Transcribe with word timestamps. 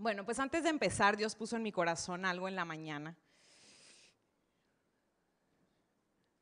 Bueno, 0.00 0.24
pues 0.24 0.38
antes 0.38 0.62
de 0.62 0.68
empezar, 0.68 1.16
Dios 1.16 1.34
puso 1.34 1.56
en 1.56 1.62
mi 1.64 1.72
corazón 1.72 2.24
algo 2.24 2.46
en 2.46 2.54
la 2.54 2.64
mañana. 2.64 3.16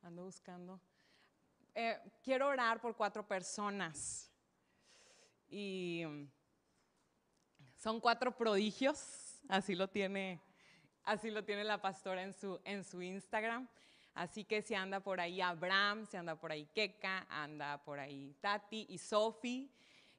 Ando 0.03 0.25
buscando. 0.25 0.79
Eh, 1.73 1.99
quiero 2.23 2.49
orar 2.49 2.79
por 2.79 2.95
cuatro 2.95 3.27
personas. 3.27 4.29
Y 5.49 6.03
son 7.77 7.99
cuatro 7.99 8.37
prodigios, 8.37 9.41
así 9.49 9.73
lo 9.73 9.89
tiene, 9.89 10.39
así 11.03 11.31
lo 11.31 11.43
tiene 11.43 11.63
la 11.63 11.81
pastora 11.81 12.21
en 12.21 12.33
su, 12.33 12.61
en 12.63 12.83
su 12.83 13.01
Instagram. 13.01 13.67
Así 14.13 14.43
que 14.43 14.61
si 14.61 14.75
anda 14.75 14.99
por 14.99 15.19
ahí 15.19 15.41
Abraham, 15.41 16.05
si 16.05 16.15
anda 16.15 16.35
por 16.35 16.51
ahí 16.51 16.67
Keka, 16.75 17.25
anda 17.27 17.83
por 17.83 17.97
ahí 17.97 18.35
Tati 18.39 18.85
y 18.87 18.99
Sophie. 18.99 19.67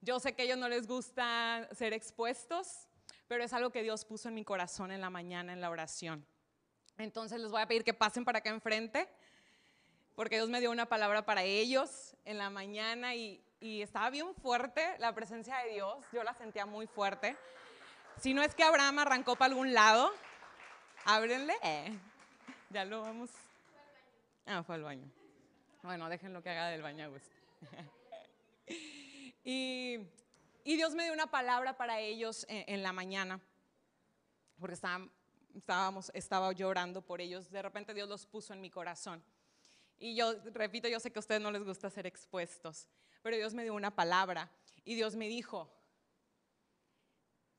Yo 0.01 0.19
sé 0.19 0.35
que 0.35 0.43
a 0.43 0.45
ellos 0.45 0.59
no 0.59 0.69
les 0.69 0.89
gusta 0.89 1.69
ser 1.71 1.93
expuestos, 1.93 2.88
pero 3.29 3.45
es 3.45 3.53
algo 3.53 3.71
que 3.71 3.83
Dios 3.83 4.05
puso 4.05 4.29
en 4.29 4.35
mi 4.35 4.45
corazón 4.45 4.91
en 4.91 5.01
la 5.01 5.11
mañana 5.11 5.53
en 5.53 5.61
la 5.61 5.71
oración. 5.71 6.27
Entonces 6.97 7.41
les 7.41 7.51
voy 7.51 7.61
a 7.61 7.69
pedir 7.69 7.85
que 7.85 7.95
pasen 7.95 8.25
para 8.25 8.39
acá 8.39 8.51
enfrente, 8.51 9.09
porque 10.17 10.37
Dios 10.37 10.49
me 10.49 10.59
dio 10.61 10.71
una 10.71 10.87
palabra 10.87 11.25
para 11.25 11.45
ellos 11.45 12.17
en 12.25 12.39
la 12.39 12.51
mañana 12.51 13.15
y, 13.15 13.45
estaba 13.61 14.09
bien 14.11 14.35
fuerte 14.37 14.97
la 14.99 15.13
presencia 15.13 15.59
de 15.59 15.73
Dios, 15.73 16.05
yo 16.13 16.23
la 16.23 16.33
sentía 16.33 16.65
muy 16.65 16.87
fuerte. 16.87 17.37
Si 18.21 18.33
no 18.33 18.43
es 18.43 18.55
que 18.55 18.63
Abraham 18.63 19.01
arrancó 19.01 19.35
para 19.35 19.51
algún 19.51 19.75
lado, 19.75 20.13
ábrenle. 21.05 21.55
Ya 22.71 22.85
lo 22.85 23.01
vamos. 23.01 23.31
Ah, 24.47 24.63
fue 24.63 24.77
al 24.77 24.83
baño. 24.85 25.11
Bueno, 25.83 26.09
déjenlo 26.09 26.41
que 26.41 26.51
haga 26.51 26.69
del 26.69 26.83
baño 26.83 27.05
a 27.05 27.09
gusto. 27.09 27.35
y 29.45 30.07
y 30.69 30.77
Dios 30.77 30.95
me 30.95 31.05
dio 31.05 31.15
una 31.15 31.31
palabra 31.31 31.79
para 31.79 31.99
ellos 31.99 32.45
en, 32.47 32.83
la 32.83 32.93
mañana, 32.93 33.41
porque 34.61 34.75
estábamos, 35.55 36.11
estaba 36.13 36.53
llorando 36.53 37.01
por 37.01 37.23
ellos. 37.23 37.51
De 37.51 37.63
repente 37.63 37.95
Dios 37.95 38.07
los 38.07 38.27
puso 38.27 38.53
en 38.53 38.61
mi 38.61 38.69
corazón. 38.69 39.25
Y 39.99 40.15
yo, 40.15 40.35
repito, 40.53 40.87
yo 40.87 41.01
sé 41.01 41.11
que 41.11 41.19
a 41.19 41.21
ustedes 41.21 41.41
no 41.41 41.51
les 41.51 41.65
gusta 41.65 41.89
ser 41.89 42.07
expuestos, 42.07 42.87
pero 43.23 43.39
Dios 43.39 43.55
me 43.55 43.63
dio 43.63 43.73
una 43.73 43.97
palabra 43.97 44.53
y 44.85 44.95
Dios 44.95 45.17
me 45.17 45.27
dijo 45.27 45.73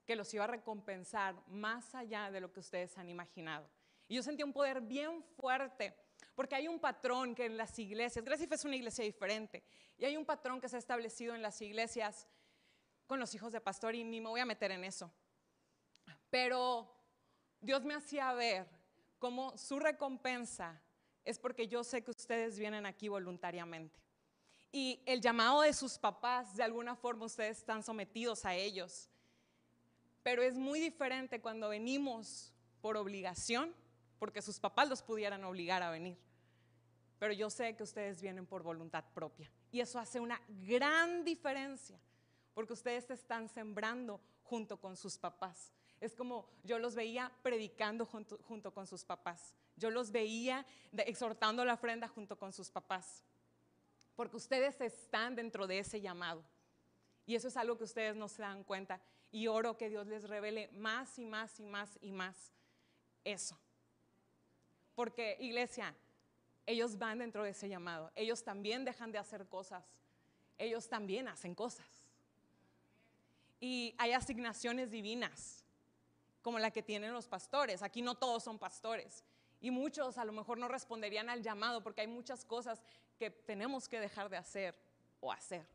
que 0.06 0.16
los 0.16 0.32
iba 0.36 0.44
a 0.44 0.48
recompensar 0.48 1.34
más 1.48 1.96
allá 1.96 2.30
de 2.30 2.42
lo 2.42 2.54
que 2.54 2.60
ustedes 2.60 2.96
han 3.00 3.10
imaginado. 3.10 3.68
Y 4.08 4.18
yo 4.18 4.22
sentí 4.22 4.44
un 4.44 4.54
poder 4.54 4.82
bien 4.82 5.24
fuerte, 5.36 5.96
porque 6.36 6.54
hay 6.54 6.68
un 6.68 6.80
patrón 6.80 7.34
que 7.34 7.46
en 7.46 7.58
las 7.58 7.80
iglesias, 7.80 8.24
Gracias 8.24 8.52
es 8.52 8.66
una 8.66 8.76
iglesia 8.76 9.04
diferente, 9.04 9.64
y 9.98 10.06
hay 10.06 10.16
un 10.16 10.28
patrón 10.28 10.62
que 10.62 10.70
se 10.70 10.76
ha 10.76 10.80
establecido 10.80 11.34
en 11.34 11.42
las 11.42 11.60
iglesias 11.60 12.28
con 13.10 13.20
los 13.20 13.34
hijos 13.34 13.52
de 13.52 13.60
pastor 13.60 13.96
y 13.96 14.04
ni 14.04 14.22
me 14.22 14.30
voy 14.30 14.40
a 14.40 14.46
meter 14.46 14.70
en 14.70 14.84
eso. 14.84 15.12
Pero 16.30 16.88
Dios 17.60 17.84
me 17.84 17.96
hacía 17.96 18.32
ver 18.34 18.68
cómo 19.18 19.58
su 19.58 19.80
recompensa 19.80 20.80
es 21.26 21.40
porque 21.40 21.68
yo 21.68 21.84
sé 21.84 22.04
que 22.04 22.12
ustedes 22.12 22.60
vienen 22.60 22.86
aquí 22.86 23.08
voluntariamente. 23.08 24.00
Y 24.72 25.02
el 25.08 25.22
llamado 25.22 25.62
de 25.62 25.74
sus 25.74 25.98
papás, 25.98 26.56
de 26.56 26.62
alguna 26.62 26.96
forma 26.96 27.26
ustedes 27.26 27.58
están 27.58 27.82
sometidos 27.82 28.46
a 28.46 28.54
ellos. 28.54 29.10
Pero 30.22 30.44
es 30.44 30.56
muy 30.56 30.80
diferente 30.80 31.42
cuando 31.42 31.70
venimos 31.70 32.54
por 32.80 32.96
obligación, 32.96 33.74
porque 34.20 34.44
sus 34.44 34.60
papás 34.60 34.88
los 34.88 35.02
pudieran 35.02 35.44
obligar 35.46 35.82
a 35.82 35.90
venir. 35.90 36.20
Pero 37.18 37.34
yo 37.34 37.50
sé 37.50 37.76
que 37.76 37.82
ustedes 37.82 38.22
vienen 38.22 38.46
por 38.46 38.62
voluntad 38.62 39.04
propia. 39.16 39.52
Y 39.72 39.80
eso 39.80 39.98
hace 39.98 40.20
una 40.20 40.40
gran 40.48 41.26
diferencia 41.26 42.00
porque 42.54 42.74
ustedes 42.74 43.10
están 43.10 43.48
sembrando 43.50 44.20
junto 44.44 44.80
con 44.80 44.98
sus 44.98 45.18
papás. 45.18 45.72
Es 46.02 46.16
como 46.16 46.50
yo 46.64 46.80
los 46.80 46.96
veía 46.96 47.32
predicando 47.42 48.06
junto, 48.06 48.74
con 48.74 48.88
sus 48.88 49.04
papás. 49.04 49.54
Yo 49.76 49.92
los 49.92 50.12
veía 50.12 50.66
exhortando 50.92 51.64
la 51.66 51.74
ofrenda 51.74 52.08
junto 52.08 52.38
con 52.38 52.54
sus 52.54 52.70
papás. 52.70 53.24
Porque 54.16 54.38
ustedes 54.38 54.80
están 54.82 55.36
dentro 55.36 55.68
de 55.68 55.80
ese 55.80 56.02
llamado. 56.02 56.44
Y 57.26 57.36
eso 57.36 57.48
es 57.48 57.58
algo 57.58 57.78
que 57.78 57.84
ustedes 57.84 58.16
no 58.16 58.28
se 58.28 58.42
dan 58.42 58.64
cuenta. 58.64 59.00
Y 59.32 59.48
oro 59.48 59.78
que 59.78 59.90
Dios 59.90 60.08
les 60.08 60.28
revele 60.28 60.70
más 60.74 61.20
y 61.20 61.26
más 61.26 61.60
y 61.60 61.66
más 61.66 61.98
y 62.02 62.12
más 62.12 62.52
eso. 63.24 63.58
Porque 64.96 65.38
iglesia, 65.40 65.96
ellos 66.66 66.98
van 66.98 67.20
dentro 67.20 67.44
de 67.44 67.52
ese 67.52 67.70
llamado. 67.70 68.12
Ellos 68.16 68.44
también 68.44 68.84
dejan 68.84 69.12
de 69.12 69.20
hacer 69.20 69.48
cosas. 69.48 69.86
Ellos 70.58 70.90
también 70.90 71.28
hacen 71.28 71.56
cosas 71.56 71.99
y 73.60 73.94
hay 73.98 74.14
asignaciones 74.14 74.90
divinas, 74.92 75.64
como 76.42 76.60
la 76.60 76.72
que 76.72 76.82
tienen 76.82 77.14
los 77.14 77.28
pastores. 77.28 77.82
Aquí 77.82 78.02
no 78.02 78.16
todos 78.16 78.44
son 78.44 78.58
pastores. 78.58 79.24
Y 79.62 79.72
muchos 79.72 80.18
a 80.18 80.26
lo 80.26 80.32
mejor 80.32 80.58
no 80.58 80.70
responderían 80.70 81.30
al 81.30 81.44
llamado 81.44 81.84
porque 81.84 82.02
hay 82.02 82.08
muchas 82.08 82.46
cosas 82.46 82.82
que 83.18 83.30
tenemos 83.30 83.90
que 83.90 84.00
dejar 84.00 84.30
de 84.30 84.38
hacer 84.38 84.76
o 85.20 85.32
hacer. 85.32 85.66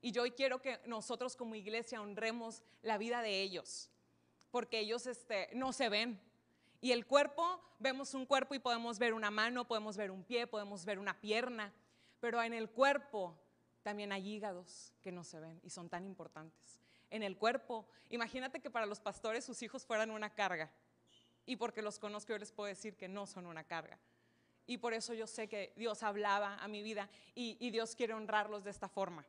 Y 0.00 0.12
yo 0.12 0.22
hoy 0.22 0.30
quiero 0.30 0.62
que 0.62 0.80
nosotros 0.86 1.36
como 1.36 1.54
iglesia 1.54 2.00
honremos 2.00 2.62
la 2.82 2.96
vida 2.96 3.20
de 3.20 3.42
ellos, 3.42 3.90
porque 4.50 4.78
ellos 4.78 5.06
este, 5.06 5.50
no 5.52 5.74
se 5.74 5.90
ven. 5.90 6.18
Y 6.80 6.92
el 6.92 7.06
cuerpo, 7.06 7.60
vemos 7.78 8.14
un 8.14 8.24
cuerpo 8.24 8.54
y 8.54 8.58
podemos 8.58 8.98
ver 8.98 9.12
una 9.12 9.30
mano, 9.30 9.68
podemos 9.68 9.98
ver 9.98 10.10
un 10.10 10.24
pie, 10.24 10.46
podemos 10.46 10.86
ver 10.86 10.98
una 10.98 11.20
pierna, 11.20 11.74
pero 12.20 12.42
en 12.42 12.54
el 12.54 12.70
cuerpo 12.70 13.36
también 13.82 14.12
hay 14.12 14.26
hígados 14.26 14.94
que 15.02 15.12
no 15.12 15.22
se 15.22 15.38
ven 15.40 15.60
y 15.62 15.68
son 15.68 15.90
tan 15.90 16.06
importantes 16.06 16.79
en 17.10 17.22
el 17.22 17.36
cuerpo. 17.36 17.86
Imagínate 18.08 18.60
que 18.60 18.70
para 18.70 18.86
los 18.86 19.00
pastores 19.00 19.44
sus 19.44 19.62
hijos 19.62 19.84
fueran 19.84 20.10
una 20.10 20.30
carga. 20.30 20.70
Y 21.46 21.56
porque 21.56 21.82
los 21.82 21.98
conozco 21.98 22.32
yo 22.32 22.38
les 22.38 22.52
puedo 22.52 22.68
decir 22.68 22.96
que 22.96 23.08
no 23.08 23.26
son 23.26 23.46
una 23.46 23.64
carga. 23.64 23.98
Y 24.66 24.78
por 24.78 24.94
eso 24.94 25.14
yo 25.14 25.26
sé 25.26 25.48
que 25.48 25.72
Dios 25.76 26.02
hablaba 26.02 26.56
a 26.56 26.68
mi 26.68 26.82
vida 26.82 27.08
y, 27.34 27.70
Dios 27.70 27.96
quiere 27.96 28.14
honrarlos 28.14 28.62
de 28.62 28.70
esta 28.70 28.88
forma. 28.88 29.26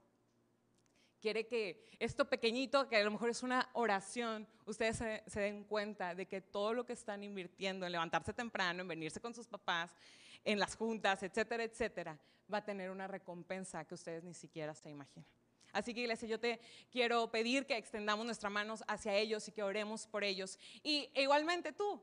Quiere 1.19 1.47
que 1.47 1.87
esto 1.99 2.29
pequeñito, 2.29 2.87
que 2.87 2.97
a 2.97 3.03
lo 3.03 3.11
mejor 3.11 3.29
es 3.29 3.41
una 3.41 3.69
oración, 3.73 4.47
ustedes 4.65 4.97
se, 4.97 5.39
den 5.39 5.63
cuenta 5.63 6.13
de 6.13 6.27
que 6.27 6.41
todo 6.41 6.73
lo 6.73 6.85
que 6.85 6.93
están 6.93 7.23
invirtiendo 7.23 7.85
en 7.85 7.91
levantarse 7.91 8.33
temprano, 8.33 8.81
en 8.81 8.87
venirse 8.87 9.19
con 9.19 9.33
sus 9.33 9.47
papás, 9.47 9.95
en 10.43 10.59
las 10.59 10.75
juntas, 10.75 11.23
etcétera, 11.23 11.63
etcétera, 11.63 12.19
va 12.51 12.59
a 12.59 12.65
tener 12.65 12.91
una 12.91 13.07
recompensa 13.07 13.85
que 13.85 13.95
ustedes 13.95 14.23
ni 14.23 14.35
siquiera 14.35 14.75
se 14.75 14.89
imaginan. 14.89 15.40
Así 15.71 15.93
que 15.93 16.01
iglesia, 16.01 16.27
yo 16.27 16.39
te 16.39 16.59
quiero 16.91 17.29
pedir 17.31 17.65
que 17.65 17.77
extendamos 17.77 18.25
nuestras 18.25 18.51
manos 18.51 18.83
hacia 18.87 19.15
ellos 19.15 19.47
y 19.47 19.51
que 19.51 19.63
oremos 19.63 20.07
por 20.07 20.23
ellos. 20.23 20.59
Y 20.83 21.09
igualmente 21.15 21.71
tú, 21.71 22.01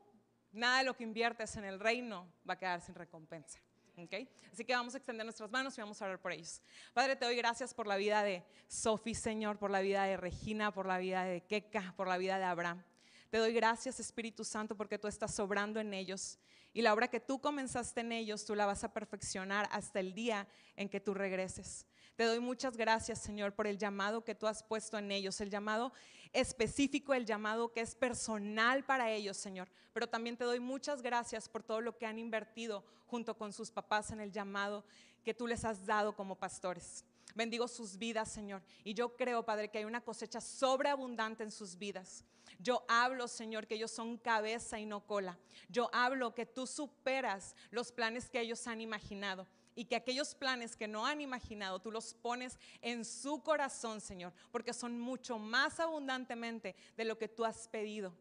nada 0.51 0.79
de 0.79 0.83
lo 0.85 0.95
que 0.95 1.03
inviertes 1.03 1.55
en 1.57 1.65
el 1.65 1.79
reino 1.79 2.27
va 2.47 2.53
a 2.53 2.57
quedar 2.57 2.81
sin 2.81 2.95
recompensa. 2.95 3.59
¿Okay? 3.97 4.29
Así 4.53 4.63
que 4.63 4.73
vamos 4.73 4.93
a 4.93 4.97
extender 4.97 5.25
nuestras 5.25 5.51
manos 5.51 5.77
y 5.77 5.81
vamos 5.81 6.01
a 6.01 6.05
orar 6.05 6.21
por 6.21 6.31
ellos. 6.31 6.61
Padre, 6.93 7.17
te 7.17 7.25
doy 7.25 7.35
gracias 7.35 7.73
por 7.73 7.85
la 7.85 7.97
vida 7.97 8.23
de 8.23 8.45
Sophie, 8.67 9.13
Señor, 9.13 9.57
por 9.57 9.71
la 9.71 9.81
vida 9.81 10.05
de 10.05 10.15
Regina, 10.15 10.71
por 10.73 10.85
la 10.85 10.97
vida 10.99 11.25
de 11.25 11.41
Keka, 11.41 11.93
por 11.97 12.07
la 12.07 12.17
vida 12.17 12.37
de 12.37 12.45
Abraham. 12.45 12.81
Te 13.29 13.37
doy 13.37 13.53
gracias, 13.53 13.99
Espíritu 13.99 14.45
Santo, 14.45 14.75
porque 14.75 14.97
tú 14.97 15.07
estás 15.07 15.35
sobrando 15.35 15.81
en 15.81 15.93
ellos. 15.93 16.39
Y 16.73 16.81
la 16.81 16.93
obra 16.93 17.09
que 17.09 17.19
tú 17.19 17.41
comenzaste 17.41 18.01
en 18.01 18.11
ellos, 18.11 18.45
tú 18.45 18.55
la 18.55 18.65
vas 18.65 18.83
a 18.83 18.93
perfeccionar 18.93 19.67
hasta 19.71 19.99
el 19.99 20.13
día 20.13 20.47
en 20.75 20.87
que 20.87 20.99
tú 20.99 21.13
regreses. 21.13 21.85
Te 22.19 22.25
doy 22.25 22.41
muchas 22.41 22.75
gracias, 22.75 23.21
Señor, 23.21 23.53
por 23.53 23.65
el 23.65 23.77
llamado 23.77 24.25
que 24.25 24.35
tú 24.35 24.45
has 24.45 24.61
puesto 24.61 24.97
en 24.97 25.09
ellos, 25.09 25.39
el 25.39 25.49
llamado 25.49 25.93
específico, 26.33 27.13
el 27.13 27.25
llamado 27.25 27.71
que 27.71 27.79
es 27.79 27.95
personal 27.95 28.83
para 28.83 29.09
ellos, 29.09 29.37
Señor. 29.37 29.69
Pero 29.93 30.05
también 30.05 30.35
te 30.35 30.43
doy 30.43 30.59
muchas 30.59 31.01
gracias 31.01 31.47
por 31.47 31.63
todo 31.63 31.79
lo 31.79 31.97
que 31.97 32.05
han 32.05 32.19
invertido 32.19 32.83
junto 33.07 33.37
con 33.37 33.53
sus 33.53 33.71
papás 33.71 34.11
en 34.11 34.19
el 34.19 34.33
llamado 34.33 34.83
que 35.23 35.33
tú 35.33 35.47
les 35.47 35.63
has 35.63 35.85
dado 35.85 36.13
como 36.13 36.35
pastores. 36.35 37.05
Bendigo 37.35 37.69
sus 37.69 37.97
vidas, 37.97 38.29
Señor. 38.29 38.63
Y 38.83 38.93
yo 38.93 39.15
creo, 39.15 39.45
Padre, 39.45 39.69
que 39.69 39.77
hay 39.77 39.85
una 39.85 40.01
cosecha 40.01 40.41
sobreabundante 40.41 41.43
en 41.43 41.51
sus 41.51 41.77
vidas. 41.77 42.25
Yo 42.59 42.83
hablo, 42.89 43.29
Señor, 43.29 43.65
que 43.65 43.75
ellos 43.75 43.91
son 43.91 44.17
cabeza 44.17 44.77
y 44.77 44.85
no 44.85 45.07
cola. 45.07 45.39
Yo 45.69 45.89
hablo 45.93 46.35
que 46.35 46.45
tú 46.45 46.67
superas 46.67 47.55
los 47.71 47.93
planes 47.93 48.29
que 48.29 48.41
ellos 48.41 48.67
han 48.67 48.81
imaginado 48.81 49.47
y 49.79 49.85
que 49.85 49.95
aquellos 49.95 50.35
planes 50.35 50.75
que 50.75 50.89
no 50.89 51.05
han 51.05 51.21
imaginado, 51.21 51.79
tú 51.79 51.89
los 51.89 52.13
pones 52.13 52.59
en 52.81 53.05
su 53.05 53.41
corazón, 53.41 54.01
Señor, 54.01 54.33
porque 54.51 54.73
son 54.73 54.99
mucho 54.99 55.39
más 55.39 55.79
abundantemente 55.79 56.75
de 56.97 57.05
lo 57.05 57.17
que 57.17 57.29
tú 57.29 57.45
has 57.45 57.69
pedido, 57.69 58.13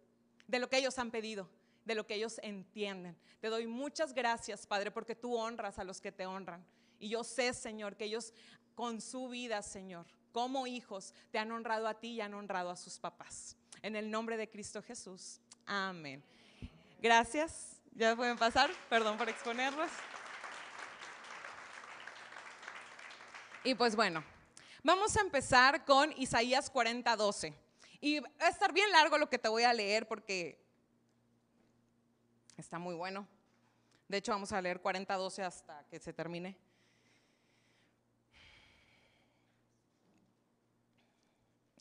de 0.47 0.61
lo 0.61 0.69
que 0.69 0.79
ellos 0.79 1.01
han 1.01 1.11
pedido, 1.11 1.51
de 1.85 1.97
lo 1.97 2.07
que 2.07 2.15
ellos 2.15 2.39
entienden. 2.45 3.17
Te 3.41 3.49
doy 3.49 3.67
muchas 3.67 4.15
gracias, 4.15 4.69
Padre, 4.69 4.93
porque 4.93 5.17
tú 5.17 5.35
honras 5.35 5.81
a 5.81 5.85
los 5.85 6.01
que 6.01 6.13
te 6.13 6.27
honran. 6.27 6.65
Y 7.01 7.09
yo 7.09 7.25
sé, 7.25 7.53
Señor, 7.53 7.97
que 7.97 8.05
ellos 8.05 8.33
con 8.77 9.01
su 9.01 9.29
vida, 9.29 9.61
Señor, 9.61 10.07
como 10.31 10.69
hijos, 10.69 11.13
te 11.33 11.41
han 11.41 11.51
honrado 11.51 11.89
a 11.89 11.95
ti 11.95 12.11
y 12.11 12.21
han 12.21 12.35
honrado 12.35 12.71
a 12.71 12.77
sus 12.77 13.01
papás. 13.01 13.57
En 13.83 13.97
el 13.97 14.13
nombre 14.13 14.37
de 14.37 14.49
Cristo 14.49 14.81
Jesús. 14.81 15.41
Amén. 15.67 16.23
Gracias. 17.03 17.81
Ya 17.97 18.15
pueden 18.15 18.39
pasar. 18.39 18.71
Perdón 18.89 19.19
por 19.19 19.29
exponerlos. 19.29 19.91
Y 23.69 23.75
pues 23.75 23.95
bueno, 23.95 24.25
vamos 24.83 25.15
a 25.19 25.21
empezar 25.21 25.85
con 25.85 26.11
Isaías 26.13 26.73
40:12. 26.73 27.53
Y 28.01 28.21
va 28.21 28.31
a 28.39 28.49
estar 28.49 28.73
bien 28.73 28.91
largo 28.93 29.19
lo 29.19 29.29
que 29.29 29.39
te 29.39 29.47
voy 29.47 29.65
a 29.65 29.75
leer 29.75 30.09
porque 30.09 30.59
está 32.57 32.79
muy 32.79 32.95
bueno. 32.95 33.29
De 34.09 34.17
hecho, 34.17 34.33
vamos 34.33 34.53
a 34.53 34.63
leer 34.63 34.81
40-12 34.81 35.43
hasta 35.43 35.85
que 35.91 36.01
se 36.01 36.15
termine. 36.15 36.57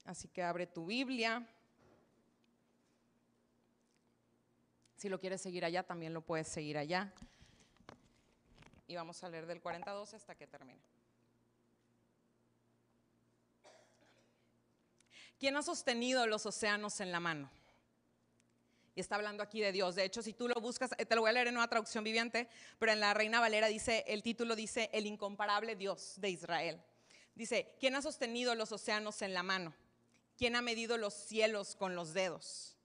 Así 0.03 0.27
que 0.27 0.43
abre 0.43 0.67
tu 0.67 0.87
Biblia. 0.87 1.47
Si 4.97 5.07
lo 5.07 5.21
quieres 5.21 5.39
seguir 5.39 5.63
allá, 5.63 5.83
también 5.83 6.13
lo 6.13 6.19
puedes 6.19 6.49
seguir 6.49 6.77
allá. 6.77 7.13
Y 8.87 8.95
vamos 8.97 9.23
a 9.23 9.29
leer 9.29 9.45
del 9.45 9.63
40-12 9.63 10.15
hasta 10.15 10.35
que 10.35 10.47
termine. 10.47 10.96
¿Quién 15.39 15.55
ha 15.55 15.61
sostenido 15.61 16.25
los 16.25 16.45
océanos 16.45 16.99
en 16.99 17.11
la 17.11 17.19
mano? 17.19 17.51
Y 18.95 18.99
está 18.99 19.15
hablando 19.15 19.43
aquí 19.43 19.61
de 19.61 19.71
Dios. 19.71 19.93
De 19.93 20.03
hecho, 20.03 20.23
si 20.23 20.33
tú 20.33 20.47
lo 20.47 20.55
buscas, 20.55 20.89
eh, 20.97 21.05
te 21.05 21.13
lo 21.13 21.21
voy 21.21 21.29
a 21.29 21.33
leer 21.33 21.47
en 21.47 21.57
una 21.57 21.67
traducción 21.67 22.03
viviente, 22.03 22.49
pero 22.79 22.91
en 22.91 22.99
la 22.99 23.13
Reina 23.13 23.39
Valera 23.39 23.67
dice, 23.67 24.03
el 24.07 24.23
título 24.23 24.55
dice, 24.55 24.89
el 24.91 25.05
incomparable 25.05 25.75
Dios 25.75 26.15
de 26.17 26.31
Israel. 26.31 26.81
Dice, 27.35 27.75
¿quién 27.79 27.95
ha 27.95 28.01
sostenido 28.01 28.55
los 28.55 28.71
océanos 28.71 29.21
en 29.21 29.35
la 29.35 29.43
mano? 29.43 29.75
¿Quién 30.35 30.55
ha 30.55 30.63
medido 30.63 30.97
los 30.97 31.13
cielos 31.13 31.75
con 31.75 31.93
los 31.93 32.15
dedos? 32.15 32.75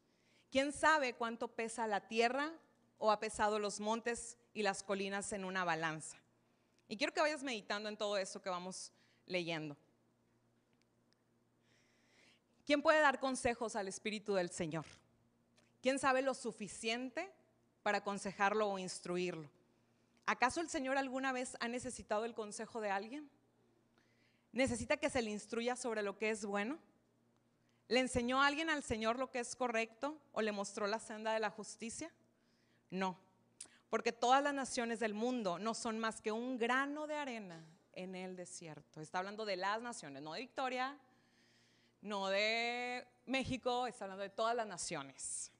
¿Quién 0.50 0.72
sabe 0.72 1.14
cuánto 1.14 1.48
pesa 1.48 1.86
la 1.86 2.06
tierra 2.06 2.52
o 2.98 3.10
ha 3.10 3.18
pesado 3.18 3.58
los 3.58 3.80
montes 3.80 4.36
y 4.52 4.60
las 4.60 4.82
colinas 4.82 5.32
en 5.32 5.46
una 5.46 5.64
balanza? 5.64 6.18
Y 6.88 6.98
quiero 6.98 7.14
que 7.14 7.22
vayas 7.22 7.42
meditando 7.42 7.88
en 7.88 7.96
todo 7.96 8.18
eso 8.18 8.42
que 8.42 8.50
vamos 8.50 8.92
leyendo. 9.24 9.78
¿Quién 12.64 12.82
puede 12.82 13.00
dar 13.00 13.18
consejos 13.18 13.76
al 13.76 13.88
Espíritu 13.88 14.34
del 14.34 14.50
Señor? 14.50 14.86
¿Quién 15.80 15.98
sabe 15.98 16.22
lo 16.22 16.34
suficiente 16.34 17.32
para 17.82 17.98
aconsejarlo 17.98 18.68
o 18.68 18.78
instruirlo? 18.78 19.48
¿Acaso 20.26 20.60
el 20.60 20.68
Señor 20.68 20.96
alguna 20.96 21.32
vez 21.32 21.56
ha 21.60 21.68
necesitado 21.68 22.24
el 22.24 22.34
consejo 22.34 22.80
de 22.80 22.90
alguien? 22.90 23.28
¿Necesita 24.52 24.96
que 24.96 25.10
se 25.10 25.22
le 25.22 25.30
instruya 25.30 25.74
sobre 25.74 26.02
lo 26.02 26.16
que 26.16 26.30
es 26.30 26.44
bueno? 26.44 26.78
¿Le 27.88 27.98
enseñó 27.98 28.40
alguien 28.40 28.70
al 28.70 28.82
Señor 28.82 29.18
lo 29.18 29.30
que 29.30 29.40
es 29.40 29.56
correcto 29.56 30.16
o 30.32 30.40
le 30.40 30.52
mostró 30.52 30.86
la 30.86 31.00
senda 31.00 31.32
de 31.32 31.40
la 31.40 31.50
justicia? 31.50 32.12
No, 32.90 33.18
porque 33.90 34.12
todas 34.12 34.42
las 34.42 34.54
naciones 34.54 35.00
del 35.00 35.14
mundo 35.14 35.58
no 35.58 35.74
son 35.74 35.98
más 35.98 36.20
que 36.20 36.30
un 36.30 36.58
grano 36.58 37.06
de 37.06 37.16
arena 37.16 37.64
en 37.94 38.14
el 38.14 38.36
desierto. 38.36 39.00
Está 39.00 39.18
hablando 39.18 39.44
de 39.44 39.56
las 39.56 39.82
naciones, 39.82 40.22
no 40.22 40.34
de 40.34 40.40
Victoria, 40.40 40.96
no 42.02 42.28
de 42.28 43.06
México, 43.26 43.86
está 43.86 44.04
hablando 44.04 44.22
de 44.22 44.28
todas 44.28 44.54
las 44.54 44.66
naciones. 44.66 45.50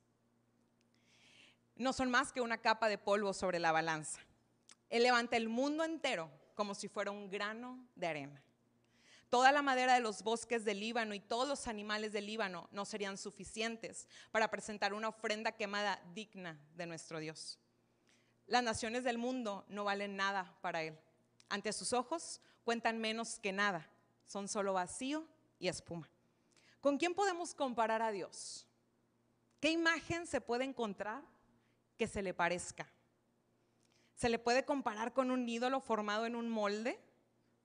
No 1.76 1.92
son 1.92 2.10
más 2.10 2.32
que 2.32 2.40
una 2.40 2.58
capa 2.58 2.88
de 2.88 2.98
polvo 2.98 3.32
sobre 3.32 3.58
la 3.58 3.72
balanza. 3.72 4.20
Él 4.90 5.04
levanta 5.04 5.36
el 5.36 5.48
mundo 5.48 5.84
entero 5.84 6.30
como 6.54 6.74
si 6.74 6.88
fuera 6.88 7.10
un 7.10 7.30
grano 7.30 7.88
de 7.94 8.06
arena. 8.06 8.42
Toda 9.30 9.50
la 9.50 9.62
madera 9.62 9.94
de 9.94 10.00
los 10.00 10.22
bosques 10.22 10.64
del 10.66 10.80
Líbano 10.80 11.14
y 11.14 11.20
todos 11.20 11.48
los 11.48 11.66
animales 11.66 12.12
del 12.12 12.26
Líbano 12.26 12.68
no 12.70 12.84
serían 12.84 13.16
suficientes 13.16 14.06
para 14.30 14.50
presentar 14.50 14.92
una 14.92 15.08
ofrenda 15.08 15.52
quemada 15.52 16.02
digna 16.12 16.60
de 16.74 16.84
nuestro 16.84 17.18
Dios. 17.18 17.58
Las 18.46 18.62
naciones 18.62 19.04
del 19.04 19.16
mundo 19.16 19.64
no 19.68 19.84
valen 19.84 20.16
nada 20.16 20.54
para 20.60 20.82
Él. 20.82 20.98
Ante 21.48 21.72
sus 21.72 21.94
ojos 21.94 22.42
cuentan 22.64 22.98
menos 22.98 23.38
que 23.38 23.52
nada. 23.52 23.88
Son 24.26 24.48
solo 24.48 24.74
vacío 24.74 25.26
y 25.58 25.68
espuma. 25.68 26.11
¿Con 26.82 26.98
quién 26.98 27.14
podemos 27.14 27.54
comparar 27.54 28.02
a 28.02 28.10
Dios? 28.10 28.66
¿Qué 29.60 29.70
imagen 29.70 30.26
se 30.26 30.40
puede 30.40 30.64
encontrar 30.64 31.22
que 31.96 32.08
se 32.08 32.22
le 32.22 32.34
parezca? 32.34 32.88
¿Se 34.16 34.28
le 34.28 34.40
puede 34.40 34.64
comparar 34.64 35.12
con 35.12 35.30
un 35.30 35.48
ídolo 35.48 35.80
formado 35.80 36.26
en 36.26 36.34
un 36.34 36.50
molde, 36.50 37.00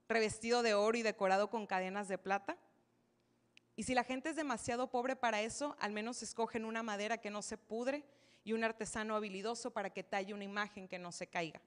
revestido 0.07 0.61
de 0.61 0.75
oro 0.75 0.99
y 0.99 1.01
decorado 1.01 1.49
con 1.49 1.65
cadenas 1.65 2.07
de 2.07 2.19
plata? 2.19 2.57
Y 3.75 3.83
si 3.83 3.95
la 3.95 4.03
gente 4.03 4.29
es 4.29 4.35
demasiado 4.35 4.91
pobre 4.91 5.15
para 5.15 5.41
eso, 5.41 5.75
al 5.79 5.93
menos 5.93 6.21
escogen 6.21 6.63
una 6.63 6.83
madera 6.83 7.17
que 7.17 7.31
no 7.31 7.41
se 7.41 7.57
pudre 7.57 8.05
y 8.43 8.53
un 8.53 8.63
artesano 8.63 9.15
habilidoso 9.15 9.71
para 9.71 9.89
que 9.89 10.03
talle 10.03 10.35
una 10.35 10.43
imagen 10.43 10.87
que 10.87 10.99
no 10.99 11.11
se 11.11 11.25
caiga. 11.25 11.59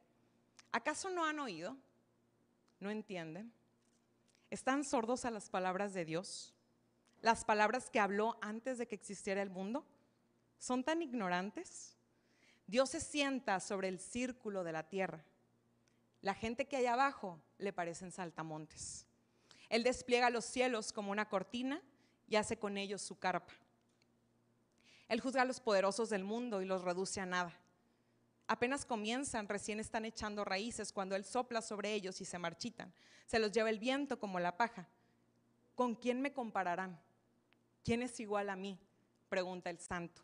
¿Acaso 0.70 1.10
no 1.10 1.24
han 1.24 1.40
oído? 1.40 1.76
¿No 2.78 2.92
entienden? 2.92 3.52
¿Están 4.50 4.84
sordos 4.84 5.24
a 5.24 5.32
las 5.32 5.50
palabras 5.50 5.94
de 5.94 6.04
Dios? 6.04 6.54
Las 7.20 7.44
palabras 7.44 7.90
que 7.90 8.00
habló 8.00 8.38
antes 8.40 8.78
de 8.78 8.86
que 8.86 8.94
existiera 8.94 9.42
el 9.42 9.50
mundo? 9.50 9.86
¿Son 10.58 10.84
tan 10.84 11.02
ignorantes? 11.02 11.96
Dios 12.66 12.90
se 12.90 13.00
sienta 13.00 13.60
sobre 13.60 13.88
el 13.88 13.98
círculo 13.98 14.62
de 14.64 14.72
la 14.72 14.88
tierra. 14.88 15.24
La 16.22 16.34
gente 16.34 16.66
que 16.66 16.76
hay 16.76 16.86
abajo 16.86 17.40
le 17.58 17.72
parecen 17.72 18.12
saltamontes. 18.12 19.06
Él 19.68 19.82
despliega 19.82 20.30
los 20.30 20.44
cielos 20.44 20.92
como 20.92 21.10
una 21.10 21.28
cortina 21.28 21.80
y 22.28 22.36
hace 22.36 22.58
con 22.58 22.76
ellos 22.76 23.02
su 23.02 23.18
carpa. 23.18 23.54
Él 25.08 25.20
juzga 25.20 25.42
a 25.42 25.46
los 25.46 25.60
poderosos 25.60 26.10
del 26.10 26.22
mundo 26.22 26.62
y 26.62 26.66
los 26.66 26.82
reduce 26.82 27.20
a 27.20 27.26
nada. 27.26 27.52
Apenas 28.46 28.84
comienzan, 28.84 29.48
recién 29.48 29.80
están 29.80 30.04
echando 30.04 30.44
raíces 30.44 30.92
cuando 30.92 31.16
Él 31.16 31.24
sopla 31.24 31.62
sobre 31.62 31.92
ellos 31.94 32.20
y 32.20 32.24
se 32.24 32.38
marchitan. 32.38 32.92
Se 33.26 33.38
los 33.38 33.52
lleva 33.52 33.70
el 33.70 33.78
viento 33.78 34.18
como 34.18 34.38
la 34.40 34.56
paja. 34.56 34.88
¿Con 35.74 35.94
quién 35.94 36.20
me 36.20 36.32
compararán? 36.32 37.00
¿Quién 37.84 38.02
es 38.02 38.20
igual 38.20 38.50
a 38.50 38.56
mí? 38.56 38.78
Pregunta 39.28 39.70
el 39.70 39.78
santo. 39.78 40.22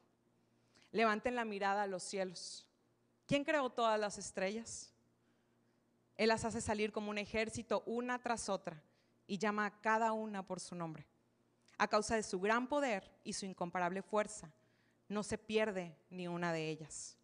Levanten 0.93 1.35
la 1.35 1.45
mirada 1.45 1.83
a 1.83 1.87
los 1.87 2.03
cielos. 2.03 2.67
¿Quién 3.27 3.45
creó 3.45 3.71
todas 3.71 3.99
las 3.99 4.19
estrellas? 4.19 4.93
Él 6.17 6.29
las 6.29 6.45
hace 6.45 6.61
salir 6.61 6.93
como 6.93 7.11
un 7.11 7.19
ejército 7.19 7.83
una 7.87 8.19
tras 8.19 8.49
otra 8.49 8.83
y 9.27 9.39
llama 9.39 9.67
a 9.67 9.81
cada 9.81 10.13
una 10.13 10.47
por 10.47 10.61
su 10.61 10.75
nombre. 10.75 11.07
A 11.79 11.89
causa 11.89 12.17
de 12.17 12.23
su 12.23 12.41
gran 12.41 12.69
poder 12.69 13.11
y 13.23 13.33
su 13.35 13.45
incomparable 13.45 14.01
fuerza, 14.03 14.51
no 15.09 15.23
se 15.23 15.37
pierde 15.37 15.95
ni 16.11 16.27
una 16.27 16.53
de 16.53 16.71
ellas. 16.71 17.17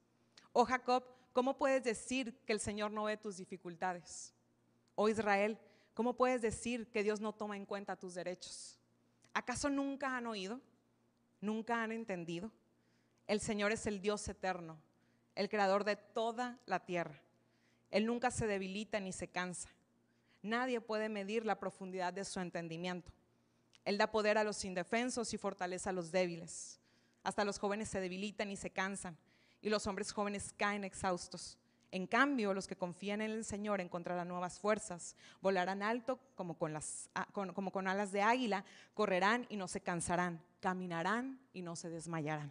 Oh 0.53 0.65
Jacob, 0.65 1.05
¿cómo 1.33 1.57
puedes 1.57 1.83
decir 1.83 2.37
que 2.45 2.53
el 2.53 2.61
Señor 2.61 2.91
no 2.91 3.05
ve 3.05 3.17
tus 3.17 3.39
dificultades? 3.39 4.35
Oh 4.95 5.09
Israel, 5.09 5.59
¿cómo 5.95 6.15
puedes 6.15 6.43
decir 6.43 6.91
que 6.91 7.03
Dios 7.03 7.21
no 7.21 7.33
toma 7.33 7.57
en 7.57 7.65
cuenta 7.65 7.97
tus 7.97 8.15
derechos? 8.15 8.79
¿Acaso 9.35 9.71
nunca 9.71 10.17
han 10.17 10.27
oído? 10.27 10.61
¿Nunca 11.41 11.83
han 11.83 11.93
entendido? 11.93 12.51
El 13.27 13.41
Señor 13.41 13.73
es 13.73 13.87
el 13.87 14.01
Dios 14.01 14.27
eterno, 14.29 14.79
el 15.35 15.49
creador 15.49 15.85
de 15.85 15.97
toda 15.97 16.59
la 16.67 16.85
tierra. 16.85 17.21
Él 17.91 18.07
nunca 18.07 18.31
se 18.31 18.47
debilita 18.47 19.01
ni 19.01 19.13
se 19.13 19.29
cansa. 19.29 19.69
Nadie 20.43 20.81
puede 20.81 21.09
medir 21.09 21.47
la 21.47 21.59
profundidad 21.59 22.13
de 22.13 22.25
su 22.25 22.41
entendimiento. 22.41 23.13
Él 23.85 23.99
da 23.99 24.11
poder 24.11 24.39
a 24.39 24.45
los 24.45 24.65
indefensos 24.65 25.33
y 25.35 25.39
fortaleza 25.39 25.91
a 25.91 25.93
los 25.93 26.11
débiles. 26.11 26.81
Hasta 27.23 27.45
los 27.45 27.59
jóvenes 27.59 27.89
se 27.89 28.01
debilitan 28.01 28.51
y 28.51 28.57
se 28.57 28.71
cansan, 28.71 29.17
y 29.61 29.69
los 29.69 29.87
hombres 29.87 30.13
jóvenes 30.13 30.53
caen 30.57 30.85
exhaustos. 30.85 31.59
En 31.93 32.07
cambio, 32.07 32.55
los 32.55 32.67
que 32.67 32.75
confían 32.75 33.21
en 33.21 33.31
el 33.31 33.45
Señor 33.45 33.83
encontrarán 33.83 34.27
nuevas 34.27 34.59
fuerzas, 34.59 35.15
volarán 35.43 35.83
alto 35.83 36.19
como 36.35 36.57
con, 36.57 36.73
las, 36.73 37.11
ah, 37.15 37.29
como 37.33 37.71
con 37.71 37.87
alas 37.87 38.13
de 38.13 38.23
águila, 38.23 38.65
correrán 38.95 39.47
y 39.51 39.57
no 39.57 39.69
se 39.69 39.83
cansarán, 39.83 40.43
caminarán 40.61 41.39
y 41.53 41.61
no 41.61 41.77
se 41.77 41.91
desmayarán. 41.91 42.51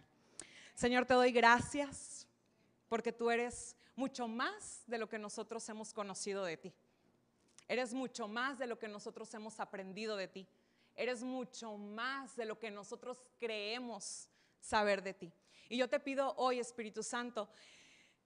Señor, 0.74 1.06
te 1.06 1.14
doy 1.14 1.32
gracias 1.32 2.28
porque 2.88 3.12
tú 3.12 3.32
eres 3.32 3.76
mucho 3.96 4.28
más 4.28 4.84
de 4.86 4.98
lo 4.98 5.08
que 5.08 5.18
nosotros 5.18 5.68
hemos 5.68 5.92
conocido 5.92 6.44
de 6.44 6.56
ti. 6.56 6.72
Eres 7.66 7.92
mucho 7.92 8.28
más 8.28 8.60
de 8.60 8.68
lo 8.68 8.78
que 8.78 8.86
nosotros 8.86 9.34
hemos 9.34 9.58
aprendido 9.58 10.16
de 10.16 10.28
ti. 10.28 10.46
Eres 10.94 11.24
mucho 11.24 11.76
más 11.78 12.36
de 12.36 12.44
lo 12.44 12.60
que 12.60 12.70
nosotros 12.70 13.18
creemos 13.40 14.28
saber 14.60 15.02
de 15.02 15.14
ti. 15.14 15.32
Y 15.68 15.78
yo 15.78 15.88
te 15.88 15.98
pido 15.98 16.32
hoy, 16.36 16.60
Espíritu 16.60 17.02
Santo, 17.02 17.48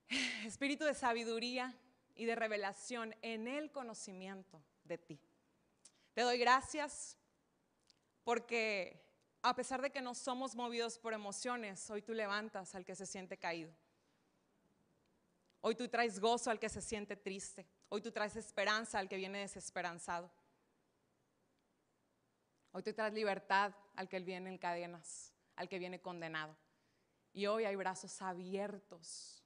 espíritu 0.45 0.85
de 0.85 0.93
sabiduría 0.93 1.75
y 2.15 2.25
de 2.25 2.35
revelación 2.35 3.15
en 3.21 3.47
el 3.47 3.71
conocimiento 3.71 4.61
de 4.83 4.97
ti. 4.97 5.19
Te 6.13 6.21
doy 6.21 6.37
gracias 6.37 7.17
porque 8.23 9.05
a 9.41 9.55
pesar 9.55 9.81
de 9.81 9.91
que 9.91 10.01
no 10.01 10.15
somos 10.15 10.55
movidos 10.55 10.97
por 10.97 11.13
emociones, 11.13 11.89
hoy 11.89 12.01
tú 12.01 12.13
levantas 12.13 12.75
al 12.75 12.85
que 12.85 12.95
se 12.95 13.05
siente 13.05 13.37
caído. 13.37 13.73
Hoy 15.61 15.75
tú 15.75 15.87
traes 15.87 16.19
gozo 16.19 16.49
al 16.49 16.59
que 16.59 16.69
se 16.69 16.81
siente 16.81 17.15
triste. 17.15 17.67
Hoy 17.89 18.01
tú 18.01 18.11
traes 18.11 18.35
esperanza 18.35 18.99
al 18.99 19.07
que 19.07 19.17
viene 19.17 19.39
desesperanzado. 19.39 20.31
Hoy 22.71 22.83
tú 22.83 22.93
traes 22.93 23.13
libertad 23.13 23.73
al 23.95 24.07
que 24.07 24.19
viene 24.19 24.49
en 24.49 24.57
cadenas, 24.57 25.33
al 25.55 25.67
que 25.67 25.79
viene 25.79 26.01
condenado. 26.01 26.55
Y 27.33 27.45
hoy 27.45 27.65
hay 27.65 27.75
brazos 27.75 28.21
abiertos 28.21 29.36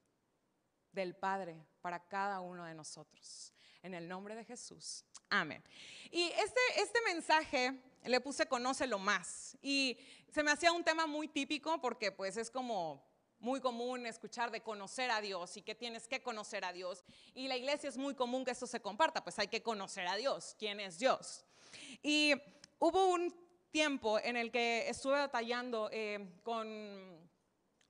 del 0.91 1.15
Padre 1.15 1.65
para 1.81 1.99
cada 2.07 2.39
uno 2.41 2.65
de 2.65 2.73
nosotros. 2.73 3.53
En 3.83 3.93
el 3.93 4.07
nombre 4.07 4.35
de 4.35 4.45
Jesús. 4.45 5.03
Amén. 5.29 5.63
Y 6.11 6.23
este, 6.23 6.59
este 6.77 6.99
mensaje 7.05 7.81
le 8.03 8.21
puse 8.21 8.45
conócelo 8.47 8.99
más. 8.99 9.57
Y 9.61 9.97
se 10.31 10.43
me 10.43 10.51
hacía 10.51 10.71
un 10.71 10.83
tema 10.83 11.07
muy 11.07 11.27
típico 11.27 11.79
porque 11.81 12.11
pues 12.11 12.37
es 12.37 12.51
como 12.51 13.03
muy 13.39 13.59
común 13.59 14.05
escuchar 14.05 14.51
de 14.51 14.61
conocer 14.61 15.09
a 15.09 15.19
Dios 15.19 15.57
y 15.57 15.63
que 15.63 15.73
tienes 15.73 16.07
que 16.07 16.21
conocer 16.21 16.63
a 16.63 16.73
Dios. 16.73 17.03
Y 17.33 17.47
la 17.47 17.57
iglesia 17.57 17.89
es 17.89 17.97
muy 17.97 18.13
común 18.13 18.45
que 18.45 18.51
esto 18.51 18.67
se 18.67 18.81
comparta, 18.81 19.23
pues 19.23 19.39
hay 19.39 19.47
que 19.47 19.63
conocer 19.63 20.07
a 20.07 20.15
Dios, 20.15 20.55
quién 20.59 20.79
es 20.79 20.99
Dios. 20.99 21.45
Y 22.03 22.33
hubo 22.77 23.07
un 23.07 23.33
tiempo 23.71 24.19
en 24.19 24.37
el 24.37 24.51
que 24.51 24.87
estuve 24.89 25.13
batallando 25.13 25.89
eh, 25.91 26.39
con, 26.43 27.29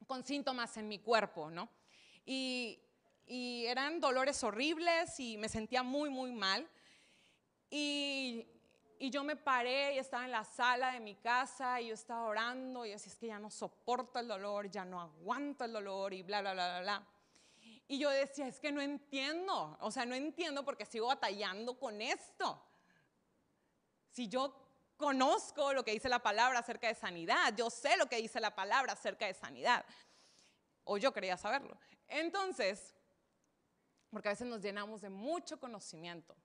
con 0.07 0.23
síntomas 0.23 0.77
en 0.77 0.87
mi 0.87 0.99
cuerpo, 0.99 1.49
¿no? 1.49 1.69
Y, 2.25 2.79
y 3.33 3.65
eran 3.65 4.01
dolores 4.01 4.43
horribles 4.43 5.17
y 5.17 5.37
me 5.37 5.47
sentía 5.47 5.83
muy, 5.83 6.09
muy 6.09 6.33
mal. 6.33 6.67
Y, 7.69 8.45
y 8.99 9.09
yo 9.09 9.23
me 9.23 9.37
paré 9.37 9.95
y 9.95 9.99
estaba 9.99 10.25
en 10.25 10.31
la 10.31 10.43
sala 10.43 10.91
de 10.91 10.99
mi 10.99 11.15
casa 11.15 11.79
y 11.79 11.87
yo 11.87 11.93
estaba 11.93 12.23
orando 12.23 12.85
y 12.85 12.91
así 12.91 13.07
es 13.07 13.15
que 13.15 13.27
ya 13.27 13.39
no 13.39 13.49
soporto 13.49 14.19
el 14.19 14.27
dolor, 14.27 14.69
ya 14.69 14.83
no 14.83 14.99
aguanto 14.99 15.63
el 15.63 15.71
dolor 15.71 16.13
y 16.13 16.23
bla, 16.23 16.41
bla, 16.41 16.51
bla, 16.51 16.67
bla, 16.71 16.81
bla. 16.81 17.07
Y 17.87 17.99
yo 17.99 18.09
decía, 18.09 18.49
es 18.49 18.59
que 18.59 18.73
no 18.73 18.81
entiendo, 18.81 19.77
o 19.79 19.91
sea, 19.91 20.05
no 20.05 20.13
entiendo 20.13 20.65
porque 20.65 20.85
sigo 20.85 21.07
batallando 21.07 21.79
con 21.79 22.01
esto. 22.01 22.61
Si 24.11 24.27
yo 24.27 24.53
conozco 24.97 25.71
lo 25.71 25.85
que 25.85 25.91
dice 25.91 26.09
la 26.09 26.19
palabra 26.19 26.59
acerca 26.59 26.89
de 26.89 26.95
sanidad, 26.95 27.55
yo 27.55 27.69
sé 27.69 27.95
lo 27.95 28.07
que 28.07 28.17
dice 28.17 28.41
la 28.41 28.53
palabra 28.53 28.91
acerca 28.91 29.25
de 29.25 29.33
sanidad, 29.33 29.85
o 30.83 30.97
yo 30.97 31.13
quería 31.13 31.37
saberlo. 31.37 31.77
Entonces, 32.09 32.93
porque 34.11 34.27
a 34.27 34.33
veces 34.33 34.47
nos 34.47 34.61
llenamos 34.61 35.01
de 35.01 35.09
mucho 35.09 35.59
conocimiento, 35.59 36.35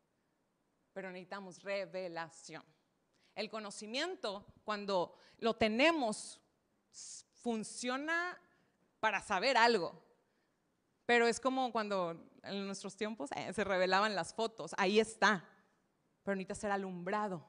pero 0.92 1.10
necesitamos 1.10 1.62
revelación. 1.62 2.64
El 3.34 3.50
conocimiento, 3.50 4.46
cuando 4.64 5.14
lo 5.38 5.54
tenemos, 5.54 6.40
funciona 7.42 8.40
para 9.00 9.20
saber 9.20 9.56
algo, 9.56 9.92
pero 11.04 11.26
es 11.26 11.38
como 11.38 11.70
cuando 11.72 12.30
en 12.42 12.66
nuestros 12.66 12.96
tiempos 12.96 13.30
eh, 13.36 13.52
se 13.52 13.64
revelaban 13.64 14.14
las 14.14 14.32
fotos, 14.32 14.74
ahí 14.78 15.00
está, 15.00 15.44
pero 16.22 16.34
necesita 16.34 16.54
ser 16.54 16.70
alumbrado 16.70 17.44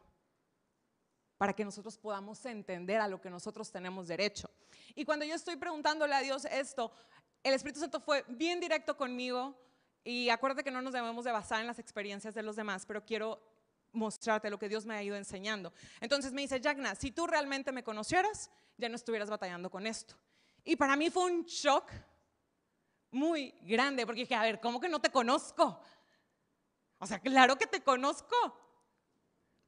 para 1.37 1.53
que 1.53 1.63
nosotros 1.63 1.97
podamos 1.97 2.43
entender 2.45 2.99
a 2.99 3.07
lo 3.07 3.21
que 3.21 3.29
nosotros 3.29 3.71
tenemos 3.71 4.07
derecho. 4.07 4.49
Y 4.95 5.05
cuando 5.05 5.23
yo 5.23 5.35
estoy 5.35 5.55
preguntándole 5.55 6.15
a 6.15 6.21
Dios 6.21 6.45
esto, 6.45 6.91
el 7.43 7.53
Espíritu 7.53 7.79
Santo 7.79 7.99
fue 7.99 8.25
bien 8.27 8.59
directo 8.59 8.97
conmigo 8.97 9.55
y 10.07 10.29
acuérdate 10.29 10.63
que 10.63 10.71
no 10.71 10.81
nos 10.81 10.93
debemos 10.93 11.25
de 11.25 11.33
basar 11.33 11.59
en 11.59 11.67
las 11.67 11.79
experiencias 11.79 12.33
de 12.33 12.41
los 12.41 12.55
demás, 12.55 12.85
pero 12.85 13.03
quiero 13.03 13.41
mostrarte 13.91 14.49
lo 14.49 14.57
que 14.57 14.69
Dios 14.69 14.85
me 14.85 14.95
ha 14.95 15.03
ido 15.03 15.17
enseñando. 15.17 15.73
Entonces 15.99 16.31
me 16.31 16.41
dice, 16.41 16.61
Jagna, 16.63 16.95
si 16.95 17.11
tú 17.11 17.27
realmente 17.27 17.73
me 17.73 17.83
conocieras, 17.83 18.49
ya 18.77 18.87
no 18.87 18.95
estuvieras 18.95 19.29
batallando 19.29 19.69
con 19.69 19.85
esto. 19.85 20.15
Y 20.63 20.77
para 20.77 20.95
mí 20.95 21.09
fue 21.09 21.25
un 21.25 21.43
shock 21.43 21.91
muy 23.11 23.53
grande, 23.63 24.05
porque 24.05 24.21
dije, 24.21 24.35
a 24.35 24.43
ver, 24.43 24.61
¿cómo 24.61 24.79
que 24.79 24.87
no 24.87 25.01
te 25.01 25.11
conozco? 25.11 25.77
O 26.99 27.05
sea, 27.05 27.19
claro 27.19 27.57
que 27.57 27.67
te 27.67 27.81
conozco. 27.81 28.35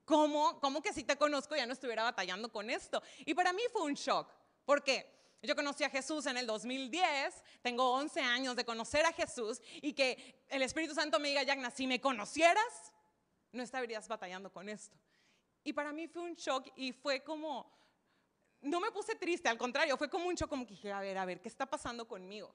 ¿Cómo, 0.05 0.58
¿Cómo 0.62 0.81
que 0.81 0.93
si 0.93 1.03
te 1.03 1.17
conozco 1.17 1.58
ya 1.58 1.65
no 1.65 1.74
estuviera 1.74 2.03
batallando 2.03 2.50
con 2.50 2.69
esto? 2.69 3.03
Y 3.25 3.34
para 3.34 3.51
mí 3.51 3.63
fue 3.74 3.81
un 3.81 3.93
shock, 3.93 4.31
porque 4.63 5.19
yo 5.41 5.55
conocí 5.55 5.84
a 5.84 5.89
Jesús 5.89 6.25
en 6.25 6.38
el 6.38 6.46
2010, 6.46 7.43
tengo 7.62 7.93
11 7.93 8.22
años 8.22 8.55
de 8.55 8.65
conocer 8.65 9.05
a 9.05 9.13
Jesús 9.13 9.62
y 9.81 9.93
que 9.93 10.43
el 10.50 10.62
Espíritu 10.62 10.93
Santo 10.93 11.19
me 11.19 11.29
diga, 11.29 11.43
Yagna, 11.43 11.72
si 11.72 11.88
me 11.88 12.01
conocieras, 12.01 12.93
no 13.51 13.63
estarías 13.63 14.08
batallando 14.08 14.51
con 14.51 14.67
esto. 14.67 14.98
Y 15.63 15.74
para 15.74 15.93
mí 15.93 16.08
fue 16.08 16.24
un 16.24 16.36
shock 16.36 16.67
y 16.75 16.91
fue 16.91 17.24
como, 17.24 17.72
no 18.62 18.79
me 18.79 18.91
puse 18.91 19.15
triste, 19.15 19.48
al 19.48 19.58
contrario, 19.58 19.98
fue 19.98 20.10
como 20.10 20.27
un 20.27 20.36
shock, 20.36 20.50
como 20.50 20.65
que 20.65 20.74
dije, 20.74 20.91
a 20.91 21.00
ver, 21.00 21.17
a 21.17 21.25
ver, 21.25 21.39
¿qué 21.39 21.48
está 21.48 21.65
pasando 21.65 22.08
conmigo? 22.08 22.53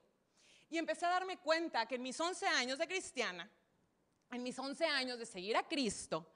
Y 0.69 0.77
empecé 0.77 1.07
a 1.07 1.11
darme 1.11 1.39
cuenta 1.39 1.87
que 1.87 1.95
en 1.95 2.03
mis 2.03 2.19
11 2.19 2.47
años 2.47 2.79
de 2.79 2.87
cristiana, 2.87 3.51
en 4.31 4.43
mis 4.43 4.59
11 4.59 4.85
años 4.87 5.19
de 5.19 5.27
seguir 5.27 5.57
a 5.57 5.67
Cristo, 5.67 6.27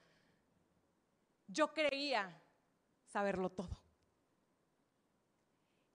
yo 1.47 1.73
creía 1.73 2.41
saberlo 3.07 3.51
todo. 3.51 3.88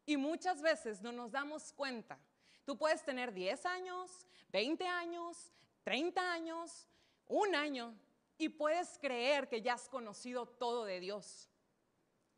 Y 0.06 0.18
muchas 0.18 0.62
veces 0.62 1.02
no 1.02 1.12
nos 1.12 1.32
damos 1.32 1.72
cuenta. 1.74 2.20
Tú 2.66 2.78
puedes 2.78 3.04
tener 3.04 3.34
10 3.34 3.66
años, 3.66 4.26
20 4.50 4.86
años, 4.88 5.52
30 5.84 6.32
años, 6.32 6.88
un 7.28 7.56
año, 7.56 7.94
y 8.38 8.50
puedes 8.50 8.98
creer 9.00 9.48
que 9.48 9.62
ya 9.62 9.74
has 9.74 9.88
conocido 9.88 10.46
todo 10.46 10.86
de 10.86 11.00
Dios. 11.00 11.50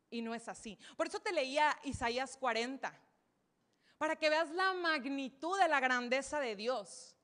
Y 0.10 0.22
no 0.22 0.36
es 0.36 0.48
así. 0.48 0.78
Por 0.96 1.08
eso 1.08 1.20
te 1.20 1.32
leía 1.32 1.78
Isaías 1.84 2.38
40, 2.38 2.94
para 3.98 4.16
que 4.16 4.30
veas 4.30 4.52
la 4.52 4.74
magnitud 4.74 5.60
de 5.60 5.68
la 5.68 5.80
grandeza 5.80 6.40
de 6.40 6.56
Dios. 6.56 7.16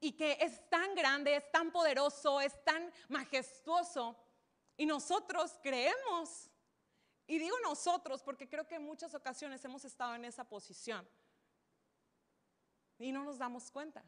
Y 0.00 0.12
que 0.12 0.38
es 0.40 0.68
tan 0.68 0.94
grande, 0.94 1.36
es 1.36 1.50
tan 1.50 1.70
poderoso, 1.70 2.40
es 2.40 2.62
tan 2.64 2.90
majestuoso. 3.08 4.16
Y 4.76 4.86
nosotros 4.86 5.58
creemos 5.62 6.50
y 7.26 7.38
digo 7.38 7.56
nosotros 7.62 8.22
porque 8.22 8.48
creo 8.48 8.66
que 8.66 8.76
en 8.76 8.84
muchas 8.84 9.14
ocasiones 9.14 9.64
hemos 9.64 9.84
estado 9.84 10.14
en 10.14 10.24
esa 10.24 10.44
posición 10.44 11.06
y 12.98 13.12
no 13.12 13.24
nos 13.24 13.38
damos 13.38 13.70
cuenta. 13.70 14.04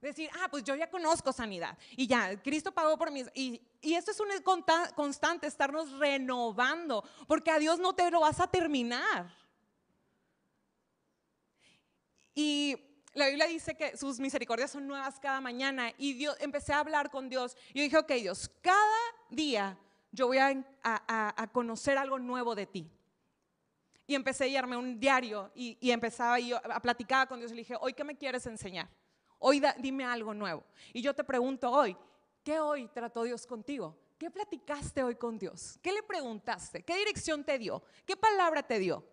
Decir, 0.00 0.28
ah, 0.38 0.48
pues 0.50 0.62
yo 0.64 0.74
ya 0.74 0.90
conozco 0.90 1.32
sanidad 1.32 1.78
y 1.92 2.06
ya, 2.06 2.42
Cristo 2.42 2.72
pagó 2.72 2.98
por 2.98 3.10
mí. 3.10 3.24
Y, 3.34 3.62
y 3.80 3.94
esto 3.94 4.10
es 4.10 4.20
un 4.20 4.28
constante, 4.94 5.46
estarnos 5.46 5.92
renovando, 5.92 7.02
porque 7.26 7.50
a 7.50 7.58
Dios 7.58 7.78
no 7.78 7.94
te 7.94 8.10
lo 8.10 8.20
vas 8.20 8.38
a 8.40 8.46
terminar. 8.46 9.34
Y 12.34 12.76
la 13.14 13.28
Biblia 13.28 13.46
dice 13.46 13.76
que 13.76 13.96
sus 13.96 14.18
misericordias 14.18 14.72
son 14.72 14.86
nuevas 14.86 15.18
cada 15.20 15.40
mañana. 15.40 15.92
Y 15.96 16.14
Dios, 16.14 16.36
empecé 16.40 16.72
a 16.72 16.80
hablar 16.80 17.10
con 17.10 17.28
Dios. 17.28 17.56
Y 17.72 17.80
dije, 17.80 17.96
ok, 17.96 18.12
Dios, 18.14 18.50
cada 18.60 19.00
día 19.30 19.78
yo 20.14 20.28
voy 20.28 20.38
a, 20.38 21.50
conocer 21.52 21.98
algo 21.98 22.18
nuevo 22.18 22.54
de 22.54 22.66
ti. 22.66 22.90
Y 24.06 24.14
empecé 24.14 24.44
a 24.44 24.46
llevarme 24.46 24.76
un 24.76 25.00
diario 25.00 25.50
y, 25.54 25.76
y 25.80 25.90
empezaba 25.90 26.38
yo 26.38 26.58
a 26.62 26.80
platicar 26.80 27.26
con 27.26 27.38
Dios 27.38 27.50
y 27.52 27.56
dije, 27.56 27.74
hoy, 27.80 27.94
¿qué 27.94 28.04
me 28.04 28.16
quieres 28.16 28.46
enseñar? 28.46 28.88
Hoy 29.38 29.62
dime 29.78 30.04
algo 30.04 30.32
nuevo. 30.32 30.64
Y 30.92 31.02
yo 31.02 31.14
te 31.14 31.24
pregunto 31.24 31.70
hoy, 31.70 31.96
¿qué 32.42 32.60
hoy 32.60 32.88
trató 32.88 33.24
Dios 33.24 33.46
contigo? 33.46 33.98
¿Qué 34.18 34.30
platicaste 34.30 35.02
hoy 35.02 35.16
con 35.16 35.38
Dios? 35.38 35.78
¿Qué 35.82 35.90
le 35.90 36.02
preguntaste? 36.02 36.82
¿Qué 36.82 36.96
dirección 36.96 37.42
te 37.42 37.58
dio? 37.58 37.82
¿Qué 38.06 38.16
palabra 38.16 38.62
te 38.62 38.78
dio? 38.78 39.04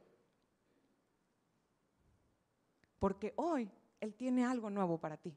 Porque 2.99 3.33
hoy 3.37 3.71
Él 3.99 4.13
tiene 4.13 4.45
algo 4.45 4.69
nuevo 4.69 4.99
para 4.99 5.17
ti. 5.17 5.35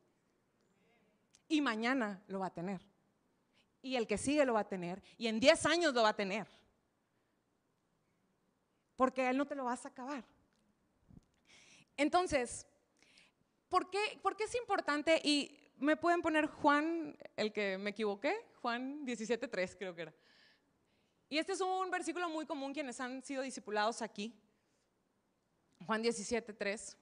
Y 1.48 1.60
mañana 1.60 2.22
lo 2.26 2.40
va 2.40 2.46
a 2.46 2.54
tener 2.54 2.93
y 3.84 3.96
el 3.96 4.06
que 4.06 4.16
sigue 4.16 4.46
lo 4.46 4.54
va 4.54 4.60
a 4.60 4.68
tener 4.68 5.02
y 5.18 5.26
en 5.26 5.38
10 5.38 5.66
años 5.66 5.92
lo 5.92 6.02
va 6.02 6.08
a 6.08 6.16
tener. 6.16 6.48
Porque 8.96 9.28
él 9.28 9.36
no 9.36 9.46
te 9.46 9.54
lo 9.54 9.64
vas 9.64 9.84
a 9.84 9.88
acabar. 9.88 10.24
Entonces, 11.96 12.66
¿por 13.68 13.90
qué, 13.90 14.18
¿por 14.22 14.36
qué 14.36 14.44
es 14.44 14.54
importante? 14.54 15.20
Y 15.22 15.54
me 15.76 15.96
pueden 15.96 16.22
poner 16.22 16.46
Juan, 16.46 17.14
el 17.36 17.52
que 17.52 17.76
me 17.76 17.90
equivoqué, 17.90 18.34
Juan 18.62 19.04
17.3 19.04 19.76
creo 19.76 19.94
que 19.94 20.02
era. 20.02 20.14
Y 21.28 21.36
este 21.36 21.52
es 21.52 21.60
un 21.60 21.90
versículo 21.90 22.28
muy 22.30 22.46
común 22.46 22.72
quienes 22.72 22.98
han 23.00 23.22
sido 23.22 23.42
discipulados 23.42 24.00
aquí. 24.00 24.34
Juan 25.84 26.02
17.3. 26.02 26.96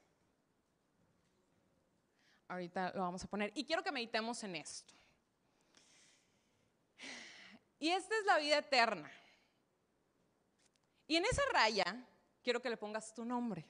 Ahorita 2.49 2.93
lo 2.93 3.03
vamos 3.03 3.23
a 3.23 3.29
poner. 3.29 3.53
Y 3.55 3.65
quiero 3.65 3.85
que 3.85 3.93
meditemos 3.93 4.43
en 4.43 4.57
esto. 4.57 4.95
Y 7.83 7.91
esta 7.91 8.17
es 8.17 8.25
la 8.27 8.39
vida 8.39 8.59
eterna. 8.59 9.11
Y 11.09 11.17
en 11.17 11.25
esa 11.25 11.43
raya 11.53 12.07
quiero 12.41 12.63
que 12.63 12.71
le 12.71 12.77
pongas 12.77 13.13
tu 13.13 13.25
nombre 13.25 13.67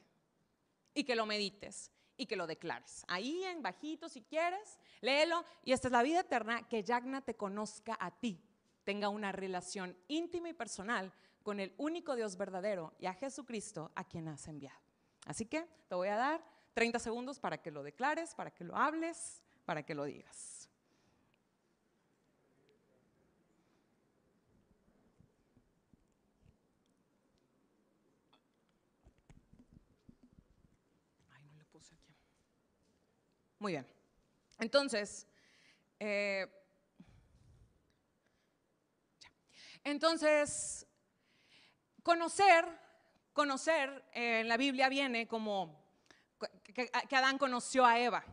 y 0.93 1.03
que 1.03 1.17
lo 1.17 1.25
medites 1.25 1.91
y 2.19 2.27
que 2.27 2.37
lo 2.37 2.47
declares. 2.47 3.07
Ahí 3.09 3.43
en 3.45 3.63
bajito 3.63 4.11
si 4.11 4.21
quieres, 4.21 4.79
léelo. 5.01 5.47
Y 5.65 5.73
esta 5.73 5.89
es 5.89 5.93
la 5.93 6.03
vida 6.03 6.21
eterna, 6.21 6.69
que 6.69 6.83
Yagna 6.83 7.23
te 7.23 7.37
conozca 7.37 7.97
a 7.99 8.11
ti, 8.11 8.39
tenga 8.85 9.09
una 9.09 9.33
relación 9.33 9.97
íntima 10.09 10.51
y 10.51 10.53
personal 10.53 11.11
con 11.43 11.59
el 11.59 11.73
único 11.79 12.15
Dios 12.15 12.37
verdadero 12.37 12.93
y 12.99 13.07
a 13.07 13.15
Jesucristo 13.15 13.93
a 13.95 14.05
quien 14.05 14.29
has 14.29 14.47
enviado. 14.47 14.79
Así 15.25 15.47
que 15.47 15.67
te 15.89 15.95
voy 15.95 16.09
a 16.09 16.17
dar 16.17 16.45
30 16.75 16.99
segundos 16.99 17.41
para 17.41 17.63
que 17.63 17.71
lo 17.71 17.83
declares, 17.83 18.35
para 18.35 18.51
que 18.51 18.65
lo 18.65 18.77
hables, 18.77 19.41
para 19.65 19.83
que 19.83 19.95
lo 19.95 20.05
digas. 20.05 20.62
Muy 33.63 33.75
bien. 33.75 33.87
Entonces, 34.59 35.25
eh, 36.01 36.53
entonces, 39.85 40.85
conocer, 42.03 42.67
conocer 43.33 44.05
eh, 44.15 44.41
en 44.41 44.49
la 44.49 44.57
Biblia 44.57 44.89
viene 44.89 45.29
como 45.29 45.81
que, 46.75 46.91
que 46.91 47.17
Adán 47.17 47.39
conoció 47.39 47.87
a 47.87 48.01
Eva. 48.01 48.25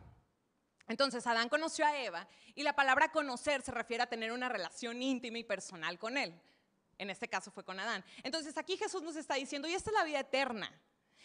Entonces 0.88 1.24
Adán 1.28 1.48
conoció 1.48 1.86
a 1.86 1.96
Eva 1.96 2.26
y 2.56 2.64
la 2.64 2.74
palabra 2.74 3.12
conocer 3.12 3.62
se 3.62 3.70
refiere 3.70 4.02
a 4.02 4.08
tener 4.08 4.32
una 4.32 4.48
relación 4.48 5.00
íntima 5.00 5.38
y 5.38 5.44
personal 5.44 5.96
con 5.96 6.18
él. 6.18 6.34
En 6.98 7.08
este 7.08 7.28
caso 7.28 7.52
fue 7.52 7.62
con 7.62 7.78
Adán. 7.78 8.04
Entonces 8.24 8.58
aquí 8.58 8.76
Jesús 8.76 9.00
nos 9.04 9.14
está 9.14 9.36
diciendo, 9.36 9.68
y 9.68 9.74
esta 9.74 9.90
es 9.90 9.94
la 9.94 10.02
vida 10.02 10.18
eterna. 10.18 10.76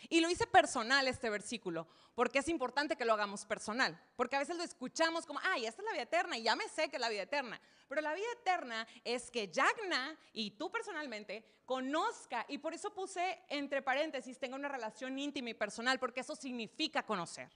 Y 0.09 0.19
lo 0.19 0.29
hice 0.29 0.47
personal 0.47 1.07
este 1.07 1.29
versículo, 1.29 1.87
porque 2.13 2.39
es 2.39 2.47
importante 2.47 2.95
que 2.95 3.05
lo 3.05 3.13
hagamos 3.13 3.45
personal, 3.45 3.99
porque 4.15 4.35
a 4.35 4.39
veces 4.39 4.55
lo 4.55 4.63
escuchamos 4.63 5.25
como, 5.25 5.39
ay, 5.43 5.65
esta 5.65 5.81
es 5.81 5.85
la 5.85 5.91
vida 5.91 6.03
eterna 6.03 6.37
y 6.37 6.43
ya 6.43 6.55
me 6.55 6.67
sé 6.69 6.89
que 6.89 6.97
es 6.97 7.01
la 7.01 7.09
vida 7.09 7.23
eterna. 7.23 7.59
Pero 7.87 8.01
la 8.01 8.13
vida 8.13 8.27
eterna 8.41 8.87
es 9.03 9.29
que 9.29 9.47
Yagna 9.49 10.17
y 10.33 10.51
tú 10.51 10.71
personalmente 10.71 11.45
conozca, 11.65 12.45
y 12.47 12.57
por 12.57 12.73
eso 12.73 12.93
puse 12.93 13.43
entre 13.49 13.81
paréntesis, 13.81 14.39
tenga 14.39 14.55
una 14.55 14.69
relación 14.69 15.17
íntima 15.17 15.49
y 15.49 15.53
personal, 15.55 15.99
porque 15.99 16.21
eso 16.21 16.35
significa 16.35 17.03
conocer. 17.03 17.49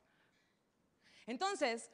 Entonces, 1.25 1.91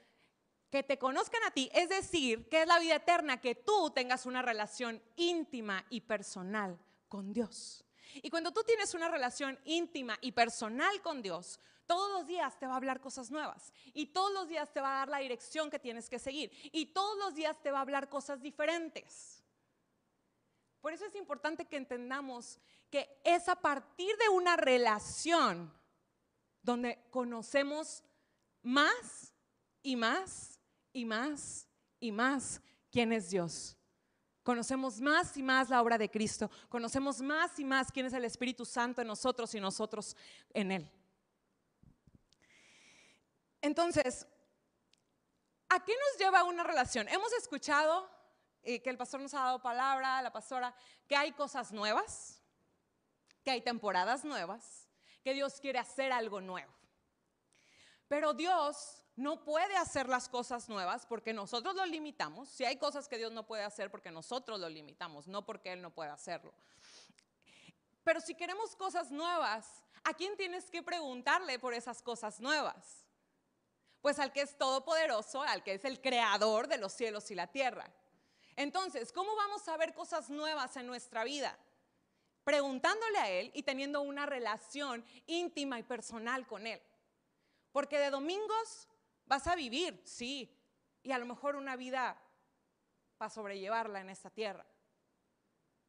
que 0.69 0.83
te 0.83 0.97
conozcan 0.97 1.43
a 1.43 1.51
ti, 1.51 1.69
es 1.74 1.89
decir, 1.89 2.50
que 2.50 2.62
es 2.62 2.67
la 2.67 2.79
vida 2.79 2.95
eterna, 2.95 3.39
que 3.39 3.55
tú 3.55 3.91
tengas 3.91 4.25
una 4.25 4.41
relación 4.41 5.01
íntima 5.15 5.85
y 5.89 6.01
personal 6.01 6.77
con 7.07 7.31
Dios. 7.31 7.85
Y 8.13 8.29
cuando 8.29 8.51
tú 8.51 8.63
tienes 8.63 8.93
una 8.93 9.09
relación 9.09 9.59
íntima 9.65 10.17
y 10.21 10.31
personal 10.31 11.01
con 11.01 11.21
Dios, 11.21 11.59
todos 11.85 12.12
los 12.12 12.27
días 12.27 12.57
te 12.57 12.67
va 12.67 12.74
a 12.74 12.77
hablar 12.77 13.00
cosas 13.00 13.29
nuevas 13.31 13.71
y 13.93 14.07
todos 14.07 14.33
los 14.33 14.47
días 14.47 14.71
te 14.74 14.81
va 14.81 14.89
a 14.89 15.00
dar 15.00 15.09
la 15.09 15.19
dirección 15.19 15.69
que 15.69 15.79
tienes 15.79 16.09
que 16.09 16.19
seguir 16.19 16.51
y 16.71 16.88
todos 16.88 17.17
los 17.17 17.35
días 17.35 17.62
te 17.62 17.71
va 17.71 17.79
a 17.79 17.81
hablar 17.81 18.09
cosas 18.09 18.41
diferentes. 18.41 19.43
Por 20.81 20.93
eso 20.93 21.05
es 21.05 21.15
importante 21.15 21.65
que 21.65 21.77
entendamos 21.77 22.59
que 22.89 23.19
es 23.24 23.50
a 23.50 23.55
partir 23.55 24.15
de 24.17 24.29
una 24.29 24.55
relación 24.55 25.74
donde 26.62 27.07
conocemos 27.09 28.03
más 28.62 29.33
y 29.81 29.95
más 29.95 30.59
y 30.93 31.05
más 31.05 31.67
y 32.00 32.12
más 32.12 32.62
quién 32.91 33.13
es 33.13 33.29
Dios. 33.29 33.77
Conocemos 34.46 35.02
más 35.02 35.36
y 35.38 35.42
más 35.42 35.72
la 35.72 35.82
obra 35.82 35.98
de 35.98 36.08
Cristo. 36.08 36.52
Conocemos 36.70 37.20
más 37.20 37.58
y 37.58 37.66
más 37.66 37.92
quién 37.92 38.06
es 38.06 38.14
el 38.14 38.25
Espíritu 38.25 38.64
Santo 38.64 39.02
en 39.02 39.08
nosotros 39.08 39.56
y 39.56 39.60
nosotros 39.60 40.16
en 40.54 40.72
Él. 40.72 40.92
Entonces, 43.60 44.28
¿a 45.68 45.84
qué 45.84 45.94
nos 45.94 46.20
lleva 46.20 46.44
una 46.44 46.64
relación? 46.64 47.10
Hemos 47.10 47.34
escuchado 47.34 48.08
eh, 48.62 48.84
que 48.84 48.92
el 48.92 48.98
pastor 48.98 49.20
nos 49.20 49.34
ha 49.34 49.40
dado 49.40 49.64
palabra, 49.64 50.22
la 50.22 50.32
pastora, 50.32 50.75
que 51.08 51.16
hay 51.16 51.32
cosas 51.32 51.72
nuevas, 51.72 52.40
que 53.44 53.50
hay 53.50 53.62
temporadas 53.62 54.24
nuevas, 54.24 54.88
que 55.24 55.34
Dios 55.34 55.60
quiere 55.60 55.80
hacer 55.80 56.12
algo 56.12 56.40
nuevo. 56.40 56.72
Pero 58.08 58.36
Dios 58.36 59.04
no 59.15 59.43
puede 59.43 59.77
hacer 59.77 60.10
las 60.10 60.27
cosas 60.27 60.67
nuevas 60.67 61.05
porque 61.05 61.34
nosotros 61.34 61.74
lo 61.75 61.86
limitamos. 61.86 62.50
Si 62.50 62.65
hay 62.65 62.77
cosas 62.77 63.07
que 63.07 63.17
Dios 63.17 63.31
no 63.31 63.45
puede 63.45 63.63
hacer 63.63 63.89
porque 63.89 64.12
nosotros 64.12 64.60
lo 64.60 64.67
limitamos, 64.67 65.27
no 65.27 65.45
porque 65.45 65.72
Él 65.72 65.81
no 65.81 65.89
puede 65.89 66.10
hacerlo. 66.10 66.53
Pero 68.03 68.19
si 68.19 68.36
queremos 68.36 68.75
cosas 68.75 69.12
nuevas, 69.12 69.84
¿a 70.03 70.13
quién 70.13 70.36
tienes 70.36 70.69
que 70.69 70.84
preguntarle 70.84 71.60
por 71.60 71.74
esas 71.74 72.01
cosas 72.01 72.39
nuevas? 72.39 73.05
Pues 74.01 74.19
al 74.19 74.31
que 74.31 74.41
es 74.41 74.57
todopoderoso, 74.57 75.41
al 75.41 75.63
que 75.63 75.74
es 75.74 75.86
el 75.86 76.01
creador 76.01 76.67
de 76.67 76.77
los 76.77 76.93
cielos 76.93 77.31
y 77.31 77.36
la 77.36 77.48
tierra. 77.48 77.89
Entonces, 78.57 79.12
¿cómo 79.12 79.36
vamos 79.36 79.67
a 79.67 79.77
ver 79.77 79.93
cosas 79.93 80.29
nuevas 80.29 80.75
en 80.77 80.88
nuestra 80.88 81.24
vida? 81.24 81.57
Preguntándole 82.43 83.17
a 83.17 83.29
Él 83.29 83.50
y 83.55 83.63
teniendo 83.63 84.01
una 84.01 84.25
relación 84.25 85.03
íntima 85.25 85.79
y 85.79 85.84
personal 85.84 86.45
con 86.45 86.67
Él. 86.67 86.81
Porque 87.72 87.98
de 87.98 88.11
domingos 88.11 88.87
vas 89.25 89.48
a 89.48 89.55
vivir, 89.55 90.01
sí, 90.05 90.51
y 91.03 91.11
a 91.11 91.18
lo 91.18 91.25
mejor 91.25 91.55
una 91.55 91.75
vida 91.75 92.20
para 93.18 93.29
sobrellevarla 93.29 94.01
en 94.01 94.09
esta 94.09 94.29
tierra. 94.29 94.66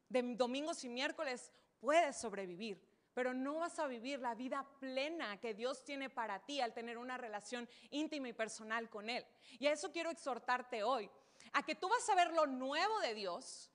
De 0.09 0.21
domingos 0.35 0.83
y 0.83 0.89
miércoles 0.89 1.51
puedes 1.79 2.17
sobrevivir, 2.17 2.81
pero 3.13 3.33
no 3.33 3.55
vas 3.55 3.79
a 3.79 3.87
vivir 3.87 4.19
la 4.19 4.35
vida 4.35 4.65
plena 4.79 5.39
que 5.39 5.53
Dios 5.53 5.83
tiene 5.83 6.09
para 6.09 6.45
ti 6.45 6.61
al 6.61 6.73
tener 6.73 6.97
una 6.97 7.17
relación 7.17 7.67
íntima 7.89 8.29
y 8.29 8.33
personal 8.33 8.89
con 8.89 9.09
Él. 9.09 9.25
Y 9.59 9.67
a 9.67 9.73
eso 9.73 9.91
quiero 9.91 10.11
exhortarte 10.11 10.83
hoy, 10.83 11.09
a 11.53 11.63
que 11.63 11.75
tú 11.75 11.89
vas 11.89 12.07
a 12.09 12.15
ver 12.15 12.31
lo 12.33 12.45
nuevo 12.45 12.99
de 12.99 13.15
Dios 13.15 13.71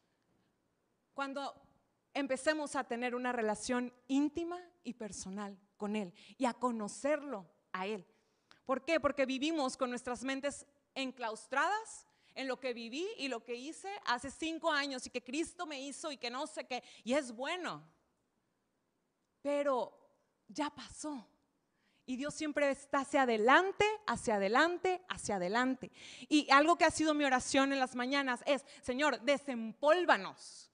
cuando 1.13 1.55
empecemos 2.15 2.77
a 2.77 2.85
tener 2.85 3.15
una 3.15 3.33
relación 3.33 3.93
íntima 4.09 4.61
y 4.85 4.95
personal 4.95 5.59
con 5.77 5.97
Él 5.97 6.15
y 6.39 6.45
a 6.45 6.55
conocerlo 6.55 7.51
a 7.73 7.87
Él. 7.87 8.07
¿Por 8.73 8.87
qué? 8.87 8.99
Porque 8.99 9.27
vivimos 9.27 9.77
con 9.77 9.91
nuestras 9.91 10.25
mentes 10.25 10.65
enclaustradas 10.95 12.07
en 12.35 12.49
lo 12.49 12.59
que 12.59 12.73
viví 12.73 13.07
y 13.19 13.29
lo 13.29 13.45
que 13.45 13.55
hice 13.55 13.91
hace 14.07 14.31
cinco 14.31 14.73
años 14.73 15.07
y 15.07 15.11
que 15.11 15.23
Cristo 15.23 15.67
me 15.67 15.79
hizo 15.79 16.11
y 16.11 16.17
que 16.17 16.31
no 16.31 16.47
sé 16.47 16.67
qué, 16.67 16.83
y 17.05 17.13
es 17.13 17.33
bueno. 17.33 17.87
Pero 19.43 19.93
ya 20.49 20.71
pasó. 20.71 21.29
Y 22.07 22.17
Dios 22.17 22.33
siempre 22.33 22.71
está 22.71 23.01
hacia 23.01 23.25
adelante, 23.25 23.85
hacia 24.07 24.37
adelante, 24.37 25.05
hacia 25.11 25.37
adelante. 25.37 25.93
Y 26.31 26.51
algo 26.51 26.77
que 26.77 26.87
ha 26.87 26.91
sido 26.91 27.13
mi 27.13 27.27
oración 27.27 27.75
en 27.75 27.79
las 27.79 27.95
mañanas 27.95 28.43
es, 28.47 28.65
Señor, 28.81 29.21
desempólvanos 29.21 30.72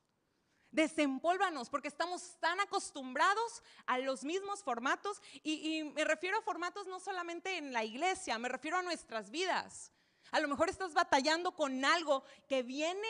Desempólvanos, 0.70 1.70
porque 1.70 1.88
estamos 1.88 2.36
tan 2.40 2.60
acostumbrados 2.60 3.62
a 3.86 3.98
los 3.98 4.22
mismos 4.22 4.62
formatos 4.62 5.22
y, 5.42 5.84
me 5.94 6.04
refiero 6.04 6.38
a 6.38 6.42
formatos 6.42 6.86
no 6.86 7.00
solamente 7.00 7.56
en 7.56 7.72
la 7.72 7.84
iglesia, 7.84 8.38
me 8.38 8.48
refiero 8.48 8.76
a 8.76 8.82
nuestras 8.82 9.30
vidas. 9.30 9.92
A 10.30 10.40
lo 10.40 10.48
mejor 10.48 10.68
estás 10.68 10.92
batallando 10.92 11.52
con 11.52 11.84
algo 11.84 12.22
que 12.46 12.62
viene, 12.62 13.08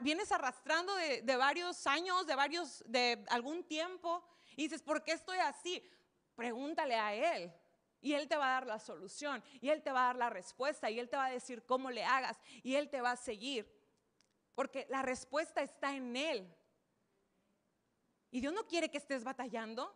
vienes 0.00 0.32
arrastrando 0.32 0.94
de, 0.94 1.36
varios 1.36 1.86
años, 1.86 2.26
de 2.26 2.34
varios, 2.34 2.82
de 2.86 3.22
algún 3.28 3.64
tiempo 3.64 4.24
y 4.56 4.64
dices, 4.64 4.82
¿por 4.82 5.02
qué 5.02 5.12
estoy 5.12 5.38
así? 5.38 5.82
Pregúntale 6.34 6.94
a 6.94 7.14
Él. 7.14 7.52
Y 8.00 8.14
Él 8.14 8.28
te 8.28 8.36
va 8.36 8.48
a 8.48 8.60
dar 8.60 8.66
la 8.66 8.78
solución, 8.78 9.42
y 9.62 9.70
Él 9.70 9.82
te 9.82 9.90
va 9.90 10.02
a 10.02 10.06
dar 10.08 10.16
la 10.16 10.28
respuesta, 10.28 10.90
y 10.90 10.98
Él 10.98 11.08
te 11.08 11.16
va 11.16 11.26
a 11.26 11.30
decir 11.30 11.64
cómo 11.64 11.90
le 11.90 12.04
hagas, 12.04 12.38
y 12.62 12.74
Él 12.74 12.90
te 12.90 13.00
va 13.00 13.12
a 13.12 13.16
seguir. 13.16 13.73
Porque 14.54 14.86
la 14.88 15.02
respuesta 15.02 15.62
está 15.62 15.94
en 15.94 16.16
Él. 16.16 16.56
Y 18.30 18.40
Dios 18.40 18.52
no 18.52 18.66
quiere 18.66 18.90
que 18.90 18.98
estés 18.98 19.24
batallando. 19.24 19.94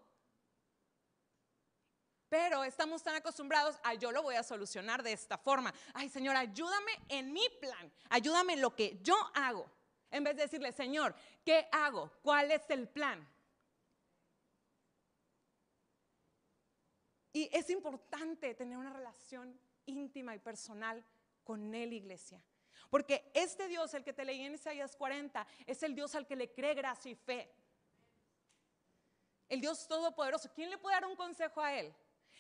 Pero 2.29 2.63
estamos 2.63 3.03
tan 3.03 3.17
acostumbrados 3.17 3.81
a 3.83 3.95
yo 3.95 4.13
lo 4.13 4.23
voy 4.23 4.35
a 4.35 4.43
solucionar 4.43 5.03
de 5.03 5.13
esta 5.13 5.39
forma. 5.39 5.73
Ay, 5.95 6.09
Señor, 6.09 6.37
ayúdame 6.37 6.93
en 7.09 7.33
mi 7.33 7.49
plan. 7.61 7.91
Ayúdame 8.11 8.53
en 8.53 8.61
lo 8.61 8.75
que 8.75 9.01
yo 9.03 9.17
hago. 9.35 9.71
En 10.11 10.25
vez 10.25 10.37
de 10.37 10.43
decirle, 10.43 10.73
Señor, 10.73 11.15
¿qué 11.45 11.69
hago? 11.73 12.11
¿Cuál 12.23 12.51
es 12.51 12.69
el 12.71 12.89
plan? 12.89 13.27
Y 17.33 17.49
es 17.53 17.71
importante 17.71 18.55
tener 18.55 18.77
una 18.77 18.93
relación 18.93 19.59
íntima 19.87 20.35
y 20.35 20.39
personal 20.39 21.05
con 21.45 21.75
Él, 21.75 21.93
iglesia. 21.93 22.43
Porque 22.91 23.31
este 23.35 23.69
Dios, 23.69 23.93
el 23.95 24.05
que 24.05 24.13
te 24.13 24.25
leí 24.25 24.43
en 24.43 24.55
Isaías 24.55 24.97
40, 24.97 25.47
es 25.67 25.83
el 25.83 25.95
Dios 25.95 26.15
al 26.15 26.27
que 26.27 26.37
le 26.37 26.53
cree 26.53 26.75
gracia 26.75 27.11
y 27.11 27.15
fe. 27.15 27.53
El 29.49 29.61
Dios 29.61 29.87
todopoderoso. 29.87 30.51
¿Quién 30.55 30.71
le 30.71 30.79
puede 30.79 30.97
dar 30.97 31.07
un 31.07 31.17
consejo 31.17 31.61
a 31.61 31.75
Él? 31.75 31.95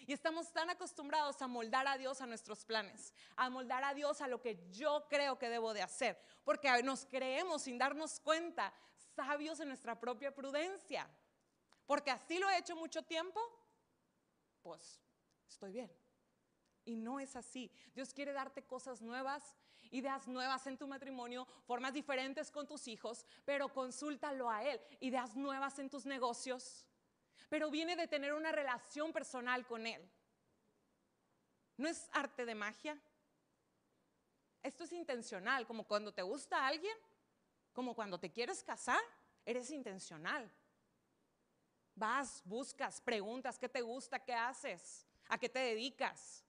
Y 0.06 0.12
estamos 0.12 0.52
tan 0.52 0.70
acostumbrados 0.70 1.42
a 1.42 1.46
moldar 1.46 1.86
a 1.86 1.98
Dios 1.98 2.20
a 2.20 2.26
nuestros 2.26 2.64
planes, 2.64 3.12
a 3.36 3.50
moldar 3.50 3.84
a 3.84 3.94
Dios 3.94 4.20
a 4.20 4.28
lo 4.28 4.40
que 4.40 4.58
yo 4.70 5.06
creo 5.08 5.38
que 5.38 5.50
debo 5.50 5.74
de 5.74 5.82
hacer, 5.82 6.18
porque 6.44 6.82
nos 6.82 7.04
creemos 7.04 7.62
sin 7.62 7.78
darnos 7.78 8.20
cuenta 8.20 8.72
sabios 9.14 9.60
en 9.60 9.68
nuestra 9.68 9.98
propia 9.98 10.34
prudencia. 10.34 11.10
Porque 11.86 12.10
así 12.10 12.38
lo 12.38 12.48
he 12.48 12.58
hecho 12.58 12.76
mucho 12.76 13.02
tiempo, 13.02 13.40
pues 14.62 15.00
estoy 15.48 15.72
bien. 15.72 15.90
Y 16.88 16.96
no 16.96 17.20
es 17.20 17.36
así. 17.36 17.70
Dios 17.94 18.14
quiere 18.14 18.32
darte 18.32 18.62
cosas 18.62 19.02
nuevas 19.02 19.54
ideas 19.90 20.26
nuevas 20.28 20.66
en 20.66 20.76
tu 20.76 20.86
matrimonio, 20.86 21.46
formas 21.64 21.94
diferentes 21.94 22.50
con 22.50 22.66
tus 22.66 22.88
hijos, 22.88 23.24
pero 23.44 23.72
consúltalo 23.72 24.50
a 24.50 24.64
Él, 24.64 24.80
ideas 25.00 25.36
nuevas 25.36 25.78
en 25.78 25.88
tus 25.88 26.04
negocios, 26.06 26.86
pero 27.48 27.70
viene 27.70 27.96
de 27.96 28.06
tener 28.06 28.34
una 28.34 28.52
relación 28.52 29.12
personal 29.12 29.66
con 29.66 29.86
Él. 29.86 30.06
No 31.76 31.88
es 31.88 32.08
arte 32.12 32.44
de 32.44 32.54
magia. 32.54 32.98
Esto 34.62 34.84
es 34.84 34.92
intencional, 34.92 35.66
como 35.66 35.84
cuando 35.84 36.12
te 36.12 36.22
gusta 36.22 36.66
alguien, 36.66 36.96
como 37.72 37.94
cuando 37.94 38.18
te 38.18 38.30
quieres 38.30 38.62
casar, 38.62 39.00
eres 39.44 39.70
intencional. 39.70 40.50
Vas, 41.94 42.42
buscas, 42.44 43.00
preguntas, 43.00 43.58
¿qué 43.58 43.68
te 43.68 43.80
gusta? 43.80 44.18
¿Qué 44.18 44.34
haces? 44.34 45.06
¿A 45.28 45.38
qué 45.38 45.48
te 45.48 45.60
dedicas? 45.60 46.44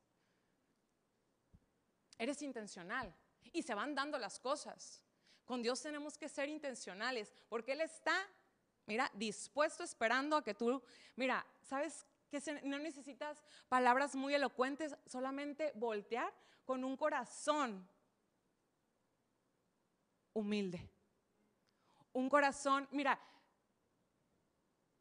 Eres 2.19 2.43
intencional 2.43 3.12
y 3.51 3.63
se 3.63 3.73
van 3.73 3.95
dando 3.95 4.19
las 4.19 4.39
cosas. 4.39 5.01
Con 5.45 5.63
Dios 5.63 5.82
tenemos 5.82 6.19
que 6.19 6.29
ser 6.29 6.49
intencionales 6.49 7.34
porque 7.49 7.71
Él 7.71 7.82
está, 7.82 8.15
mira, 8.86 9.10
dispuesto, 9.15 9.84
esperando 9.84 10.36
a 10.36 10.43
que 10.43 10.53
tú, 10.53 10.84
mira, 11.15 11.43
¿sabes 11.63 12.05
que 12.29 12.62
no 12.63 12.77
necesitas 12.77 13.43
palabras 13.67 14.15
muy 14.15 14.36
elocuentes, 14.36 14.95
solamente 15.08 15.71
voltear 15.73 16.32
con 16.63 16.84
un 16.84 16.95
corazón 16.95 17.89
humilde. 20.34 20.88
Un 22.13 22.29
corazón, 22.29 22.88
mira, 22.91 23.19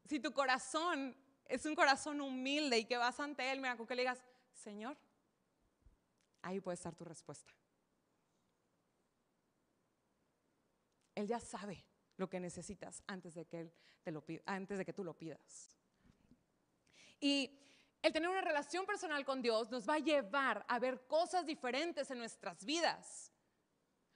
si 0.05 0.19
tu 0.19 0.33
corazón 0.33 1.15
es 1.45 1.65
un 1.65 1.75
corazón 1.75 2.21
humilde 2.21 2.79
y 2.79 2.85
que 2.85 2.97
vas 2.97 3.19
ante 3.19 3.51
Él, 3.51 3.59
mira, 3.59 3.77
con 3.77 3.85
que 3.85 3.95
le 3.95 4.01
digas, 4.03 4.23
Señor, 4.53 4.97
ahí 6.41 6.59
puede 6.59 6.75
estar 6.75 6.95
tu 6.95 7.03
respuesta. 7.03 7.53
Él 11.15 11.27
ya 11.27 11.39
sabe 11.39 11.85
lo 12.17 12.29
que 12.29 12.39
necesitas 12.39 13.03
antes 13.07 13.33
de 13.33 13.45
que, 13.45 13.61
él 13.61 13.73
te 14.03 14.11
lo 14.11 14.23
antes 14.45 14.77
de 14.77 14.85
que 14.85 14.93
tú 14.93 15.03
lo 15.03 15.17
pidas. 15.17 15.75
Y 17.19 17.59
el 18.01 18.13
tener 18.13 18.29
una 18.29 18.41
relación 18.41 18.85
personal 18.85 19.25
con 19.25 19.41
Dios 19.41 19.69
nos 19.69 19.87
va 19.87 19.95
a 19.95 19.99
llevar 19.99 20.65
a 20.67 20.79
ver 20.79 21.05
cosas 21.07 21.45
diferentes 21.45 22.09
en 22.11 22.19
nuestras 22.19 22.63
vidas. 22.63 23.33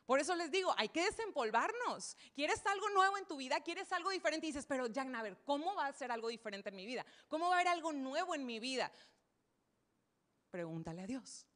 Por 0.05 0.19
eso 0.19 0.35
les 0.35 0.51
digo, 0.51 0.73
hay 0.77 0.89
que 0.89 1.05
desempolvarnos. 1.05 2.17
¿Quieres 2.33 2.65
algo 2.65 2.89
nuevo 2.89 3.17
en 3.17 3.25
tu 3.25 3.37
vida? 3.37 3.61
¿Quieres 3.61 3.91
algo 3.93 4.09
diferente? 4.09 4.47
Y 4.47 4.49
dices, 4.49 4.65
pero 4.65 4.87
Jan, 4.93 5.15
a 5.15 5.23
ver, 5.23 5.37
¿cómo 5.45 5.75
va 5.75 5.87
a 5.87 5.93
ser 5.93 6.11
algo 6.11 6.27
diferente 6.27 6.69
en 6.69 6.75
mi 6.75 6.85
vida? 6.85 7.05
¿Cómo 7.27 7.47
va 7.47 7.55
a 7.55 7.59
haber 7.59 7.69
algo 7.69 7.93
nuevo 7.93 8.35
en 8.35 8.45
mi 8.45 8.59
vida? 8.59 8.91
Pregúntale 10.51 11.01
a 11.01 11.07
Dios. 11.07 11.47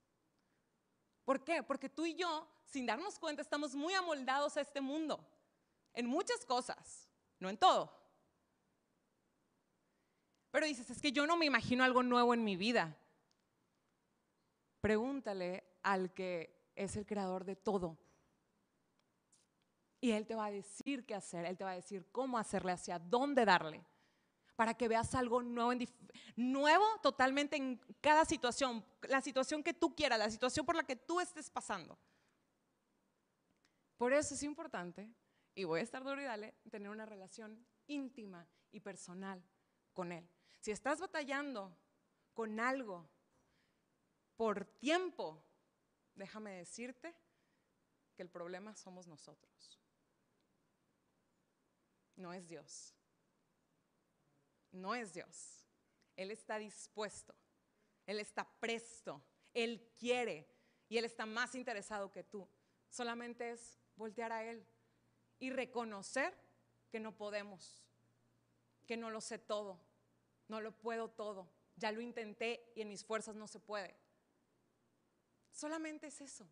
¿Por 1.28 1.44
qué? 1.44 1.62
Porque 1.62 1.90
tú 1.90 2.06
y 2.06 2.16
yo, 2.16 2.48
sin 2.64 2.86
darnos 2.86 3.20
cuenta, 3.20 3.42
estamos 3.42 3.76
muy 3.76 3.94
amoldados 3.94 4.56
a 4.56 4.62
este 4.62 4.80
mundo. 4.80 5.20
En 5.94 6.06
muchas 6.06 6.46
cosas, 6.46 7.10
no 7.38 7.50
en 7.50 7.58
todo. 7.58 7.92
Pero 10.52 10.66
dices, 10.66 10.90
es 10.90 11.02
que 11.02 11.12
yo 11.12 11.28
no 11.28 11.36
me 11.36 11.46
imagino 11.46 11.84
algo 11.84 12.02
nuevo 12.02 12.34
en 12.34 12.46
mi 12.46 12.56
vida. 12.56 12.96
Pregúntale 14.80 15.66
al 15.84 16.14
que 16.14 16.72
es 16.76 16.96
el 16.96 17.06
creador 17.06 17.44
de 17.44 17.58
todo. 17.58 17.98
Y 20.00 20.12
Él 20.12 20.26
te 20.26 20.36
va 20.36 20.46
a 20.46 20.52
decir 20.52 21.06
qué 21.06 21.14
hacer, 21.14 21.44
Él 21.44 21.58
te 21.58 21.66
va 21.66 21.72
a 21.72 21.76
decir 21.76 22.10
cómo 22.14 22.38
hacerle, 22.38 22.72
hacia 22.72 23.00
dónde 23.00 23.44
darle, 23.44 23.84
para 24.58 24.74
que 24.74 24.88
veas 24.88 25.14
algo 25.14 25.44
nuevo, 25.44 25.72
nuevo 26.36 26.86
totalmente 27.04 27.56
en 27.56 27.80
cada 28.02 28.26
situación, 28.26 28.84
la 29.04 29.22
situación 29.22 29.64
que 29.64 29.76
tú 29.76 29.96
quieras, 29.96 30.18
la 30.18 30.32
situación 30.32 30.66
por 30.66 30.76
la 30.76 30.84
que 30.84 30.96
tú 30.96 31.20
estés 31.20 31.50
pasando. 31.52 31.98
Por 33.98 34.14
eso 34.14 34.34
es 34.34 34.42
importante, 34.42 35.14
y 35.54 35.64
voy 35.64 35.80
a 35.80 35.84
estar 35.84 36.04
duro 36.04 36.20
y 36.20 36.26
dale, 36.26 36.56
tener 36.72 36.90
una 36.90 37.06
relación 37.06 37.64
íntima 37.86 38.48
y 38.72 38.80
personal 38.80 39.44
con 39.94 40.12
Él. 40.12 40.28
Si 40.60 40.72
estás 40.72 41.00
batallando 41.00 41.78
con 42.34 42.60
algo 42.60 43.08
por 44.38 44.66
tiempo, 44.66 45.44
déjame 46.16 46.52
decirte 46.54 47.16
que 48.16 48.24
el 48.24 48.30
problema 48.30 48.76
somos 48.76 49.08
nosotros. 49.08 49.80
No 52.16 52.34
es 52.34 52.48
Dios. 52.48 52.97
No 54.78 54.96
es 54.96 55.14
Dios. 55.14 55.66
Él 56.16 56.32
está 56.32 56.58
dispuesto. 56.58 57.36
Él 58.06 58.20
está 58.20 58.48
presto. 58.60 59.22
Él 59.54 59.94
quiere. 59.98 60.50
Y 60.90 60.98
Él 60.98 61.06
está 61.06 61.26
más 61.26 61.56
interesado 61.56 62.12
que 62.12 62.24
tú. 62.24 62.48
Solamente 62.90 63.52
es 63.52 63.80
voltear 63.96 64.32
a 64.32 64.44
Él 64.44 64.66
y 65.40 65.50
reconocer 65.50 66.34
que 66.90 67.00
no 67.00 67.16
podemos, 67.16 67.84
que 68.86 68.98
no 68.98 69.10
lo 69.10 69.22
sé 69.22 69.38
todo, 69.38 69.80
no 70.48 70.62
lo 70.62 70.72
puedo 70.72 71.10
todo. 71.10 71.52
Ya 71.76 71.92
lo 71.92 72.02
intenté 72.02 72.72
y 72.76 72.82
en 72.82 72.90
mis 72.90 73.04
fuerzas 73.04 73.36
no 73.36 73.48
se 73.48 73.60
puede. 73.60 73.96
Solamente 75.52 76.08
es 76.08 76.22
eso. 76.22 76.48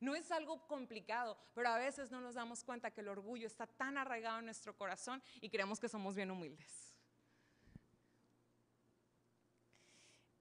No 0.00 0.14
es 0.14 0.32
algo 0.32 0.66
complicado, 0.66 1.38
pero 1.54 1.68
a 1.68 1.78
veces 1.78 2.10
no 2.10 2.20
nos 2.20 2.34
damos 2.34 2.64
cuenta 2.64 2.90
que 2.90 3.02
el 3.02 3.08
orgullo 3.08 3.46
está 3.46 3.66
tan 3.66 3.98
arraigado 3.98 4.38
en 4.38 4.46
nuestro 4.46 4.76
corazón 4.76 5.22
y 5.40 5.48
creemos 5.48 5.78
que 5.78 5.88
somos 5.88 6.14
bien 6.14 6.30
humildes. 6.30 6.91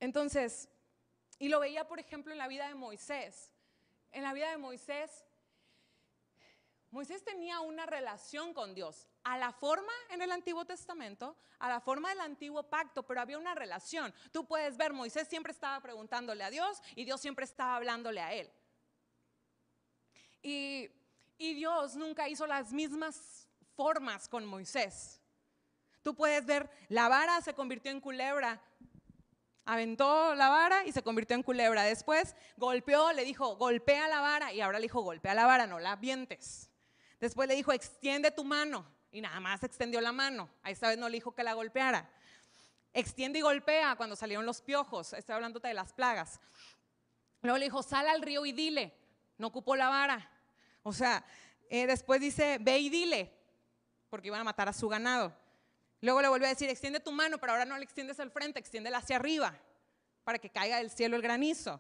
Entonces, 0.02 0.68
y 1.40 1.48
lo 1.48 1.62
veía, 1.62 1.88
por 1.88 2.00
ejemplo, 2.00 2.34
en 2.34 2.38
la 2.38 2.50
vida 2.50 2.68
de 2.68 2.76
Moisés. 2.76 3.52
En 4.12 4.24
la 4.24 4.34
vida 4.34 4.52
de 4.52 4.58
Moisés, 4.58 5.24
Moisés 6.92 7.24
tenía 7.24 7.62
una 7.62 7.86
relación 7.86 8.54
con 8.54 8.76
Dios, 8.76 9.08
a 9.24 9.38
la 9.38 9.54
forma 9.54 9.94
en 10.10 10.22
el 10.22 10.32
Antiguo 10.32 10.66
Testamento, 10.66 11.38
a 11.60 11.70
la 11.70 11.80
forma 11.80 12.10
del 12.10 12.20
Antiguo 12.20 12.64
Pacto, 12.64 13.04
pero 13.04 13.22
había 13.22 13.38
una 13.38 13.56
relación. 13.56 14.14
Tú 14.34 14.46
puedes 14.46 14.76
ver, 14.76 14.92
Moisés 14.92 15.30
siempre 15.30 15.54
estaba 15.54 15.80
preguntándole 15.82 16.44
a 16.44 16.50
Dios 16.50 16.82
y 16.96 17.06
Dios 17.06 17.22
siempre 17.22 17.46
estaba 17.46 17.78
hablándole 17.78 18.20
a 18.20 18.34
él. 18.34 18.52
Y, 20.42 20.90
Dios 21.38 21.96
nunca 21.96 22.30
hizo 22.30 22.46
las 22.46 22.72
mismas 22.72 23.48
formas 23.76 24.28
con 24.28 24.46
Moisés. 24.46 25.20
Tú 26.04 26.14
puedes 26.14 26.46
ver, 26.46 26.70
la 26.88 27.08
vara 27.08 27.42
se 27.42 27.56
convirtió 27.56 27.90
en 27.90 28.00
culebra, 28.00 28.62
aventó 29.66 30.36
la 30.36 30.50
vara 30.50 30.86
y 30.86 30.92
se 30.92 31.04
convirtió 31.04 31.36
en 31.36 31.44
culebra. 31.44 31.84
Después 31.84 32.36
golpeó, 32.58 33.12
le 33.14 33.24
dijo, 33.24 33.56
golpea 33.56 34.08
la 34.08 34.22
vara 34.22 34.54
y 34.54 34.62
ahora 34.62 34.80
le 34.80 34.84
dijo, 34.84 35.02
golpea 35.02 35.34
la 35.34 35.46
vara, 35.46 35.68
no 35.68 35.80
la 35.80 35.94
avientes. 35.94 36.70
Después 37.20 37.48
le 37.48 37.56
dijo, 37.56 37.72
extiende 37.72 38.32
tu 38.32 38.44
mano. 38.44 38.86
Y 39.12 39.22
nada 39.22 39.40
más 39.40 39.64
extendió 39.64 40.00
la 40.02 40.12
mano. 40.12 40.50
A 40.64 40.72
esta 40.72 40.88
vez 40.88 40.98
no 40.98 41.10
le 41.10 41.18
dijo 41.18 41.36
que 41.36 41.44
la 41.44 41.54
golpeara. 41.54 42.10
Extiende 42.94 43.40
y 43.40 43.42
golpea 43.42 43.96
cuando 43.96 44.16
salieron 44.16 44.46
los 44.46 44.62
piojos. 44.62 45.14
Estoy 45.14 45.36
hablándote 45.36 45.68
de 45.68 45.74
las 45.74 45.94
plagas. 45.94 46.40
Luego 47.42 47.58
le 47.58 47.66
dijo, 47.66 47.84
sal 47.84 48.08
al 48.08 48.22
río 48.22 48.46
y 48.46 48.54
dile. 48.54 48.96
No 49.38 49.48
ocupó 49.48 49.76
la 49.76 49.90
vara. 49.90 50.30
O 50.84 50.94
sea, 50.94 51.26
eh, 51.70 51.88
después 51.88 52.22
dice, 52.22 52.58
ve 52.60 52.80
y 52.80 52.90
dile. 52.90 53.34
Porque 54.10 54.28
iban 54.28 54.42
a 54.42 54.46
matar 54.46 54.70
a 54.70 54.74
su 54.74 54.88
ganado. 54.88 55.34
Luego 56.02 56.22
le 56.22 56.28
volvió 56.28 56.48
a 56.48 56.50
decir, 56.50 56.70
extiende 56.70 57.00
tu 57.00 57.12
mano, 57.12 57.38
pero 57.38 57.54
ahora 57.54 57.66
no 57.66 57.78
le 57.78 57.84
extiendes 57.84 58.20
al 58.20 58.32
frente, 58.32 58.60
extiéndela 58.60 58.98
hacia 58.98 59.16
arriba. 59.16 59.56
Para 60.24 60.40
que 60.40 60.50
caiga 60.50 60.78
del 60.78 60.90
cielo 60.90 61.16
el 61.16 61.22
granizo. 61.22 61.80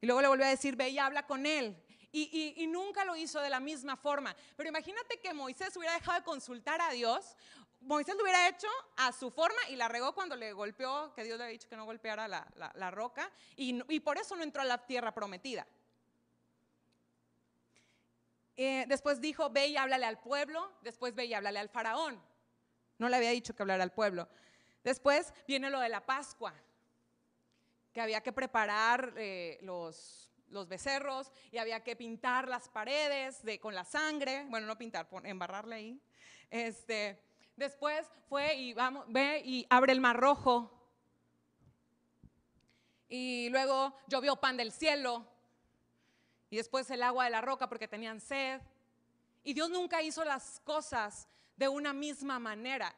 Y 0.00 0.06
luego 0.06 0.22
le 0.22 0.28
volvió 0.28 0.46
a 0.46 0.48
decir, 0.48 0.76
ve 0.76 0.88
y 0.88 0.98
habla 0.98 1.26
con 1.26 1.46
él. 1.46 1.76
Y, 2.12 2.66
nunca 2.68 3.04
lo 3.04 3.14
hizo 3.14 3.40
de 3.40 3.50
la 3.50 3.60
misma 3.60 3.94
forma. 3.96 4.34
Pero 4.56 4.70
imagínate 4.70 5.20
que 5.20 5.34
Moisés 5.34 5.76
hubiera 5.76 5.92
dejado 5.94 6.18
de 6.18 6.24
consultar 6.24 6.80
a 6.80 6.90
Dios. 6.90 7.36
Moisés 7.80 8.16
lo 8.16 8.22
hubiera 8.22 8.48
hecho 8.48 8.68
a 8.96 9.12
su 9.12 9.30
forma 9.30 9.58
y 9.68 9.76
la 9.76 9.86
regó 9.86 10.14
cuando 10.14 10.34
le 10.34 10.54
golpeó, 10.54 11.12
que 11.14 11.24
Dios 11.24 11.36
le 11.36 11.44
había 11.44 11.52
dicho 11.52 11.68
que 11.68 11.76
no 11.76 11.84
golpeara 11.84 12.26
la, 12.26 12.90
roca, 12.90 13.30
y, 13.54 13.82
y, 13.92 14.00
por 14.00 14.16
eso 14.16 14.34
no 14.34 14.42
entró 14.42 14.62
a 14.62 14.64
la 14.64 14.86
tierra 14.86 15.12
prometida. 15.12 15.66
Eh, 18.56 18.86
después 18.88 19.20
dijo, 19.20 19.50
ve 19.50 19.66
y 19.66 19.76
háblale 19.76 20.06
al 20.06 20.18
pueblo, 20.18 20.72
después 20.80 21.14
ve 21.14 21.26
y 21.26 21.34
háblale 21.34 21.58
al 21.58 21.68
faraón. 21.68 22.18
No 22.98 23.08
le 23.08 23.16
había 23.16 23.30
dicho 23.30 23.54
que 23.54 23.62
hablara 23.62 23.82
al 23.82 23.92
pueblo. 23.92 24.28
Después 24.84 25.32
viene 25.46 25.70
lo 25.70 25.80
de 25.80 25.88
la 25.88 26.04
Pascua, 26.04 26.54
que 27.92 28.00
había 28.00 28.22
que 28.22 28.32
preparar 28.32 29.14
eh, 29.16 29.58
los 29.62 30.26
los 30.48 30.68
becerros 30.68 31.32
y 31.50 31.58
había 31.58 31.82
que 31.82 31.96
pintar 31.96 32.48
las 32.48 32.68
paredes 32.68 33.42
de, 33.42 33.58
con 33.58 33.74
la 33.74 33.84
sangre, 33.84 34.44
bueno, 34.48 34.66
no 34.66 34.78
pintar, 34.78 35.08
embarrarle 35.24 35.76
ahí. 35.76 36.00
Este, 36.50 37.22
después 37.56 38.06
fue 38.28 38.54
y 38.54 38.72
vamos, 38.72 39.04
ve 39.08 39.42
y 39.44 39.66
abre 39.70 39.92
el 39.92 40.00
mar 40.00 40.16
rojo. 40.16 40.72
Y 43.08 43.48
luego 43.50 43.96
llovió 44.08 44.36
pan 44.36 44.56
del 44.56 44.72
cielo. 44.72 45.26
Y 46.50 46.56
después 46.56 46.90
el 46.90 47.02
agua 47.02 47.24
de 47.24 47.30
la 47.30 47.40
roca 47.40 47.68
porque 47.68 47.88
tenían 47.88 48.20
sed. 48.20 48.60
Y 49.42 49.54
Dios 49.54 49.70
nunca 49.70 50.02
hizo 50.02 50.24
las 50.24 50.60
cosas 50.60 51.28
de 51.56 51.68
una 51.68 51.92
misma 51.92 52.38
manera. 52.38 52.94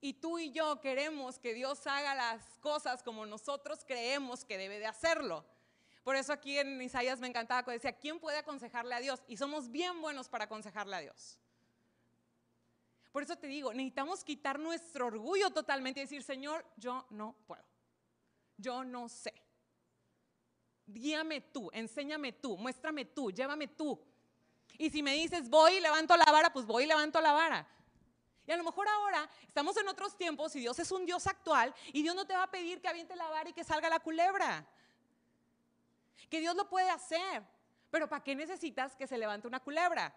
Y 0.00 0.14
tú 0.14 0.38
y 0.38 0.50
yo 0.50 0.80
queremos 0.80 1.38
que 1.38 1.54
Dios 1.54 1.86
haga 1.86 2.14
las 2.14 2.42
cosas 2.60 3.02
como 3.02 3.24
nosotros 3.24 3.84
creemos 3.86 4.44
que 4.44 4.58
debe 4.58 4.78
de 4.78 4.86
hacerlo. 4.86 5.44
Por 6.02 6.16
eso 6.16 6.32
aquí 6.34 6.58
en 6.58 6.82
Isaías 6.82 7.18
me 7.20 7.28
encantaba 7.28 7.64
que 7.64 7.70
decía, 7.70 7.92
¿quién 7.92 8.20
puede 8.20 8.36
aconsejarle 8.36 8.94
a 8.94 9.00
Dios? 9.00 9.22
Y 9.26 9.38
somos 9.38 9.70
bien 9.70 10.02
buenos 10.02 10.28
para 10.28 10.44
aconsejarle 10.44 10.96
a 10.96 11.00
Dios. 11.00 11.38
Por 13.10 13.22
eso 13.22 13.36
te 13.36 13.46
digo, 13.46 13.72
necesitamos 13.72 14.24
quitar 14.24 14.58
nuestro 14.58 15.06
orgullo 15.06 15.50
totalmente 15.50 16.00
y 16.00 16.02
decir, 16.02 16.22
Señor, 16.22 16.66
yo 16.76 17.06
no 17.10 17.34
puedo. 17.46 17.64
Yo 18.58 18.84
no 18.84 19.08
sé. 19.08 19.32
Guíame 20.86 21.40
tú, 21.40 21.70
enséñame 21.72 22.32
tú, 22.32 22.58
muéstrame 22.58 23.06
tú, 23.06 23.30
llévame 23.30 23.68
tú. 23.68 23.98
Y 24.76 24.90
si 24.90 25.02
me 25.02 25.14
dices, 25.14 25.48
voy 25.48 25.74
y 25.74 25.80
levanto 25.80 26.16
la 26.16 26.24
vara, 26.24 26.52
pues 26.52 26.66
voy 26.66 26.84
y 26.84 26.86
levanto 26.86 27.20
la 27.20 27.32
vara. 27.32 27.66
Y 28.46 28.52
a 28.52 28.56
lo 28.56 28.64
mejor 28.64 28.86
ahora 28.88 29.28
estamos 29.46 29.76
en 29.76 29.88
otros 29.88 30.16
tiempos 30.16 30.54
y 30.56 30.60
Dios 30.60 30.78
es 30.78 30.90
un 30.92 31.06
Dios 31.06 31.26
actual 31.26 31.74
y 31.92 32.02
Dios 32.02 32.14
no 32.14 32.26
te 32.26 32.34
va 32.34 32.42
a 32.42 32.50
pedir 32.50 32.80
que 32.80 32.88
aviente 32.88 33.16
la 33.16 33.28
vara 33.28 33.48
y 33.48 33.52
que 33.52 33.64
salga 33.64 33.88
la 33.88 34.00
culebra. 34.00 34.66
Que 36.28 36.40
Dios 36.40 36.54
lo 36.54 36.68
puede 36.68 36.90
hacer. 36.90 37.42
Pero 37.90 38.08
¿para 38.08 38.22
qué 38.22 38.34
necesitas 38.34 38.96
que 38.96 39.06
se 39.06 39.16
levante 39.16 39.46
una 39.46 39.60
culebra? 39.60 40.14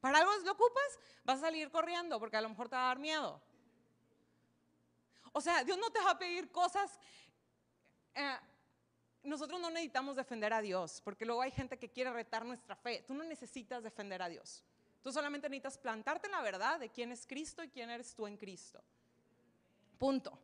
¿Para 0.00 0.18
algo 0.18 0.30
lo 0.44 0.52
ocupas? 0.52 1.00
Vas 1.24 1.38
a 1.38 1.42
salir 1.42 1.70
corriendo 1.70 2.18
porque 2.20 2.36
a 2.36 2.40
lo 2.40 2.48
mejor 2.48 2.68
te 2.68 2.76
va 2.76 2.84
a 2.84 2.88
dar 2.88 2.98
miedo. 2.98 3.40
O 5.32 5.40
sea, 5.40 5.64
Dios 5.64 5.76
no 5.78 5.90
te 5.90 6.00
va 6.00 6.12
a 6.12 6.18
pedir 6.18 6.50
cosas. 6.50 6.98
Eh, 8.14 8.38
nosotros 9.24 9.60
no 9.60 9.70
necesitamos 9.70 10.16
defender 10.16 10.52
a 10.52 10.62
Dios, 10.62 11.00
porque 11.04 11.26
luego 11.26 11.42
hay 11.42 11.50
gente 11.50 11.78
que 11.78 11.90
quiere 11.90 12.12
retar 12.12 12.44
nuestra 12.44 12.76
fe. 12.76 13.04
Tú 13.06 13.14
no 13.14 13.24
necesitas 13.24 13.82
defender 13.82 14.22
a 14.22 14.28
Dios. 14.28 14.64
Tú 15.08 15.12
solamente 15.14 15.48
necesitas 15.48 15.78
plantarte 15.78 16.26
en 16.26 16.32
la 16.32 16.42
verdad 16.42 16.78
de 16.78 16.90
quién 16.90 17.10
es 17.12 17.26
Cristo 17.26 17.64
y 17.64 17.70
quién 17.70 17.88
eres 17.88 18.14
tú 18.14 18.26
en 18.26 18.36
Cristo. 18.36 18.78
Punto. 19.96 20.38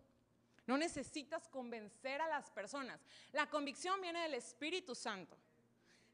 No 0.66 0.78
necesitas 0.78 1.46
convencer 1.48 2.22
a 2.22 2.28
las 2.28 2.50
personas. 2.50 2.98
La 3.32 3.46
convicción 3.50 4.00
viene 4.00 4.22
del 4.22 4.32
Espíritu 4.32 4.94
Santo. 4.94 5.36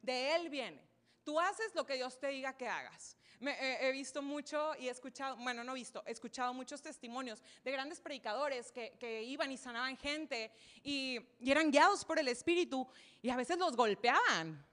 De 0.02 0.34
Él 0.34 0.48
viene. 0.48 0.82
Tú 1.22 1.38
haces 1.38 1.72
lo 1.76 1.86
que 1.86 1.94
Dios 1.94 2.18
te 2.18 2.26
diga 2.26 2.56
que 2.56 2.66
hagas. 2.66 3.16
he 3.40 3.92
visto 3.92 4.20
mucho 4.20 4.74
y 4.80 4.88
he 4.88 4.90
escuchado, 4.90 5.36
bueno, 5.36 5.62
no 5.62 5.70
he 5.70 5.76
visto, 5.76 6.02
he 6.04 6.10
escuchado 6.10 6.52
muchos 6.52 6.82
testimonios 6.82 7.40
de 7.62 7.70
grandes 7.70 8.00
predicadores 8.00 8.72
que, 8.72 9.22
iban 9.22 9.52
y 9.52 9.58
sanaban 9.58 9.96
gente 9.96 10.50
y 10.82 11.20
eran 11.40 11.70
guiados 11.70 12.04
por 12.04 12.18
el 12.18 12.26
Espíritu 12.26 12.84
y 13.22 13.30
a 13.30 13.36
veces 13.36 13.58
los 13.58 13.76
golpeaban. 13.76 14.69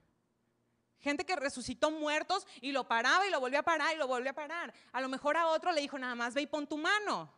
Gente 1.00 1.26
que 1.26 1.36
resucitó 1.36 1.92
muertos 1.92 2.48
y 2.62 2.72
lo 2.72 2.88
paraba 2.88 3.26
y 3.28 3.30
lo 3.30 3.40
volvió 3.40 3.60
a 3.60 3.64
parar 3.64 3.94
y 3.96 3.98
lo 3.98 4.08
volvió 4.08 4.32
a 4.32 4.34
parar. 4.34 4.74
A 4.92 5.02
lo 5.02 5.10
mejor 5.10 5.38
a 5.38 5.48
otro 5.48 5.72
le 5.72 5.82
dijo, 5.82 5.98
nada 5.98 6.16
más 6.16 6.34
ve 6.34 6.42
y 6.42 6.48
pon 6.48 6.68
tu 6.68 6.78
mano. 6.78 7.32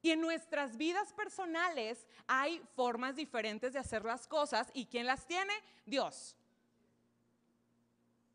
Y 0.00 0.10
en 0.10 0.20
nuestras 0.20 0.76
vidas 0.76 1.12
personales 1.12 2.06
hay 2.26 2.60
formas 2.74 3.14
diferentes 3.14 3.72
de 3.72 3.78
hacer 3.78 4.04
las 4.04 4.26
cosas 4.26 4.68
y 4.74 4.86
¿quién 4.86 5.06
las 5.06 5.26
tiene? 5.26 5.52
Dios. 5.86 6.36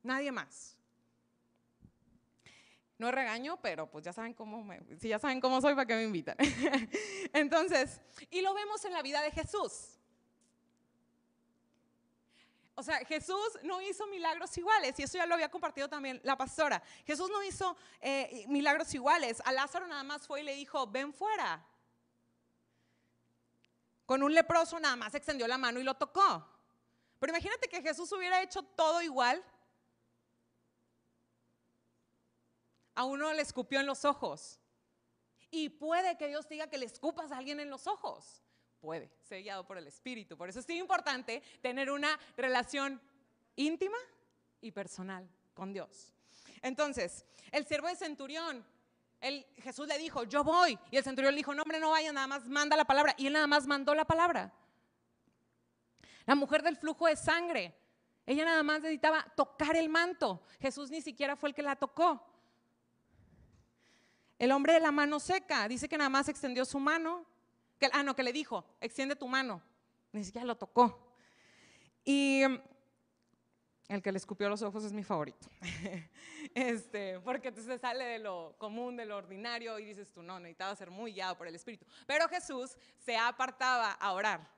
Nadie 0.03 0.31
más. 0.31 0.77
No 2.97 3.12
regaño, 3.12 3.60
pero 3.62 3.89
pues 3.89 4.05
ya 4.05 4.13
saben 4.13 4.33
cómo 4.33 4.63
me, 4.63 4.81
si 4.97 5.10
ya 5.10 5.19
saben 5.19 5.39
cómo 5.39 5.62
soy, 5.62 5.75
¿para 5.75 5.86
qué 5.86 5.95
me 5.95 6.03
invitan? 6.03 6.36
Entonces, 7.33 8.01
y 8.31 8.41
lo 8.41 8.53
vemos 8.53 8.83
en 8.86 8.93
la 8.93 9.03
vida 9.03 9.21
de 9.21 9.31
Jesús. 9.31 9.96
O 12.79 12.83
sea, 12.83 13.03
Jesús 13.05 13.57
no 13.63 13.81
hizo 13.81 14.05
milagros 14.05 14.55
iguales, 14.55 14.99
y 14.99 15.03
eso 15.03 15.17
ya 15.17 15.25
lo 15.25 15.33
había 15.33 15.49
compartido 15.49 15.89
también 15.89 16.21
la 16.23 16.37
pastora. 16.37 16.79
Jesús 17.07 17.27
no 17.27 17.43
hizo 17.43 17.75
eh, 17.99 18.45
milagros 18.49 18.93
iguales. 18.93 19.41
A 19.45 19.51
Lázaro 19.51 19.87
nada 19.87 20.03
más 20.03 20.27
fue 20.27 20.41
y 20.41 20.43
le 20.43 20.53
dijo, 20.53 20.85
ven 20.85 21.11
fuera. 21.11 21.65
Con 24.05 24.21
un 24.21 24.31
leproso 24.31 24.79
nada 24.79 24.95
más 24.95 25.15
extendió 25.15 25.47
la 25.47 25.57
mano 25.57 25.79
y 25.79 25.83
lo 25.83 25.95
tocó. 25.95 26.47
Pero 27.17 27.33
imagínate 27.33 27.67
que 27.67 27.81
Jesús 27.81 28.11
hubiera 28.11 28.43
hecho 28.43 28.61
todo 28.61 29.01
igual. 29.01 29.43
A 32.93 33.05
uno 33.05 33.33
le 33.33 33.41
escupió 33.41 33.79
en 33.79 33.87
los 33.87 34.05
ojos. 34.05 34.59
Y 35.49 35.69
puede 35.69 36.15
que 36.15 36.27
Dios 36.27 36.47
diga 36.47 36.67
que 36.67 36.77
le 36.77 36.85
escupas 36.85 37.31
a 37.31 37.39
alguien 37.39 37.59
en 37.59 37.71
los 37.71 37.87
ojos 37.87 38.43
puede 38.79 39.11
ser 39.21 39.43
guiado 39.43 39.65
por 39.65 39.77
el 39.77 39.87
Espíritu. 39.87 40.37
Por 40.37 40.49
eso 40.49 40.59
es 40.59 40.69
importante 40.69 41.41
tener 41.61 41.91
una 41.91 42.17
relación 42.35 43.01
íntima 43.55 43.97
y 44.61 44.71
personal 44.71 45.27
con 45.53 45.73
Dios. 45.73 46.13
Entonces, 46.61 47.25
el 47.51 47.65
siervo 47.65 47.87
de 47.87 47.95
centurión, 47.95 48.65
el, 49.21 49.45
Jesús 49.57 49.87
le 49.87 49.97
dijo, 49.97 50.23
yo 50.23 50.43
voy. 50.43 50.77
Y 50.91 50.97
el 50.97 51.03
centurión 51.03 51.33
le 51.33 51.37
dijo, 51.37 51.53
no, 51.53 51.63
hombre, 51.63 51.79
no 51.79 51.91
vaya, 51.91 52.11
nada 52.11 52.27
más 52.27 52.47
manda 52.47 52.75
la 52.75 52.85
palabra. 52.85 53.13
Y 53.17 53.27
él 53.27 53.33
nada 53.33 53.47
más 53.47 53.67
mandó 53.67 53.93
la 53.95 54.05
palabra. 54.05 54.53
La 56.25 56.35
mujer 56.35 56.61
del 56.61 56.75
flujo 56.75 57.07
de 57.07 57.15
sangre, 57.15 57.73
ella 58.25 58.45
nada 58.45 58.61
más 58.63 58.81
necesitaba 58.81 59.25
tocar 59.35 59.75
el 59.75 59.89
manto. 59.89 60.43
Jesús 60.59 60.91
ni 60.91 61.01
siquiera 61.01 61.35
fue 61.35 61.49
el 61.49 61.55
que 61.55 61.61
la 61.61 61.75
tocó. 61.75 62.23
El 64.37 64.51
hombre 64.51 64.73
de 64.73 64.79
la 64.79 64.91
mano 64.91 65.19
seca, 65.19 65.67
dice 65.67 65.89
que 65.89 65.97
nada 65.97 66.09
más 66.09 66.29
extendió 66.29 66.63
su 66.65 66.79
mano 66.79 67.25
que, 67.79 67.89
ah, 67.93 68.03
no, 68.03 68.15
que 68.15 68.23
le 68.23 68.33
dijo, 68.33 68.65
extiende 68.81 69.15
tu 69.15 69.27
mano. 69.27 69.61
Ni 70.11 70.23
siquiera 70.23 70.45
lo 70.45 70.55
tocó. 70.57 71.07
Y 72.03 72.43
el 73.87 74.01
que 74.01 74.11
le 74.11 74.17
escupió 74.17 74.49
los 74.49 74.61
ojos 74.61 74.83
es 74.83 74.93
mi 74.93 75.03
favorito. 75.03 75.47
este, 76.55 77.19
porque 77.21 77.51
se 77.51 77.77
sale 77.77 78.05
de 78.05 78.19
lo 78.19 78.55
común, 78.57 78.97
de 78.97 79.05
lo 79.05 79.17
ordinario 79.17 79.79
y 79.79 79.85
dices 79.85 80.11
tú, 80.11 80.21
no, 80.21 80.39
necesitaba 80.39 80.75
ser 80.75 80.91
muy 80.91 81.13
guiado 81.13 81.37
por 81.37 81.47
el 81.47 81.55
Espíritu. 81.55 81.85
Pero 82.05 82.27
Jesús 82.27 82.77
se 82.97 83.17
apartaba 83.17 83.91
a 83.91 84.11
orar. 84.13 84.49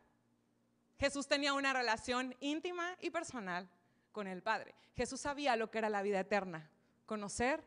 Jesús 0.98 1.28
tenía 1.28 1.54
una 1.54 1.74
relación 1.74 2.36
íntima 2.40 2.98
y 3.02 3.10
personal 3.10 3.70
con 4.12 4.28
el 4.28 4.42
Padre. 4.42 4.76
Jesús 4.96 5.22
sabía 5.22 5.56
lo 5.56 5.72
que 5.72 5.78
era 5.78 5.90
la 5.90 6.02
vida 6.02 6.20
eterna, 6.20 6.70
conocer 7.06 7.64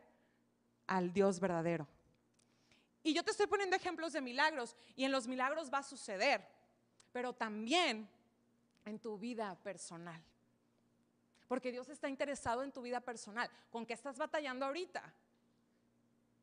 al 0.85 1.13
Dios 1.13 1.39
verdadero. 1.39 1.87
Y 3.03 3.13
yo 3.13 3.23
te 3.23 3.31
estoy 3.31 3.47
poniendo 3.47 3.75
ejemplos 3.75 4.13
de 4.13 4.21
milagros 4.21 4.75
y 4.95 5.03
en 5.03 5.11
los 5.11 5.27
milagros 5.27 5.71
va 5.71 5.79
a 5.79 5.83
suceder, 5.83 6.47
pero 7.11 7.33
también 7.33 8.09
en 8.85 8.99
tu 8.99 9.17
vida 9.17 9.55
personal. 9.61 10.21
Porque 11.47 11.71
Dios 11.71 11.89
está 11.89 12.07
interesado 12.07 12.63
en 12.63 12.71
tu 12.71 12.81
vida 12.81 13.01
personal. 13.01 13.49
¿Con 13.69 13.85
qué 13.85 13.93
estás 13.93 14.17
batallando 14.17 14.65
ahorita? 14.65 15.13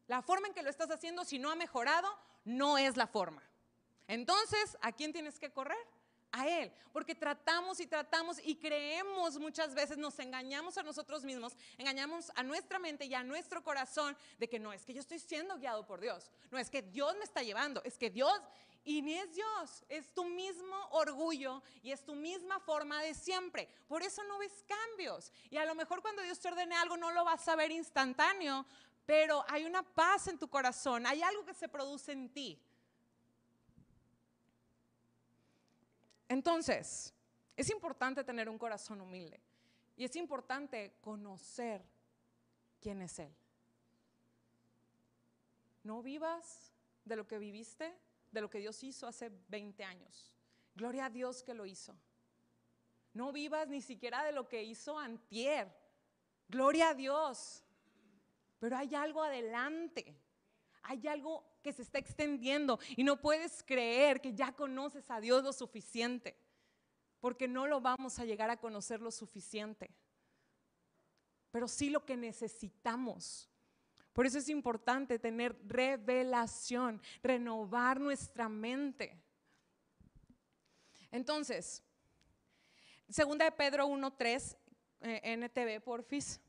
La 0.07 0.23
forma 0.23 0.49
en 0.49 0.55
que 0.55 0.62
lo 0.62 0.70
estás 0.70 0.90
haciendo, 0.90 1.25
si 1.25 1.38
no 1.38 1.51
ha 1.51 1.55
mejorado, 1.55 2.09
no 2.44 2.77
es 2.77 2.96
la 2.96 3.07
forma. 3.07 3.42
Entonces, 4.07 4.77
¿a 4.83 4.92
quién 4.92 5.12
tienes 5.12 5.38
que 5.38 5.51
correr? 5.51 5.79
A 6.33 6.49
Él, 6.49 6.73
porque 6.93 7.14
tratamos 7.14 7.81
y 7.81 7.87
tratamos 7.87 8.38
y 8.45 8.57
creemos 8.57 9.38
muchas 9.38 9.75
veces, 9.75 9.99
nos 9.99 10.19
engañamos 10.19 10.79
a 10.79 10.83
nosotros 10.83 11.25
mismos, 11.25 11.57
engañamos 11.79 12.31
a 12.35 12.43
nuestra 12.43 12.79
mente 12.79 13.07
y 13.07 13.14
a 13.14 13.23
nuestro 13.23 13.62
corazón 13.62 14.16
de 14.38 14.49
que 14.49 14.59
no 14.59 14.73
es 14.73 14.85
que 14.85 14.95
yo 14.95 15.01
estoy 15.01 15.19
siendo 15.19 15.59
guiado 15.59 15.87
por 15.87 16.01
Dios, 16.01 16.31
no 16.51 16.59
es 16.59 16.71
que 16.71 16.83
Dios 16.83 17.16
me 17.16 17.25
está 17.25 17.43
llevando, 17.43 17.83
es 17.85 17.99
que 17.99 18.11
Dios, 18.11 18.40
y 18.85 19.03
ni 19.03 19.14
es 19.14 19.35
Dios, 19.35 19.85
es 19.88 20.12
tu 20.14 20.25
mismo 20.25 20.77
orgullo 20.90 21.62
y 21.83 21.93
es 21.93 22.05
tu 22.05 22.14
misma 22.14 22.59
forma 22.61 23.03
de 23.03 23.14
siempre. 23.14 23.69
Por 23.87 24.03
eso 24.03 24.23
no 24.25 24.38
ves 24.38 24.64
cambios. 24.66 25.33
Y 25.51 25.59
a 25.59 25.66
lo 25.66 25.75
mejor 25.75 26.01
cuando 26.01 26.23
Dios 26.23 26.40
te 26.40 26.49
ordene 26.49 26.75
algo 26.77 26.97
no 26.97 27.11
lo 27.11 27.25
vas 27.25 27.47
a 27.49 27.57
ver 27.57 27.71
instantáneo, 27.71 28.64
pero 29.05 29.45
hay 29.49 29.64
una 29.64 29.83
paz 29.83 30.29
en 30.29 30.38
tu 30.38 30.49
corazón, 30.49 31.07
hay 31.07 31.21
algo 31.23 31.45
que 31.45 31.55
se 31.55 31.69
produce 31.69 32.12
en 32.12 32.31
ti. 32.31 32.59
Entonces, 36.31 37.12
es 37.57 37.71
importante 37.71 38.23
tener 38.23 38.49
un 38.49 38.57
corazón 38.57 39.01
humilde 39.01 39.40
y 39.97 40.05
es 40.05 40.14
importante 40.14 40.95
conocer 41.01 41.85
quién 42.81 43.03
es 43.03 43.19
Él. 43.19 43.35
No 45.83 46.05
vivas 46.05 46.73
de 47.05 47.16
lo 47.16 47.27
que 47.27 47.40
viviste, 47.40 47.93
de 48.31 48.40
lo 48.40 48.49
que 48.49 48.61
Dios 48.61 48.81
hizo 48.85 49.09
hace 49.09 49.33
20 49.49 49.83
años. 49.83 50.33
Gloria 50.77 51.07
a 51.07 51.11
Dios 51.11 51.43
que 51.43 51.53
lo 51.53 51.66
hizo. 51.66 51.97
No 53.12 53.33
vivas 53.33 53.66
ni 53.66 53.81
siquiera 53.81 54.23
de 54.23 54.31
lo 54.31 54.47
que 54.47 54.62
hizo 54.62 54.97
antier. 54.97 55.77
Gloria 56.49 56.90
a 56.90 56.95
Dios. 56.95 57.64
Pero 58.61 58.77
hay 58.77 58.95
algo 58.95 59.25
adelante. 59.25 60.16
Hay 60.83 61.09
algo 61.09 61.45
que 61.62 61.73
se 61.73 61.83
está 61.83 61.99
extendiendo 61.99 62.79
y 62.96 63.05
no 63.05 63.20
puedes 63.20 63.62
creer 63.62 64.20
que 64.20 64.35
ya 64.35 64.53
conoces 64.53 65.11
a 65.11 65.20
Dios 65.20 65.42
lo 65.42 65.53
suficiente, 65.53 66.37
porque 67.20 67.49
no 67.49 67.66
lo 67.66 67.81
vamos 67.81 68.18
a 68.18 68.25
llegar 68.25 68.51
a 68.51 68.57
conocer 68.59 69.01
lo 69.01 69.11
suficiente, 69.11 69.90
pero 71.51 71.68
sí 71.68 71.90
lo 71.90 72.05
que 72.05 72.16
necesitamos. 72.16 73.49
Por 74.12 74.27
eso 74.27 74.38
es 74.38 74.49
importante 74.49 75.18
tener 75.18 75.57
revelación, 75.66 77.01
renovar 77.23 78.01
nuestra 78.01 78.49
mente. 78.49 79.16
Entonces, 81.11 81.83
segunda 83.09 83.44
de 83.44 83.53
Pedro 83.53 83.87
1.3, 83.87 84.57
eh, 85.03 85.20
NTV, 85.25 85.81
porfis. 85.81 86.40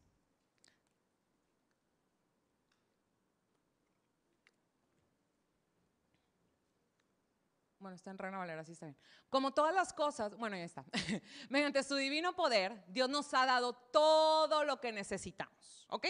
Bueno, 7.82 7.96
está 7.96 8.12
en 8.12 8.20
Reina 8.20 8.38
Valera, 8.38 8.64
sí 8.64 8.74
está 8.74 8.86
bien. 8.86 8.98
Como 9.28 9.56
todas 9.56 9.74
las 9.74 9.92
cosas, 9.92 10.38
bueno, 10.38 10.56
ya 10.56 10.66
está. 10.66 10.86
Mediante 11.50 11.82
su 11.82 11.96
divino 11.96 12.36
poder, 12.36 12.84
Dios 12.88 13.10
nos 13.10 13.34
ha 13.34 13.48
dado 13.48 13.74
todo 13.74 14.64
lo 14.64 14.80
que 14.80 14.92
necesitamos, 14.92 15.88
¿ok? 15.90 16.08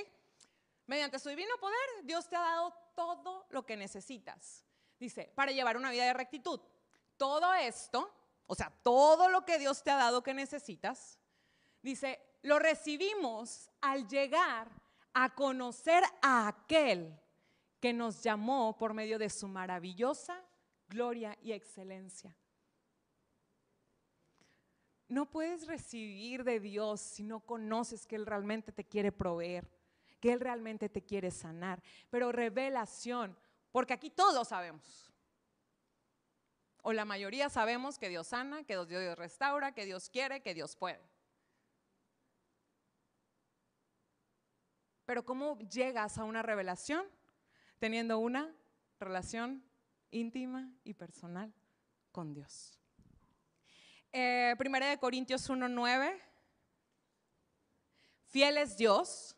Mediante 0.88 1.18
su 1.18 1.30
divino 1.30 1.56
poder, 1.62 1.78
Dios 2.04 2.28
te 2.28 2.36
ha 2.36 2.42
dado 2.42 2.74
todo 2.94 3.46
lo 3.52 3.66
que 3.66 3.78
necesitas. 3.78 4.66
Dice, 5.00 5.32
para 5.34 5.54
llevar 5.54 5.78
una 5.78 5.92
vida 5.92 6.04
de 6.04 6.12
rectitud. 6.12 6.60
Todo 7.16 7.54
esto, 7.54 8.14
o 8.48 8.54
sea, 8.54 8.74
todo 8.84 9.30
lo 9.30 9.46
que 9.46 9.58
Dios 9.58 9.82
te 9.82 9.92
ha 9.92 9.96
dado 9.96 10.24
que 10.24 10.34
necesitas, 10.34 11.18
dice, 11.82 12.22
lo 12.42 12.60
recibimos 12.60 13.72
al 13.80 14.10
llegar 14.10 14.68
a 15.14 15.34
conocer 15.34 16.04
a 16.22 16.50
aquel 16.50 17.18
que 17.80 17.94
nos 17.94 18.22
llamó 18.22 18.78
por 18.78 18.94
medio 18.94 19.18
de 19.18 19.30
su 19.30 19.48
maravillosa 19.48 20.44
gloria 20.92 21.38
y 21.42 21.54
excelencia. 21.54 22.36
No 25.08 25.30
puedes 25.30 25.66
recibir 25.66 26.44
de 26.44 26.60
Dios 26.60 27.02
si 27.02 27.24
no 27.24 27.40
conoces 27.40 28.06
que 28.06 28.16
Él 28.16 28.26
realmente 28.26 28.72
te 28.72 28.84
quiere 28.84 29.12
proveer, 29.12 29.70
que 30.20 30.32
Él 30.34 30.40
realmente 30.40 30.90
te 30.90 31.02
quiere 31.02 31.32
sanar. 31.32 31.82
Pero 32.10 32.32
revelación, 32.32 33.38
porque 33.72 33.94
aquí 33.94 34.10
todos 34.10 34.50
sabemos, 34.50 35.12
o 36.84 36.94
la 36.94 37.06
mayoría 37.06 37.50
sabemos 37.50 37.98
que 37.98 38.10
Dios 38.10 38.28
sana, 38.28 38.64
que 38.64 38.74
Dios 38.86 39.18
restaura, 39.18 39.74
que 39.74 39.86
Dios 39.86 40.10
quiere, 40.10 40.42
que 40.42 40.54
Dios 40.54 40.76
puede. 40.76 41.02
Pero 45.06 45.26
¿cómo 45.26 45.60
llegas 45.60 46.18
a 46.18 46.24
una 46.24 46.42
revelación? 46.42 47.06
Teniendo 47.80 48.18
una 48.20 48.56
relación 49.00 49.64
íntima 50.12 50.72
y 50.84 50.94
personal 50.94 51.54
con 52.12 52.34
Dios. 52.34 52.78
Eh, 54.12 54.56
primera 54.58 54.90
de 54.90 54.98
Corintios 54.98 55.50
1.9. 55.50 56.22
Fiel 58.28 58.58
es 58.58 58.78
Dios, 58.78 59.36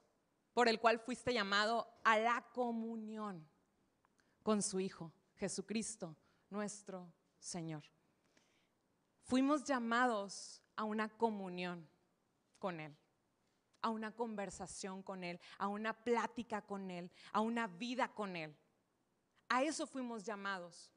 por 0.54 0.68
el 0.68 0.80
cual 0.80 1.00
fuiste 1.00 1.34
llamado 1.34 1.88
a 2.04 2.18
la 2.18 2.46
comunión 2.54 3.48
con 4.44 4.62
su 4.62 4.80
Hijo, 4.80 5.12
Jesucristo, 5.36 6.16
nuestro 6.50 7.12
Señor. 7.40 7.84
Fuimos 9.24 9.64
llamados 9.64 10.62
a 10.76 10.84
una 10.84 11.10
comunión 11.10 11.88
con 12.60 12.80
Él, 12.80 12.96
a 13.82 13.90
una 13.90 14.12
conversación 14.12 15.02
con 15.02 15.24
Él, 15.24 15.40
a 15.58 15.68
una 15.68 15.94
plática 15.94 16.62
con 16.62 16.92
Él, 16.92 17.12
a 17.32 17.42
una 17.42 17.68
vida 17.68 18.14
con 18.14 18.36
Él. 18.36 18.56
A 19.54 19.62
eso 19.62 19.86
fuimos 19.86 20.24
llamados, 20.24 20.90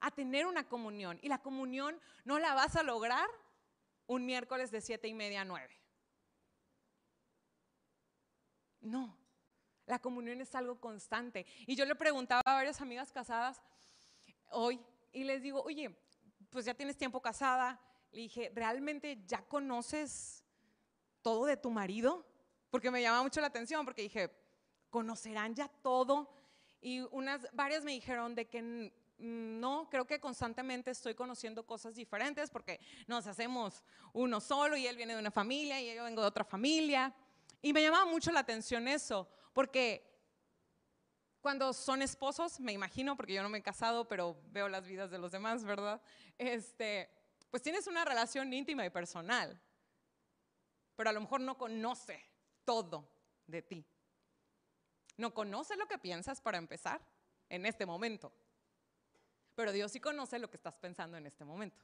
a 0.00 0.10
tener 0.10 0.44
una 0.46 0.68
comunión. 0.68 1.20
Y 1.22 1.28
la 1.28 1.38
comunión 1.38 2.00
no 2.24 2.40
la 2.40 2.52
vas 2.52 2.74
a 2.74 2.82
lograr 2.82 3.28
un 4.08 4.26
miércoles 4.26 4.72
de 4.72 4.80
siete 4.80 5.06
y 5.06 5.14
media 5.14 5.42
a 5.42 5.44
nueve. 5.44 5.80
No, 8.80 9.16
la 9.86 10.00
comunión 10.00 10.40
es 10.40 10.52
algo 10.56 10.80
constante. 10.80 11.46
Y 11.64 11.76
yo 11.76 11.84
le 11.84 11.94
preguntaba 11.94 12.42
a 12.44 12.54
varias 12.54 12.80
amigas 12.80 13.12
casadas 13.12 13.62
hoy 14.50 14.84
y 15.12 15.22
les 15.22 15.40
digo, 15.40 15.62
oye, 15.62 15.96
pues 16.50 16.64
ya 16.64 16.74
tienes 16.74 16.96
tiempo 16.96 17.22
casada. 17.22 17.80
Le 18.10 18.22
dije, 18.22 18.50
¿realmente 18.52 19.22
ya 19.26 19.42
conoces 19.42 20.44
todo 21.22 21.44
de 21.46 21.56
tu 21.56 21.70
marido? 21.70 22.26
Porque 22.68 22.90
me 22.90 23.00
llama 23.00 23.22
mucho 23.22 23.40
la 23.40 23.46
atención, 23.46 23.84
porque 23.84 24.02
dije, 24.02 24.28
¿conocerán 24.90 25.54
ya 25.54 25.68
todo? 25.68 26.41
Y 26.82 27.00
unas, 27.12 27.46
varias 27.52 27.84
me 27.84 27.92
dijeron 27.92 28.34
de 28.34 28.46
que 28.48 28.92
no, 29.18 29.88
creo 29.88 30.04
que 30.04 30.18
constantemente 30.18 30.90
estoy 30.90 31.14
conociendo 31.14 31.64
cosas 31.64 31.94
diferentes 31.94 32.50
porque 32.50 32.80
nos 33.06 33.26
hacemos 33.28 33.84
uno 34.12 34.40
solo 34.40 34.76
y 34.76 34.86
él 34.88 34.96
viene 34.96 35.14
de 35.14 35.20
una 35.20 35.30
familia 35.30 35.80
y 35.80 35.94
yo 35.94 36.02
vengo 36.02 36.20
de 36.20 36.28
otra 36.28 36.44
familia. 36.44 37.14
Y 37.62 37.72
me 37.72 37.80
llamaba 37.80 38.04
mucho 38.04 38.32
la 38.32 38.40
atención 38.40 38.88
eso, 38.88 39.28
porque 39.52 40.12
cuando 41.40 41.72
son 41.72 42.02
esposos, 42.02 42.58
me 42.58 42.72
imagino, 42.72 43.16
porque 43.16 43.34
yo 43.34 43.42
no 43.42 43.48
me 43.48 43.58
he 43.58 43.62
casado, 43.62 44.08
pero 44.08 44.36
veo 44.50 44.68
las 44.68 44.86
vidas 44.86 45.10
de 45.12 45.18
los 45.18 45.30
demás, 45.30 45.62
¿verdad? 45.62 46.02
Este, 46.36 47.08
pues 47.48 47.62
tienes 47.62 47.86
una 47.86 48.04
relación 48.04 48.52
íntima 48.52 48.84
y 48.84 48.90
personal, 48.90 49.60
pero 50.96 51.10
a 51.10 51.12
lo 51.12 51.20
mejor 51.20 51.40
no 51.40 51.56
conoce 51.56 52.24
todo 52.64 53.08
de 53.46 53.62
ti. 53.62 53.86
No 55.22 55.32
conoce 55.32 55.76
lo 55.76 55.86
que 55.86 55.98
piensas 55.98 56.40
para 56.40 56.58
empezar 56.58 57.00
en 57.48 57.64
este 57.64 57.86
momento, 57.86 58.32
pero 59.54 59.70
Dios 59.70 59.92
sí 59.92 60.00
conoce 60.00 60.36
lo 60.40 60.50
que 60.50 60.56
estás 60.56 60.74
pensando 60.74 61.16
en 61.16 61.24
este 61.28 61.44
momento. 61.44 61.80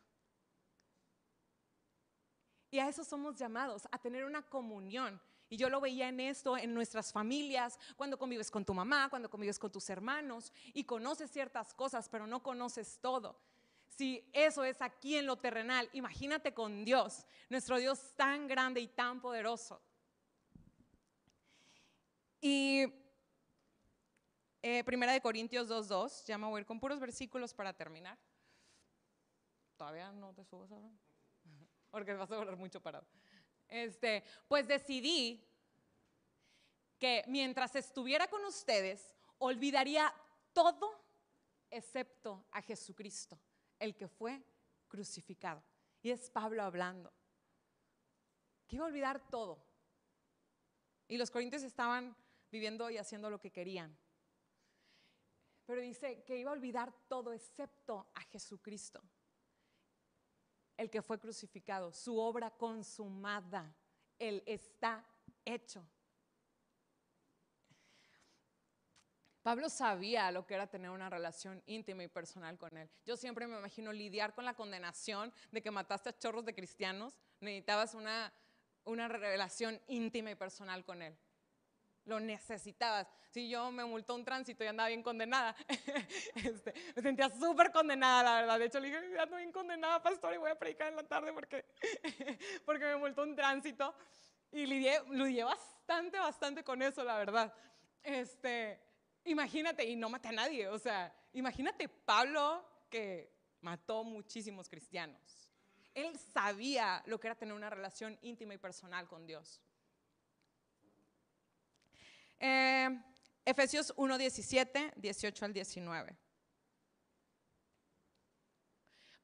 Y 2.73 2.81
a 2.81 2.89
eso 2.89 3.05
somos 3.05 3.37
llamados, 3.37 3.87
a 3.93 3.99
tener 3.99 4.25
una 4.25 4.43
comunión 4.43 5.21
y 5.49 5.57
yo 5.57 5.71
lo 5.71 5.81
veía 5.81 6.09
en 6.09 6.19
esto, 6.19 6.57
en 6.59 6.75
nuestras 6.75 7.13
familias, 7.13 7.79
cuando 7.95 8.19
convives 8.19 8.51
con 8.51 8.65
tu 8.65 8.75
mamá, 8.75 9.09
cuando 9.09 9.31
convives 9.31 9.61
con 9.61 9.71
tus 9.71 9.89
hermanos 9.89 10.53
y 10.75 10.83
conoces 10.83 11.31
ciertas 11.31 11.73
cosas, 11.75 12.09
pero 12.09 12.27
no 12.27 12.43
conoces 12.43 12.99
todo. 13.01 13.39
Si 13.87 14.29
eso 14.33 14.65
es 14.65 14.83
aquí 14.83 15.15
en 15.15 15.27
lo 15.27 15.37
terrenal, 15.37 15.89
imagínate 15.93 16.55
con 16.55 16.85
Dios, 16.85 17.25
nuestro 17.51 17.79
Dios 17.79 18.17
tan 18.17 18.49
grande 18.49 18.81
y 18.81 18.89
tan 18.89 19.21
poderoso. 19.21 19.81
Y 22.41 22.98
eh, 24.63 24.83
Primera 24.85 25.13
de 25.13 25.21
Corintios 25.21 25.69
2.2, 25.69 26.25
ya 26.25 26.39
me 26.39 26.47
voy 26.47 26.59
a 26.59 26.61
ir 26.61 26.67
con 26.67 26.81
puros 26.81 26.99
versículos 26.99 27.55
para 27.55 27.73
terminar. 27.73 28.19
Todavía 29.77 30.11
no 30.11 30.35
te 30.35 30.45
subas 30.45 30.71
ahora, 30.73 30.91
porque 31.91 32.13
vas 32.15 32.31
a 32.31 32.37
durar 32.37 32.57
mucho 32.57 32.81
parado. 32.81 33.07
Este, 33.69 34.25
pues 34.49 34.67
decidí 34.67 35.47
que 36.99 37.23
mientras 37.29 37.77
estuviera 37.77 38.27
con 38.27 38.45
ustedes, 38.45 39.15
olvidaría 39.39 40.13
todo 40.53 41.05
excepto 41.71 42.47
a 42.51 42.63
Jesucristo, 42.63 43.39
el 43.79 43.95
que 43.95 44.09
fue 44.09 44.43
crucificado. 44.89 45.63
Y 46.03 46.11
es 46.11 46.31
Pablo 46.31 46.63
hablando. 46.63 47.13
Que 48.67 48.81
olvidar 48.81 49.31
todo. 49.31 49.65
Y 51.07 51.17
los 51.17 51.31
corintios 51.31 51.63
estaban 51.63 52.17
viviendo 52.51 52.91
y 52.91 52.99
haciendo 52.99 53.31
lo 53.31 53.39
que 53.39 53.51
querían. 53.51 53.97
Pero 55.69 55.83
dice 55.83 56.25
que 56.25 56.39
iba 56.39 56.51
a 56.51 56.55
olvidar 56.55 56.91
todo 57.09 57.31
excepto 57.35 58.07
a 58.15 58.23
Jesucristo 58.23 59.03
el 60.79 60.89
que 60.89 61.03
fue 61.03 61.19
crucificado, 61.19 61.93
su 61.93 62.19
obra 62.19 62.51
consumada, 62.51 63.77
Él 64.19 64.43
está 64.47 65.05
hecho. 65.45 65.85
Pablo 69.43 69.69
sabía 69.69 70.33
lo 70.33 70.47
que 70.47 70.55
era 70.55 70.69
tener 70.69 70.89
una 70.89 71.11
relación 71.11 71.63
íntima 71.67 72.03
y 72.03 72.09
personal 72.09 72.57
con 72.57 72.75
Él. 72.79 72.89
Yo 73.05 73.19
siempre 73.19 73.47
me 73.47 73.59
imagino 73.59 73.93
lidiar 73.93 74.35
con 74.35 74.47
la 74.47 74.55
condenación 74.55 75.35
de 75.53 75.61
que 75.61 75.71
mataste 75.71 76.09
a 76.09 76.19
chorros 76.19 76.47
de 76.47 76.55
cristianos, 76.55 77.19
necesitabas 77.41 77.93
una, 77.93 78.33
una 78.85 79.07
relación 79.07 79.79
íntima 79.87 80.31
y 80.31 80.35
personal 80.35 80.83
con 80.83 81.03
Él 81.03 81.15
lo 82.09 82.19
necesitabas. 82.19 83.07
Si 83.31 83.49
yo 83.49 83.71
me 83.71 83.85
multó 83.85 84.15
un 84.15 84.25
tránsito 84.25 84.65
y 84.65 84.67
andaba 84.67 84.89
bien 84.89 85.03
condenada, 85.03 85.55
este, 86.35 86.75
me 86.97 87.03
sentía 87.03 87.29
súper 87.29 87.71
condenada, 87.71 88.23
la 88.23 88.35
verdad. 88.41 88.59
De 88.59 88.65
hecho, 88.65 88.81
le 88.81 88.89
dije, 88.89 89.19
ando 89.19 89.37
bien 89.37 89.53
condenada, 89.53 90.03
pastor, 90.03 90.35
y 90.35 90.39
voy 90.39 90.51
a 90.51 90.59
predicar 90.59 90.89
en 90.89 90.97
la 90.97 91.03
tarde 91.05 91.33
porque, 91.33 91.65
porque 92.65 92.85
me 92.85 92.97
multó 92.97 93.23
un 93.23 93.37
tránsito. 93.37 93.95
Y 94.51 94.65
lidié, 94.65 95.03
lidié 95.11 95.45
bastante, 95.45 96.19
bastante 96.19 96.65
con 96.65 96.81
eso, 96.81 97.05
la 97.05 97.19
verdad. 97.19 97.53
Este, 98.03 98.81
imagínate, 99.25 99.85
y 99.85 99.95
no 99.95 100.09
maté 100.09 100.29
a 100.29 100.33
nadie, 100.33 100.69
o 100.69 100.79
sea, 100.79 101.15
imagínate 101.35 101.89
Pablo 101.89 102.65
que 102.89 103.31
mató 103.61 104.05
muchísimos 104.05 104.69
cristianos. 104.69 105.53
Él 105.95 106.19
sabía 106.33 107.03
lo 107.07 107.21
que 107.21 107.27
era 107.27 107.35
tener 107.35 107.55
una 107.55 107.69
relación 107.69 108.19
íntima 108.23 108.55
y 108.55 108.59
personal 108.59 109.07
con 109.07 109.27
Dios. 109.27 109.61
Eh, 112.41 112.89
Efesios 113.45 113.93
1, 113.97 114.19
17, 114.19 114.93
18 114.97 115.45
al 115.45 115.53
19. 115.53 116.17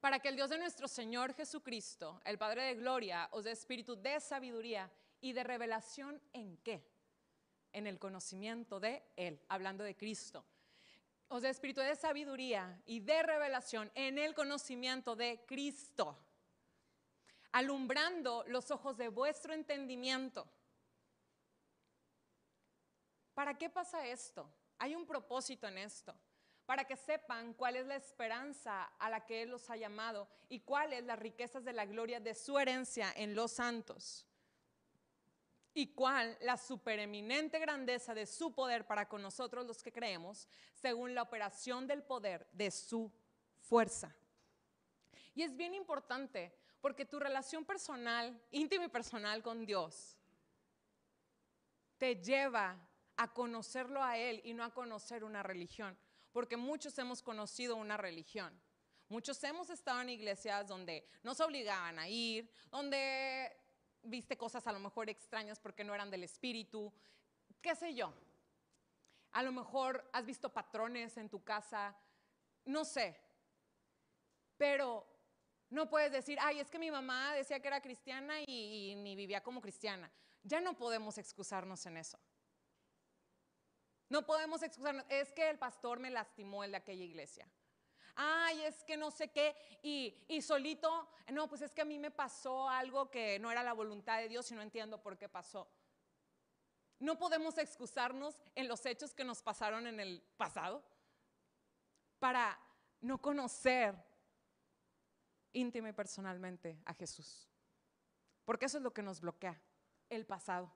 Para 0.01 0.19
que 0.19 0.29
el 0.29 0.37
Dios 0.37 0.51
de 0.51 0.59
nuestro 0.59 0.89
Señor 0.89 1.35
Jesucristo, 1.35 2.21
el 2.25 2.39
Padre 2.39 2.63
de 2.65 2.75
Gloria, 2.75 3.29
os 3.33 3.45
dé 3.45 3.53
espíritu 3.53 3.97
de 3.97 4.21
sabiduría 4.21 4.91
y 5.21 5.33
de 5.33 5.45
revelación 5.45 6.21
en 6.33 6.59
qué? 6.59 6.87
En 7.73 7.87
el 7.87 7.99
conocimiento 7.99 8.81
de 8.81 9.03
Él, 9.17 9.41
hablando 9.49 9.85
de 9.85 9.97
Cristo. 9.97 10.45
Os 11.29 11.43
dé 11.43 11.49
espíritu 11.49 11.81
de 11.81 11.97
sabiduría 11.97 12.83
y 12.85 13.01
de 13.01 13.23
revelación 13.23 13.91
en 13.95 14.19
el 14.19 14.35
conocimiento 14.35 15.17
de 15.17 15.45
Cristo, 15.47 16.19
alumbrando 17.53 18.45
los 18.49 18.71
ojos 18.71 18.97
de 18.97 19.09
vuestro 19.09 19.55
entendimiento 19.55 20.47
¿Para 23.35 23.59
qué 23.59 23.69
pasa 23.69 24.07
esto? 24.07 24.49
Hay 24.79 24.95
un 24.95 25.07
propósito 25.07 25.67
en 25.67 25.79
esto. 25.79 26.15
Para 26.67 26.87
que 26.87 26.97
sepan 26.97 27.53
cuál 27.55 27.77
es 27.77 27.87
la 27.87 27.97
esperanza 27.97 28.85
a 28.99 29.11
la 29.11 29.27
que 29.27 29.43
Él 29.43 29.51
los 29.51 29.69
ha 29.69 29.77
llamado 29.77 30.27
y 30.49 30.61
cuáles 30.61 31.05
las 31.05 31.19
riquezas 31.19 31.63
de 31.63 31.75
la 31.75 31.85
gloria 31.85 32.21
de 32.21 32.35
su 32.35 32.59
herencia 32.59 33.13
en 33.17 33.35
los 33.35 33.53
santos. 33.53 34.27
Y 35.75 35.89
cuál 35.89 36.39
la 36.41 36.57
supereminente 36.57 37.59
grandeza 37.59 38.15
de 38.15 38.25
su 38.25 38.55
poder 38.55 38.87
para 38.87 39.09
con 39.09 39.21
nosotros 39.21 39.67
los 39.67 39.83
que 39.83 39.93
creemos, 39.93 40.49
según 40.75 41.15
la 41.15 41.23
operación 41.23 41.87
del 41.87 42.03
poder 42.03 42.47
de 42.53 42.71
su 42.71 43.13
fuerza. 43.59 44.15
Y 45.35 45.43
es 45.43 45.55
bien 45.55 45.75
importante 45.75 46.55
porque 46.81 47.05
tu 47.05 47.19
relación 47.19 47.65
personal, 47.65 48.41
íntima 48.53 48.85
y 48.85 48.89
personal 48.89 49.43
con 49.43 49.67
Dios, 49.67 50.17
te 51.99 52.17
lleva 52.17 52.79
a 53.17 53.33
conocerlo 53.33 54.03
a 54.03 54.19
Él 54.19 54.41
y 54.45 54.55
no 54.55 54.65
a 54.65 54.75
conocer 54.75 55.25
una 55.25 55.43
religión, 55.43 55.97
porque 56.33 56.57
muchos 56.57 56.99
hemos 56.99 57.23
conocido 57.23 57.77
una 57.77 57.97
religión. 57.97 58.61
Muchos 59.09 59.43
hemos 59.45 59.69
estado 59.71 60.01
en 60.01 60.09
iglesias 60.09 60.67
donde 60.67 61.07
nos 61.23 61.39
obligaban 61.41 61.99
a 61.99 62.09
ir, 62.09 62.51
donde 62.71 63.55
viste 64.03 64.37
cosas 64.37 64.67
a 64.67 64.73
lo 64.73 64.79
mejor 64.79 65.09
extrañas 65.11 65.59
porque 65.59 65.85
no 65.85 65.95
eran 65.95 66.11
del 66.11 66.25
espíritu, 66.25 66.93
qué 67.61 67.75
sé 67.75 67.95
yo. 67.95 68.13
A 69.33 69.43
lo 69.43 69.53
mejor 69.53 70.09
has 70.13 70.25
visto 70.25 70.53
patrones 70.53 71.17
en 71.17 71.29
tu 71.29 71.43
casa, 71.43 71.97
no 72.65 72.85
sé. 72.85 73.21
Pero 74.57 75.07
no 75.71 75.89
puedes 75.89 76.13
decir, 76.13 76.39
ay, 76.41 76.61
es 76.61 76.71
que 76.71 76.79
mi 76.79 76.91
mamá 76.91 77.35
decía 77.35 77.61
que 77.61 77.69
era 77.69 77.81
cristiana 77.81 78.35
y, 78.47 78.95
ni 78.97 79.17
vivía 79.17 79.43
como 79.43 79.61
cristiana. 79.61 80.11
Ya 80.43 80.61
no 80.61 80.77
podemos 80.77 81.19
excusarnos 81.19 81.85
en 81.87 81.97
eso. 81.97 82.19
No 84.09 84.27
podemos 84.27 84.63
excusarnos, 84.63 85.05
es 85.09 85.33
que 85.33 85.49
el 85.51 85.59
pastor 85.59 85.99
me 85.99 86.11
lastimó 86.11 86.65
el 86.65 86.73
de 86.73 86.77
aquella 86.77 87.05
iglesia. 87.05 87.49
Ay, 88.17 88.63
es 88.63 88.85
que 88.85 88.97
no 88.97 89.11
sé 89.11 89.29
qué, 89.29 89.57
y, 89.83 90.25
y, 90.29 90.41
solito, 90.41 91.09
no, 91.33 91.49
pues 91.49 91.63
es 91.63 91.73
que 91.73 91.83
a 91.83 91.85
mí 91.85 91.99
me 91.99 92.13
pasó 92.13 92.69
algo 92.69 93.11
que 93.11 93.39
no 93.41 93.51
era 93.51 93.65
la 93.65 93.73
voluntad 93.73 94.19
de 94.19 94.29
Dios 94.29 94.51
y 94.53 94.55
no 94.55 94.63
entiendo 94.63 95.03
por 95.03 95.19
qué 95.19 95.29
pasó. 95.29 95.69
No 97.01 97.19
podemos 97.19 97.59
excusarnos 97.59 98.41
en 98.55 98.69
los 98.69 98.87
hechos 98.87 99.13
que 99.13 99.25
nos 99.25 99.43
pasaron 99.43 99.87
en 99.87 99.99
el 99.99 100.23
pasado 100.37 100.85
para 102.21 102.59
no 103.01 103.21
conocer 103.21 103.95
íntima 105.53 105.89
y 105.89 105.93
personalmente 105.93 106.81
a 106.85 106.95
Jesús. 106.95 107.49
Porque 108.45 108.67
eso 108.67 108.79
es 108.79 108.85
lo 108.85 108.93
que 108.93 109.03
nos 109.03 109.21
bloquea, 109.21 109.61
el 110.09 110.25
pasado. 110.25 110.73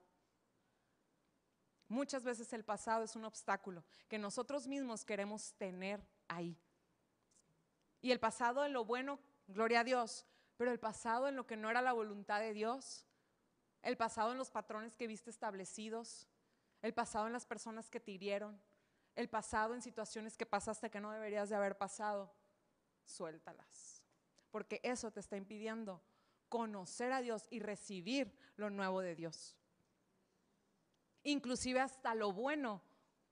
Muchas 1.89 2.22
veces 2.22 2.53
el 2.53 2.64
pasado 2.64 3.05
es 3.05 3.16
un 3.16 3.24
obstáculo 3.24 3.84
que 4.09 4.18
nosotros 4.18 4.66
mismos 4.66 5.05
queremos 5.05 5.55
tener 5.55 6.01
ahí. 6.28 6.57
Y 8.01 8.12
el 8.12 8.20
pasado 8.20 8.64
en 8.64 8.72
lo 8.72 8.84
bueno, 8.84 9.18
gloria 9.47 9.80
a 9.80 9.84
Dios, 9.84 10.26
pero 10.57 10.70
el 10.70 10.78
pasado 10.78 11.28
en 11.28 11.36
lo 11.36 11.47
que 11.47 11.57
no 11.57 11.70
era 11.70 11.82
la 11.82 11.93
voluntad 11.93 12.41
de 12.41 12.53
Dios, 12.53 13.07
el 13.82 13.97
pasado 13.97 14.32
en 14.32 14.39
los 14.39 14.51
patrones 14.51 14.95
que 14.95 15.07
viste 15.07 15.30
establecidos, 15.30 16.28
el 16.82 16.95
pasado 16.95 17.26
en 17.26 17.32
las 17.32 17.47
personas 17.47 17.91
que 17.91 18.01
te 18.01 18.12
hirieron, 18.12 18.61
el 19.16 19.28
pasado 19.28 19.74
en 19.74 19.82
situaciones 19.82 20.36
que 20.36 20.47
pasaste 20.47 20.91
que 20.91 21.01
no 21.01 21.11
deberías 21.11 21.49
de 21.49 21.57
haber 21.57 21.76
pasado, 21.76 22.32
suéltalas 23.05 23.99
porque 24.51 24.80
eso 24.82 25.11
te 25.11 25.20
está 25.20 25.36
impidiendo 25.36 26.03
conocer 26.49 27.12
a 27.12 27.20
Dios 27.20 27.47
y 27.51 27.61
recibir 27.61 28.34
lo 28.57 28.70
nuevo 28.70 29.01
de 29.01 29.14
Dios. 29.14 29.57
Inclusive 31.29 31.79
hasta 31.79 32.14
lo 32.14 32.33
bueno 32.33 32.81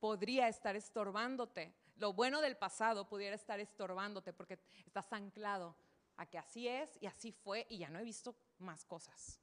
podría 0.00 0.48
estar 0.48 0.76
estorbándote. 0.76 1.74
Lo 1.96 2.12
bueno 2.12 2.42
del 2.42 2.54
pasado 2.54 3.08
pudiera 3.08 3.34
estar 3.34 3.58
estorbándote 3.58 4.34
porque 4.34 4.58
estás 4.84 5.10
anclado 5.14 5.74
a 6.18 6.26
que 6.26 6.36
así 6.36 6.68
es 6.68 6.90
y 7.00 7.06
así 7.06 7.32
fue 7.32 7.66
y 7.70 7.78
ya 7.78 7.88
no 7.88 7.98
he 7.98 8.04
visto 8.04 8.36
más 8.58 8.84
cosas. 8.84 9.40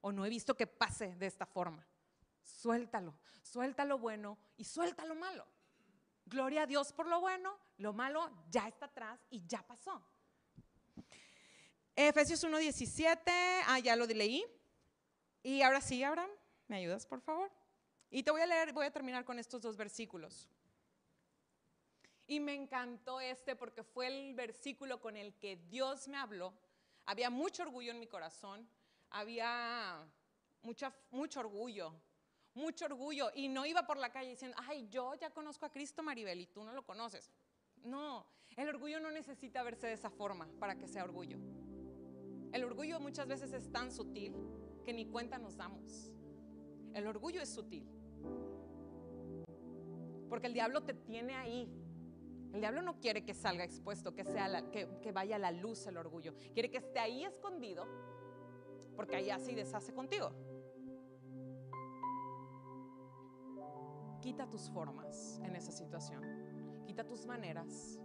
O 0.00 0.10
no 0.10 0.26
he 0.26 0.28
visto 0.28 0.56
que 0.56 0.66
pase 0.66 1.14
de 1.14 1.26
esta 1.26 1.46
forma. 1.46 1.86
Suéltalo, 2.42 3.14
suelta 3.40 3.84
lo 3.84 3.98
bueno 3.98 4.36
y 4.56 4.64
suelta 4.64 5.04
lo 5.04 5.14
malo. 5.14 5.46
Gloria 6.26 6.62
a 6.62 6.66
Dios 6.66 6.92
por 6.92 7.06
lo 7.06 7.20
bueno, 7.20 7.56
lo 7.76 7.92
malo 7.92 8.32
ya 8.50 8.66
está 8.66 8.86
atrás 8.86 9.20
y 9.30 9.46
ya 9.46 9.64
pasó. 9.64 10.04
Efesios 11.94 12.42
1.17, 12.42 13.22
ah, 13.68 13.78
ya 13.78 13.94
lo 13.94 14.06
leí. 14.06 14.44
Y 15.44 15.62
ahora 15.62 15.80
sí, 15.80 16.02
Abraham, 16.02 16.30
¿me 16.66 16.78
ayudas, 16.78 17.06
por 17.06 17.20
favor? 17.20 17.61
Y 18.14 18.22
te 18.22 18.30
voy 18.30 18.42
a 18.42 18.46
leer, 18.46 18.74
voy 18.74 18.84
a 18.84 18.90
terminar 18.90 19.24
con 19.24 19.38
estos 19.38 19.62
dos 19.62 19.74
versículos. 19.74 20.46
Y 22.26 22.40
me 22.40 22.54
encantó 22.54 23.20
este 23.20 23.56
porque 23.56 23.82
fue 23.82 24.06
el 24.06 24.34
versículo 24.34 25.00
con 25.00 25.16
el 25.16 25.34
que 25.38 25.56
Dios 25.56 26.08
me 26.08 26.18
habló. 26.18 26.52
Había 27.06 27.30
mucho 27.30 27.62
orgullo 27.62 27.90
en 27.90 27.98
mi 27.98 28.06
corazón, 28.06 28.68
había 29.08 30.06
mucha, 30.60 30.94
mucho 31.10 31.40
orgullo, 31.40 31.94
mucho 32.52 32.84
orgullo. 32.84 33.30
Y 33.34 33.48
no 33.48 33.64
iba 33.64 33.86
por 33.86 33.96
la 33.96 34.12
calle 34.12 34.28
diciendo, 34.28 34.58
ay, 34.60 34.86
yo 34.90 35.14
ya 35.14 35.30
conozco 35.30 35.64
a 35.64 35.72
Cristo 35.72 36.02
Maribel 36.02 36.38
y 36.38 36.46
tú 36.46 36.62
no 36.62 36.72
lo 36.74 36.84
conoces. 36.84 37.30
No, 37.82 38.26
el 38.56 38.68
orgullo 38.68 39.00
no 39.00 39.10
necesita 39.10 39.62
verse 39.62 39.86
de 39.86 39.94
esa 39.94 40.10
forma 40.10 40.46
para 40.60 40.76
que 40.76 40.86
sea 40.86 41.04
orgullo. 41.04 41.38
El 42.52 42.62
orgullo 42.64 43.00
muchas 43.00 43.26
veces 43.26 43.54
es 43.54 43.72
tan 43.72 43.90
sutil 43.90 44.34
que 44.84 44.92
ni 44.92 45.06
cuenta 45.06 45.38
nos 45.38 45.56
damos. 45.56 46.12
El 46.92 47.06
orgullo 47.06 47.40
es 47.40 47.48
sutil. 47.48 48.01
Porque 50.28 50.46
el 50.46 50.54
diablo 50.54 50.82
te 50.82 50.94
tiene 50.94 51.34
ahí. 51.34 51.70
El 52.52 52.60
diablo 52.60 52.82
no 52.82 53.00
quiere 53.00 53.24
que 53.24 53.34
salga 53.34 53.64
expuesto, 53.64 54.14
que, 54.14 54.24
sea 54.24 54.70
que, 54.70 55.12
vaya 55.12 55.36
a 55.36 55.38
la 55.38 55.50
luz 55.50 55.86
el 55.86 55.96
orgullo. 55.96 56.34
Quiere 56.52 56.70
que 56.70 56.78
esté 56.78 56.98
ahí 56.98 57.24
escondido, 57.24 57.86
porque 58.94 59.16
ahí 59.16 59.30
así 59.30 59.54
deshace 59.54 59.92
contigo. 59.92 60.32
Quita 64.20 64.48
tus 64.48 64.70
formas 64.70 65.40
en 65.42 65.56
esa 65.56 65.72
situación. 65.72 66.84
Quita 66.86 67.04
tus 67.04 67.24
maneras 67.24 67.98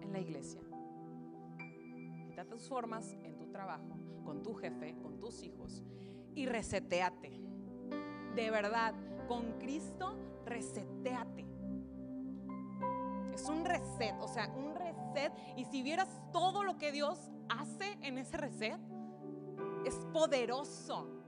en 0.00 0.12
la 0.12 0.20
iglesia 0.20 0.60
tus 2.44 2.68
formas 2.68 3.16
en 3.22 3.36
tu 3.36 3.46
trabajo, 3.46 3.98
con 4.24 4.42
tu 4.42 4.54
jefe, 4.54 4.96
con 5.02 5.18
tus 5.18 5.42
hijos 5.42 5.82
y 6.34 6.46
reseteate. 6.46 7.49
De 8.34 8.50
verdad, 8.50 8.94
con 9.28 9.58
Cristo, 9.58 10.16
reseteate. 10.44 11.46
Es 13.34 13.48
un 13.48 13.64
reset, 13.64 14.14
o 14.20 14.28
sea, 14.28 14.48
un 14.48 14.74
reset. 14.74 15.32
Y 15.56 15.64
si 15.64 15.82
vieras 15.82 16.08
todo 16.32 16.64
lo 16.64 16.78
que 16.78 16.92
Dios 16.92 17.18
hace 17.48 17.98
en 18.02 18.18
ese 18.18 18.36
reset, 18.36 18.78
es 19.84 19.94
poderoso 20.12 21.20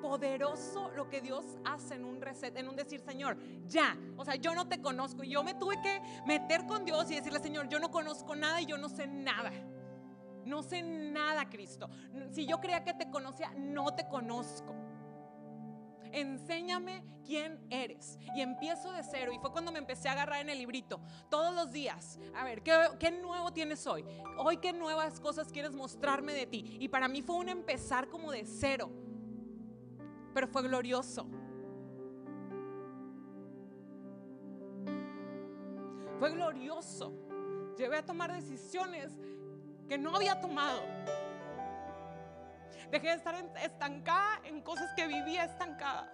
poderoso 0.00 0.90
lo 0.96 1.08
que 1.08 1.20
Dios 1.20 1.44
hace 1.64 1.94
en 1.94 2.04
un 2.04 2.20
reset, 2.20 2.56
en 2.56 2.68
un 2.68 2.76
decir, 2.76 3.00
Señor, 3.00 3.36
ya, 3.66 3.96
o 4.16 4.24
sea, 4.24 4.36
yo 4.36 4.54
no 4.54 4.68
te 4.68 4.80
conozco. 4.80 5.22
Yo 5.22 5.42
me 5.42 5.54
tuve 5.54 5.80
que 5.82 6.00
meter 6.26 6.66
con 6.66 6.84
Dios 6.84 7.10
y 7.10 7.16
decirle, 7.16 7.40
Señor, 7.40 7.68
yo 7.68 7.78
no 7.78 7.90
conozco 7.90 8.34
nada 8.34 8.60
y 8.60 8.66
yo 8.66 8.78
no 8.78 8.88
sé 8.88 9.06
nada. 9.06 9.52
No 10.48 10.62
sé 10.62 10.82
nada, 10.82 11.48
Cristo. 11.48 11.88
Si 12.30 12.46
yo 12.46 12.60
creía 12.60 12.84
que 12.84 12.94
te 12.94 13.10
conocía, 13.10 13.52
no 13.56 13.94
te 13.94 14.08
conozco. 14.08 14.74
Enséñame 16.10 17.04
quién 17.24 17.64
eres. 17.70 18.18
Y 18.34 18.40
empiezo 18.40 18.90
de 18.92 19.02
cero. 19.02 19.30
Y 19.32 19.38
fue 19.38 19.52
cuando 19.52 19.70
me 19.70 19.78
empecé 19.78 20.08
a 20.08 20.12
agarrar 20.12 20.40
en 20.40 20.50
el 20.50 20.58
librito. 20.58 21.00
Todos 21.28 21.54
los 21.54 21.70
días. 21.70 22.18
A 22.34 22.44
ver, 22.44 22.62
¿qué, 22.62 22.72
¿qué, 22.98 23.10
nuevo 23.10 23.52
tienes 23.52 23.86
hoy? 23.86 24.04
Hoy, 24.38 24.56
¿qué 24.56 24.72
nuevas 24.72 25.20
cosas 25.20 25.52
quieres 25.52 25.74
mostrarme 25.74 26.32
de 26.32 26.46
ti? 26.46 26.78
Y 26.80 26.88
para 26.88 27.08
mí 27.08 27.22
fue 27.22 27.36
un 27.36 27.48
empezar 27.50 28.08
como 28.08 28.32
de 28.32 28.46
cero 28.46 28.90
pero 30.38 30.46
fue 30.46 30.62
glorioso. 30.62 31.26
Fue 36.20 36.30
glorioso. 36.30 37.12
Llevé 37.76 37.96
a 37.96 38.06
tomar 38.06 38.32
decisiones 38.32 39.18
que 39.88 39.98
no 39.98 40.14
había 40.14 40.40
tomado. 40.40 40.82
Dejé 42.90 43.08
de 43.08 43.14
estar 43.14 43.34
estancada 43.62 44.40
en 44.44 44.60
cosas 44.62 44.90
que 44.96 45.06
vivía 45.06 45.44
estancada. 45.44 46.12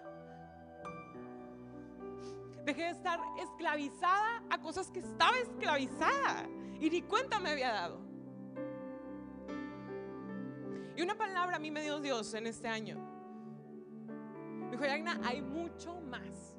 Dejé 2.65 2.83
de 2.83 2.89
estar 2.89 3.19
esclavizada 3.41 4.43
a 4.49 4.59
cosas 4.59 4.89
que 4.89 4.99
estaba 4.99 5.37
esclavizada 5.37 6.47
y 6.79 6.89
ni 6.89 7.01
cuenta 7.01 7.39
me 7.39 7.51
había 7.51 7.71
dado. 7.71 8.01
Y 10.95 11.01
una 11.01 11.15
palabra 11.15 11.57
a 11.57 11.59
mí 11.59 11.71
me 11.71 11.81
dio 11.81 11.99
Dios 11.99 12.33
en 12.33 12.47
este 12.47 12.67
año 12.67 13.15
dijo, 14.75 14.85
Yagna, 14.85 15.19
hay 15.23 15.41
mucho 15.41 15.99
más. 16.01 16.55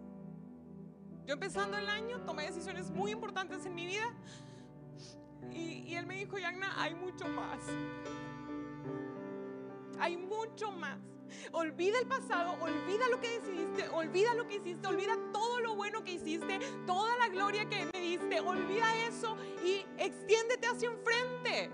Yo 1.26 1.34
empezando 1.34 1.76
el 1.76 1.88
año 1.88 2.20
tomé 2.20 2.46
decisiones 2.46 2.90
muy 2.90 3.10
importantes 3.10 3.66
en 3.66 3.74
mi 3.74 3.84
vida 3.84 4.14
y, 5.52 5.94
él 5.94 6.06
me 6.06 6.16
dijo, 6.16 6.38
Yagna, 6.38 6.80
hay 6.80 6.94
mucho 6.94 7.26
más. 7.28 7.58
Hay 9.98 10.16
mucho 10.16 10.70
más. 10.72 10.98
Olvida 11.52 11.98
el 11.98 12.06
pasado, 12.06 12.56
olvida 12.60 13.08
lo 13.08 13.20
que 13.20 13.40
decidiste, 13.40 13.88
olvida 13.88 14.34
lo 14.34 14.46
que 14.46 14.56
hiciste, 14.56 14.86
olvida 14.86 15.16
todo 15.32 15.60
lo 15.60 15.74
bueno 15.74 16.04
que 16.04 16.12
hiciste, 16.12 16.60
toda 16.86 17.16
la 17.16 17.28
gloria 17.28 17.68
que 17.68 17.88
me 17.92 18.00
diste, 18.00 18.40
olvida 18.40 18.86
eso 19.06 19.36
y 19.64 19.84
extiéndete 19.98 20.66
hacia 20.68 20.90
enfrente. 20.90 21.70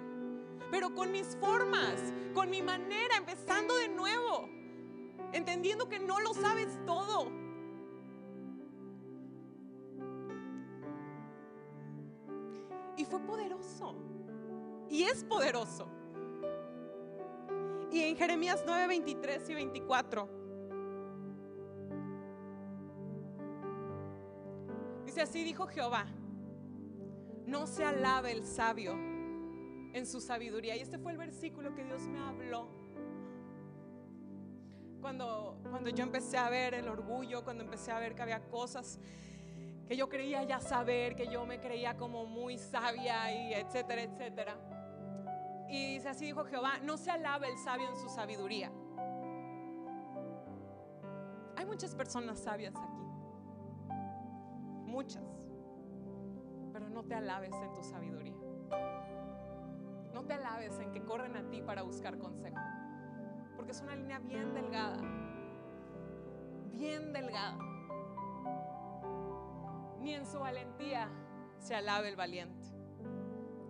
Pero 0.70 0.94
con 0.94 1.12
mis 1.12 1.36
formas, 1.36 2.00
con 2.32 2.48
mi 2.48 2.62
manera, 2.62 3.16
empezando 3.16 3.76
de 3.76 3.88
nuevo 3.88 4.48
entendiendo 5.32 5.88
que 5.88 5.98
no 5.98 6.20
lo 6.20 6.34
sabes 6.34 6.68
todo. 6.86 7.30
fue 13.12 13.20
poderoso. 13.20 13.94
Y 14.88 15.02
es 15.02 15.22
poderoso. 15.24 15.86
Y 17.90 18.00
en 18.00 18.16
Jeremías 18.16 18.62
9, 18.66 18.88
23 18.88 19.50
y 19.50 19.54
24. 19.54 20.28
Dice 25.04 25.20
así, 25.20 25.44
dijo 25.44 25.66
Jehová, 25.66 26.06
no 27.46 27.66
se 27.66 27.84
alabe 27.84 28.32
el 28.32 28.44
sabio 28.44 28.94
en 28.94 30.06
su 30.06 30.18
sabiduría. 30.18 30.74
Y 30.76 30.80
este 30.80 30.98
fue 30.98 31.12
el 31.12 31.18
versículo 31.18 31.74
que 31.74 31.84
Dios 31.84 32.08
me 32.08 32.18
habló. 32.18 32.66
Cuando, 35.02 35.58
cuando 35.68 35.90
yo 35.90 36.02
empecé 36.02 36.38
a 36.38 36.48
ver 36.48 36.72
el 36.72 36.88
orgullo, 36.88 37.44
cuando 37.44 37.62
empecé 37.62 37.90
a 37.90 37.98
ver 37.98 38.14
que 38.14 38.22
había 38.22 38.48
cosas 38.48 38.98
que 39.86 39.96
yo 39.96 40.08
creía 40.08 40.42
ya 40.44 40.60
saber, 40.60 41.14
que 41.14 41.26
yo 41.26 41.44
me 41.46 41.60
creía 41.60 41.96
como 41.96 42.24
muy 42.24 42.58
sabia 42.58 43.32
y 43.32 43.54
etcétera, 43.54 44.02
etcétera. 44.02 44.56
Y 45.68 45.94
dice 45.94 46.10
así 46.10 46.26
dijo 46.26 46.44
Jehová, 46.44 46.78
no 46.82 46.96
se 46.96 47.10
alabe 47.10 47.48
el 47.48 47.58
sabio 47.58 47.88
en 47.88 47.96
su 47.96 48.08
sabiduría. 48.08 48.70
Hay 51.56 51.64
muchas 51.66 51.94
personas 51.94 52.38
sabias 52.38 52.74
aquí. 52.76 53.02
Muchas. 54.84 55.24
Pero 56.72 56.88
no 56.88 57.04
te 57.04 57.14
alabes 57.14 57.54
en 57.54 57.72
tu 57.72 57.82
sabiduría. 57.82 58.36
No 60.12 60.24
te 60.24 60.34
alabes 60.34 60.78
en 60.78 60.92
que 60.92 61.02
corren 61.02 61.36
a 61.36 61.48
ti 61.48 61.62
para 61.62 61.82
buscar 61.82 62.18
consejo. 62.18 62.60
Porque 63.56 63.72
es 63.72 63.80
una 63.80 63.96
línea 63.96 64.18
bien 64.18 64.52
delgada. 64.52 65.00
Bien 66.70 67.12
delgada. 67.12 67.71
Ni 70.02 70.14
en 70.14 70.26
su 70.26 70.40
valentía 70.40 71.08
se 71.60 71.76
alabe 71.76 72.08
el 72.08 72.16
valiente. 72.16 72.66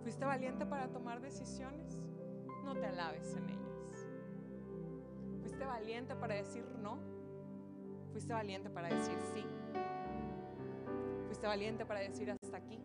¿Fuiste 0.01 0.25
valiente 0.25 0.65
para 0.65 0.87
tomar 0.87 1.21
decisiones? 1.21 1.99
No 2.63 2.75
te 2.75 2.87
alabes 2.87 3.35
en 3.35 3.49
ellas. 3.49 4.07
¿Fuiste 5.41 5.63
valiente 5.63 6.15
para 6.15 6.33
decir 6.33 6.65
no? 6.81 6.97
¿Fuiste 8.11 8.33
valiente 8.33 8.71
para 8.71 8.89
decir 8.89 9.15
sí? 9.33 9.45
¿Fuiste 11.27 11.45
valiente 11.45 11.85
para 11.85 11.99
decir 11.99 12.31
hasta 12.31 12.57
aquí? 12.57 12.83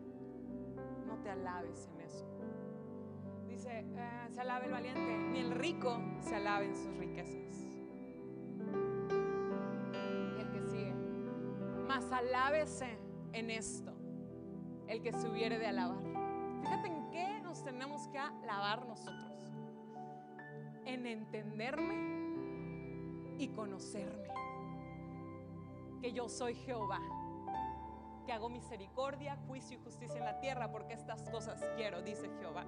No 1.07 1.17
te 1.23 1.31
alabes 1.31 1.89
en 1.93 2.01
eso. 2.01 2.25
Dice, 3.47 3.79
eh, 3.79 4.27
se 4.29 4.41
alabe 4.41 4.67
el 4.67 4.71
valiente, 4.71 5.17
ni 5.31 5.39
el 5.39 5.51
rico 5.51 5.99
se 6.21 6.35
alabe 6.35 6.65
en 6.65 6.75
sus 6.75 6.95
riquezas. 6.97 7.65
Y 9.91 10.39
el 10.39 10.51
que 10.51 10.61
sigue, 10.61 10.93
más 11.87 12.11
alábese 12.11 13.08
en 13.33 13.49
esto, 13.49 13.93
el 14.87 15.01
que 15.01 15.11
se 15.13 15.29
hubiere 15.29 15.59
de 15.59 15.67
alabar. 15.67 16.03
Fíjate 16.61 16.87
en 16.87 17.09
qué 17.11 17.39
nos 17.41 17.63
tenemos 17.63 18.07
que 18.07 18.19
alabar 18.19 18.85
nosotros. 18.85 19.51
En 20.85 21.05
entenderme 21.05 22.19
y 23.37 23.47
conocerme. 23.49 24.29
Que 26.01 26.11
yo 26.11 26.29
soy 26.29 26.55
Jehová. 26.55 26.99
Que 28.25 28.33
hago 28.33 28.49
misericordia, 28.49 29.37
juicio 29.47 29.77
y 29.77 29.83
justicia 29.83 30.17
en 30.17 30.25
la 30.25 30.39
tierra 30.39 30.71
porque 30.71 30.93
estas 30.93 31.29
cosas 31.29 31.63
quiero, 31.75 32.01
dice 32.01 32.29
Jehová. 32.39 32.65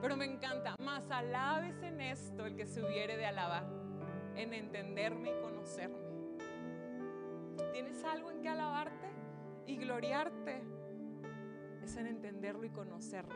Pero 0.00 0.16
me 0.16 0.24
encanta, 0.24 0.74
más 0.80 1.10
alabes 1.10 1.82
en 1.82 2.00
esto 2.00 2.44
el 2.44 2.56
que 2.56 2.66
se 2.66 2.82
hubiere 2.84 3.16
de 3.16 3.26
alabar, 3.26 3.64
en 4.34 4.52
entenderme 4.52 5.30
y 5.30 5.40
conocerme. 5.40 6.04
¿Tienes 7.72 8.04
algo 8.04 8.30
en 8.30 8.42
que 8.42 8.48
alabarte 8.48 9.13
y 9.66 9.76
gloriarte? 9.76 10.62
Es 11.82 11.96
en 11.96 12.06
entenderlo 12.06 12.64
y 12.64 12.70
conocerlo. 12.70 13.34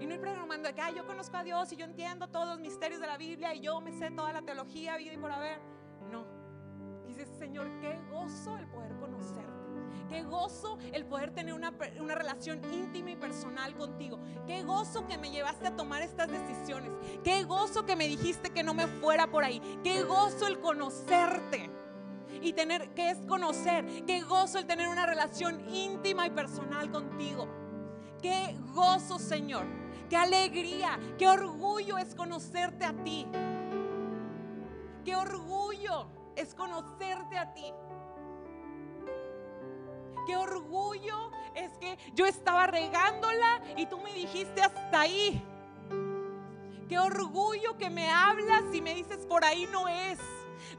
Y 0.00 0.06
no 0.06 0.14
ir 0.14 0.20
programando 0.20 0.68
de 0.68 0.74
que 0.74 0.82
yo 0.96 1.06
conozco 1.06 1.36
a 1.36 1.44
Dios 1.44 1.72
y 1.72 1.76
yo 1.76 1.84
entiendo 1.84 2.28
todos 2.28 2.46
los 2.48 2.58
misterios 2.58 3.00
de 3.00 3.06
la 3.06 3.16
Biblia 3.16 3.54
y 3.54 3.60
yo 3.60 3.80
me 3.80 3.92
sé 3.92 4.10
toda 4.10 4.32
la 4.32 4.42
teología, 4.42 4.96
vida 4.96 5.12
y 5.12 5.18
por 5.18 5.30
haber. 5.30 5.60
No. 6.10 6.26
Dices, 7.06 7.28
Señor, 7.38 7.68
qué 7.80 8.00
gozo 8.10 8.56
el 8.56 8.66
poder 8.68 8.96
conocerte. 8.96 9.52
Qué 10.08 10.22
gozo 10.24 10.78
el 10.92 11.06
poder 11.06 11.30
tener 11.32 11.54
una, 11.54 11.72
una, 12.00 12.14
relación 12.14 12.60
íntima 12.72 13.12
y 13.12 13.16
personal 13.16 13.74
contigo. 13.76 14.18
Qué 14.46 14.62
gozo 14.62 15.06
que 15.06 15.16
me 15.16 15.30
llevaste 15.30 15.68
a 15.68 15.76
tomar 15.76 16.02
estas 16.02 16.28
decisiones. 16.28 16.90
Qué 17.22 17.44
gozo 17.44 17.86
que 17.86 17.96
me 17.96 18.08
dijiste 18.08 18.50
que 18.50 18.62
no 18.62 18.74
me 18.74 18.86
fuera 18.86 19.30
por 19.30 19.44
ahí. 19.44 19.60
Qué 19.82 20.02
gozo 20.02 20.46
el 20.46 20.60
conocerte. 20.60 21.70
Y 22.42 22.52
tener, 22.52 22.92
que 22.94 23.10
es 23.10 23.18
conocer. 23.26 24.04
Qué 24.04 24.20
gozo 24.20 24.58
el 24.58 24.66
tener 24.66 24.88
una 24.88 25.06
relación 25.06 25.62
íntima 25.72 26.26
y 26.26 26.30
personal 26.30 26.90
contigo. 26.90 27.48
Qué 28.20 28.56
gozo, 28.74 29.18
Señor. 29.18 29.64
Qué 30.10 30.16
alegría. 30.16 30.98
Qué 31.18 31.28
orgullo 31.28 31.98
es 31.98 32.14
conocerte 32.14 32.84
a 32.84 32.92
ti. 32.92 33.26
Qué 35.04 35.16
orgullo 35.16 36.06
es 36.36 36.54
conocerte 36.54 37.38
a 37.38 37.54
ti. 37.54 37.72
Qué 40.26 40.36
orgullo 40.36 41.30
es 41.54 41.72
que 41.78 41.98
yo 42.14 42.26
estaba 42.26 42.66
regándola 42.66 43.60
y 43.76 43.86
tú 43.86 43.98
me 43.98 44.14
dijiste 44.14 44.62
hasta 44.62 45.00
ahí. 45.00 45.42
Qué 46.88 46.98
orgullo 46.98 47.76
que 47.78 47.90
me 47.90 48.10
hablas 48.10 48.62
y 48.72 48.80
me 48.80 48.94
dices 48.94 49.26
por 49.26 49.44
ahí 49.44 49.66
no 49.72 49.88
es. 49.88 50.18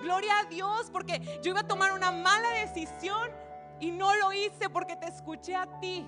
Gloria 0.03 0.39
a 0.39 0.43
Dios 0.45 0.89
porque 0.91 1.39
yo 1.41 1.51
iba 1.51 1.61
a 1.61 1.67
tomar 1.67 1.93
una 1.93 2.11
mala 2.11 2.49
decisión 2.61 3.31
y 3.79 3.89
no 3.91 4.13
lo 4.15 4.33
hice 4.33 4.69
porque 4.69 4.97
te 4.97 5.07
escuché 5.07 5.55
a 5.55 5.65
ti. 5.79 6.05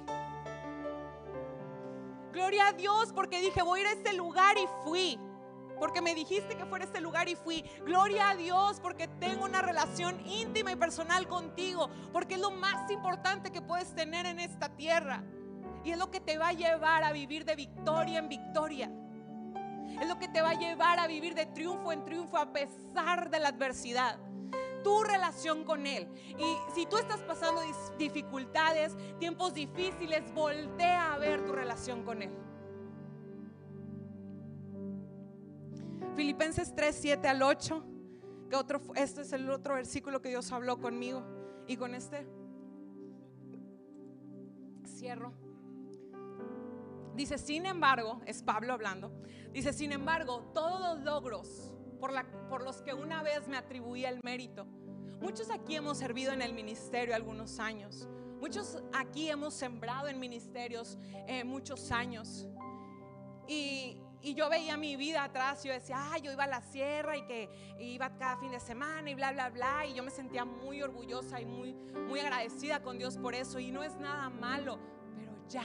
Gloria 2.34 2.68
a 2.68 2.74
Dios 2.74 3.14
porque 3.14 3.40
dije 3.40 3.64
voy 3.64 3.80
a 3.80 3.84
ir 3.84 3.88
a 3.88 3.92
este 3.94 4.14
lugar 4.14 4.58
y 4.58 4.68
fui 4.84 5.18
porque 5.80 6.02
me 6.02 6.16
dijiste 6.16 6.56
que 6.56 6.66
fuera 6.66 6.86
este 6.86 7.02
lugar 7.02 7.30
y 7.30 7.36
fui. 7.36 7.64
Gloria 7.86 8.30
a 8.30 8.36
Dios 8.36 8.80
porque 8.82 9.08
tengo 9.08 9.46
una 9.46 9.62
relación 9.62 10.26
íntima 10.26 10.72
y 10.72 10.76
personal 10.76 11.28
contigo, 11.28 11.90
porque 12.12 12.36
es 12.36 12.40
lo 12.40 12.52
más 12.52 12.90
importante 12.92 13.52
que 13.52 13.62
puedes 13.62 13.94
tener 13.94 14.26
en 14.26 14.40
esta 14.40 14.70
tierra. 14.70 15.24
Y 15.84 15.92
es 15.92 15.98
lo 15.98 16.10
que 16.10 16.20
te 16.20 16.38
va 16.38 16.50
a 16.50 16.54
llevar 16.54 17.04
a 17.04 17.12
vivir 17.12 17.46
de 17.46 17.56
victoria 17.56 18.20
en 18.20 18.30
victoria. 18.30 18.92
Es 20.02 20.08
lo 20.08 20.18
que 20.18 20.28
te 20.28 20.42
va 20.42 20.52
a 20.52 20.54
llevar 20.54 21.00
a 21.00 21.08
vivir 21.08 21.36
de 21.36 21.46
triunfo 21.46 21.92
en 21.92 22.04
triunfo 22.04 22.38
a 22.38 22.52
pesar 22.52 23.30
de 23.30 23.40
la 23.40 23.50
adversidad. 23.50 24.18
Tu 24.84 25.04
relación 25.04 25.64
con 25.64 25.88
Él. 25.88 26.08
Y 26.38 26.74
si 26.74 26.86
tú 26.86 26.98
estás 26.98 27.22
pasando 27.22 27.62
dificultades, 27.98 28.96
tiempos 29.20 29.54
difíciles, 29.54 30.32
voltea 30.34 31.14
a 31.14 31.18
ver 31.18 31.46
tu 31.46 31.54
relación 31.54 32.04
con 32.04 32.22
Él. 32.22 32.32
Filipenses 36.16 36.74
3, 36.76 36.96
7 36.96 37.28
al 37.28 37.42
8. 37.42 37.84
Que 38.50 38.56
otro, 38.56 38.82
este 38.96 39.22
es 39.22 39.34
el 39.34 39.50
otro 39.50 39.74
versículo 39.76 40.22
que 40.22 40.30
Dios 40.30 40.52
habló 40.52 40.80
conmigo. 40.80 41.24
Y 41.68 41.78
con 41.78 41.96
este 41.96 42.28
cierro. 44.86 45.45
Dice, 47.16 47.38
sin 47.38 47.66
embargo, 47.66 48.22
es 48.26 48.44
Pablo 48.44 48.74
hablando. 48.74 49.12
Dice, 49.52 49.72
sin 49.72 49.92
embargo, 49.94 50.52
todos 50.54 50.82
los 50.82 51.06
logros 51.06 51.74
por, 52.00 52.12
la, 52.12 52.26
por 52.50 52.62
los 52.62 52.82
que 52.82 52.94
una 52.94 53.24
vez 53.24 53.48
me 53.48 53.58
atribuía 53.58 54.10
el 54.10 54.20
mérito. 54.24 54.66
Muchos 55.22 55.50
aquí 55.50 55.76
hemos 55.76 55.98
servido 55.98 56.34
en 56.34 56.42
el 56.42 56.54
ministerio 56.54 57.16
algunos 57.16 57.60
años. 57.60 58.08
Muchos 58.40 58.84
aquí 58.94 59.30
hemos 59.30 59.54
sembrado 59.54 60.10
en 60.10 60.20
ministerios 60.20 60.98
eh, 61.28 61.46
muchos 61.46 61.92
años. 61.92 62.48
Y, 63.48 64.02
y 64.22 64.34
yo 64.34 64.50
veía 64.50 64.76
mi 64.76 64.98
vida 64.98 65.24
atrás, 65.24 65.64
yo 65.64 65.72
decía, 65.72 65.96
ah, 65.98 66.18
yo 66.18 66.32
iba 66.32 66.44
a 66.44 66.48
la 66.48 66.62
sierra 66.62 67.16
y 67.16 67.26
que 67.26 67.50
iba 67.80 68.10
cada 68.18 68.38
fin 68.38 68.52
de 68.52 68.60
semana 68.60 69.10
y 69.10 69.16
bla, 69.16 69.32
bla, 69.32 69.50
bla. 69.50 69.86
Y 69.86 69.94
yo 69.94 70.04
me 70.04 70.12
sentía 70.12 70.44
muy 70.44 70.82
orgullosa 70.82 71.40
y 71.40 71.46
muy, 71.46 71.74
muy 71.74 72.20
agradecida 72.20 72.82
con 72.82 72.98
Dios 72.98 73.18
por 73.18 73.36
eso. 73.36 73.58
Y 73.60 73.72
no 73.72 73.84
es 73.84 73.96
nada 73.96 74.30
malo, 74.30 74.80
pero 75.16 75.34
ya. 75.48 75.64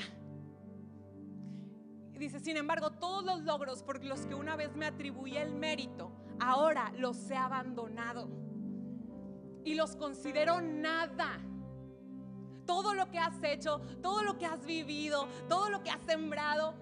Dice, 2.20 2.38
sin 2.38 2.58
embargo, 2.58 2.90
todos 2.90 3.24
los 3.24 3.40
logros 3.44 3.82
por 3.82 4.04
los 4.04 4.26
que 4.26 4.34
una 4.34 4.54
vez 4.54 4.76
me 4.76 4.84
atribuí 4.84 5.38
el 5.38 5.54
mérito, 5.54 6.12
ahora 6.38 6.92
los 6.98 7.30
he 7.30 7.34
abandonado. 7.34 8.28
Y 9.64 9.74
los 9.74 9.96
considero 9.96 10.60
nada 10.60 11.40
todo 12.66 12.92
lo 12.92 13.10
que 13.10 13.18
has 13.18 13.42
hecho, 13.42 13.80
todo 14.02 14.22
lo 14.22 14.36
que 14.36 14.44
has 14.44 14.66
vivido, 14.66 15.28
todo 15.48 15.70
lo 15.70 15.82
que 15.82 15.88
has 15.88 16.02
sembrado, 16.02 16.74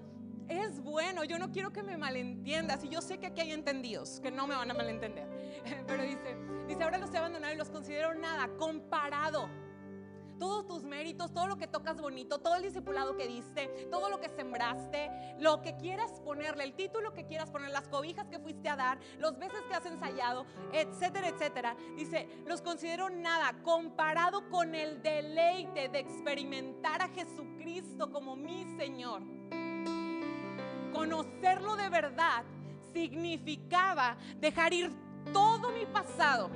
es 0.49 0.83
bueno, 0.83 1.23
yo 1.23 1.39
no 1.39 1.53
quiero 1.53 1.73
que 1.73 1.85
me 1.85 1.97
malentiendas. 1.97 2.83
Y 2.83 2.89
yo 2.89 3.01
sé 3.01 3.19
que 3.19 3.29
aquí 3.29 3.41
hay 3.41 3.53
entendidos 3.53 4.19
que 4.19 4.33
no 4.33 4.49
me 4.49 4.57
van 4.57 4.73
a 4.73 4.75
malentender. 4.75 5.29
Pero 5.87 6.03
dice, 6.03 6.37
dice, 6.67 6.83
ahora 6.83 6.99
los 6.99 7.15
he 7.15 7.19
abandonado 7.19 7.55
y 7.55 7.57
los 7.57 7.71
considero 7.71 8.13
nada 8.15 8.49
comparado. 8.59 9.49
Todos 10.39 10.67
tus 10.67 10.85
méritos, 10.85 11.33
todo 11.33 11.47
lo 11.47 11.57
que 11.57 11.67
tocas 11.67 12.01
bonito, 12.01 12.39
todo 12.39 12.57
el 12.57 12.63
discipulado 12.63 13.17
que 13.17 13.27
diste, 13.27 13.69
todo 13.91 14.09
lo 14.09 14.21
que 14.21 14.29
sembraste, 14.29 15.11
lo 15.39 15.63
que 15.63 15.77
quieras 15.77 16.21
ponerle, 16.25 16.65
el 16.65 16.75
título 16.75 17.13
que 17.13 17.27
quieras 17.27 17.51
poner, 17.51 17.71
las 17.71 17.89
cobijas 17.89 18.29
que 18.29 18.39
fuiste 18.39 18.69
a 18.69 18.77
dar, 18.77 18.99
los 19.19 19.39
veces 19.39 19.61
que 19.69 19.75
has 19.75 19.87
ensayado, 19.87 20.47
etcétera, 20.73 21.29
etcétera. 21.29 21.77
Dice, 21.97 22.29
los 22.47 22.63
considero 22.63 23.11
nada 23.11 23.63
comparado 23.63 24.49
con 24.49 24.75
el 24.75 25.03
deleite 25.03 25.89
de 25.89 25.99
experimentar 25.99 27.03
a 27.03 27.09
Jesucristo 27.09 28.11
como 28.11 28.37
mi 28.37 28.65
Señor 28.77 29.23
conocerlo 30.99 31.77
de 31.77 31.89
verdad 31.89 32.45
significaba 32.93 34.17
dejar 34.41 34.73
ir 34.73 34.91
todo 35.33 35.71
mi 35.71 35.87
pasado. 35.87 36.51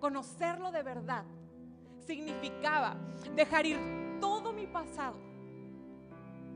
Conocerlo 0.00 0.70
de 0.70 0.82
verdad 0.82 1.24
significaba 2.06 2.96
dejar 3.34 3.66
ir 3.66 3.78
todo 4.20 4.52
mi 4.52 4.66
pasado. 4.66 5.16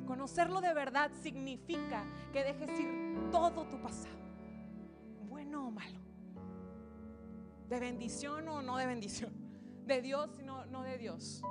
Conocerlo 0.06 0.60
de 0.60 0.72
verdad 0.72 1.10
significa 1.20 2.04
que 2.32 2.42
dejes 2.42 2.80
ir 2.80 3.30
todo 3.30 3.66
tu 3.66 3.80
pasado, 3.80 4.16
bueno 5.28 5.68
o 5.68 5.70
malo, 5.70 5.98
de 7.68 7.78
bendición 7.78 8.48
o 8.48 8.62
no 8.62 8.78
de 8.78 8.86
bendición, 8.86 9.32
de 9.84 10.00
Dios 10.00 10.30
y 10.38 10.42
no, 10.42 10.64
no 10.66 10.82
de 10.82 10.96
Dios. 10.96 11.42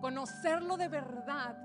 Conocerlo 0.00 0.76
de 0.76 0.88
verdad 0.88 1.56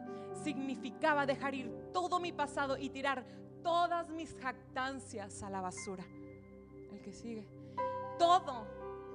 significaba 0.44 1.26
dejar 1.26 1.56
ir 1.56 1.92
todo 1.94 2.20
mi 2.20 2.32
pasado 2.32 2.78
y 2.78 2.90
tirar 2.90 3.26
todas 3.64 4.10
mis 4.10 4.36
jactancias 4.36 5.44
a 5.44 5.50
la 5.50 5.62
basura. 5.62 6.06
El 6.92 7.02
que 7.02 7.14
sigue. 7.14 7.48
Todo, 8.18 8.68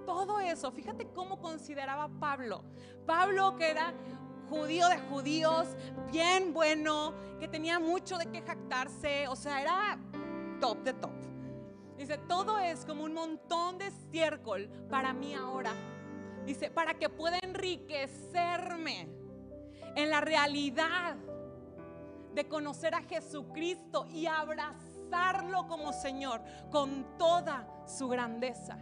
todo 0.04 0.40
eso. 0.40 0.70
Fíjate 0.72 1.08
cómo 1.08 1.40
consideraba 1.40 2.08
Pablo. 2.20 2.64
Pablo 3.06 3.56
que 3.56 3.70
era 3.70 3.94
judío 4.48 4.88
de 4.88 4.98
judíos, 4.98 5.68
bien 6.12 6.52
bueno, 6.52 7.14
que 7.40 7.48
tenía 7.48 7.78
mucho 7.78 8.18
de 8.18 8.26
qué 8.26 8.42
jactarse, 8.42 9.26
o 9.28 9.36
sea, 9.36 9.60
era 9.60 9.98
top 10.60 10.82
de 10.84 10.92
top. 10.94 11.10
Dice, 11.96 12.18
todo 12.18 12.58
es 12.58 12.84
como 12.84 13.04
un 13.04 13.14
montón 13.14 13.78
de 13.78 13.86
estiércol 13.86 14.68
para 14.90 15.12
mí 15.12 15.34
ahora. 15.34 15.72
Dice, 16.44 16.70
para 16.70 16.94
que 16.94 17.08
pueda 17.08 17.38
enriquecerme 17.42 19.08
en 19.94 20.10
la 20.10 20.20
realidad 20.20 21.16
de 22.34 22.48
conocer 22.48 22.94
a 22.94 23.02
Jesucristo 23.02 24.06
y 24.10 24.26
abrazarlo 24.26 25.68
como 25.68 25.92
Señor 25.92 26.42
con 26.70 27.16
toda 27.16 27.66
su 27.86 28.08
grandeza. 28.08 28.76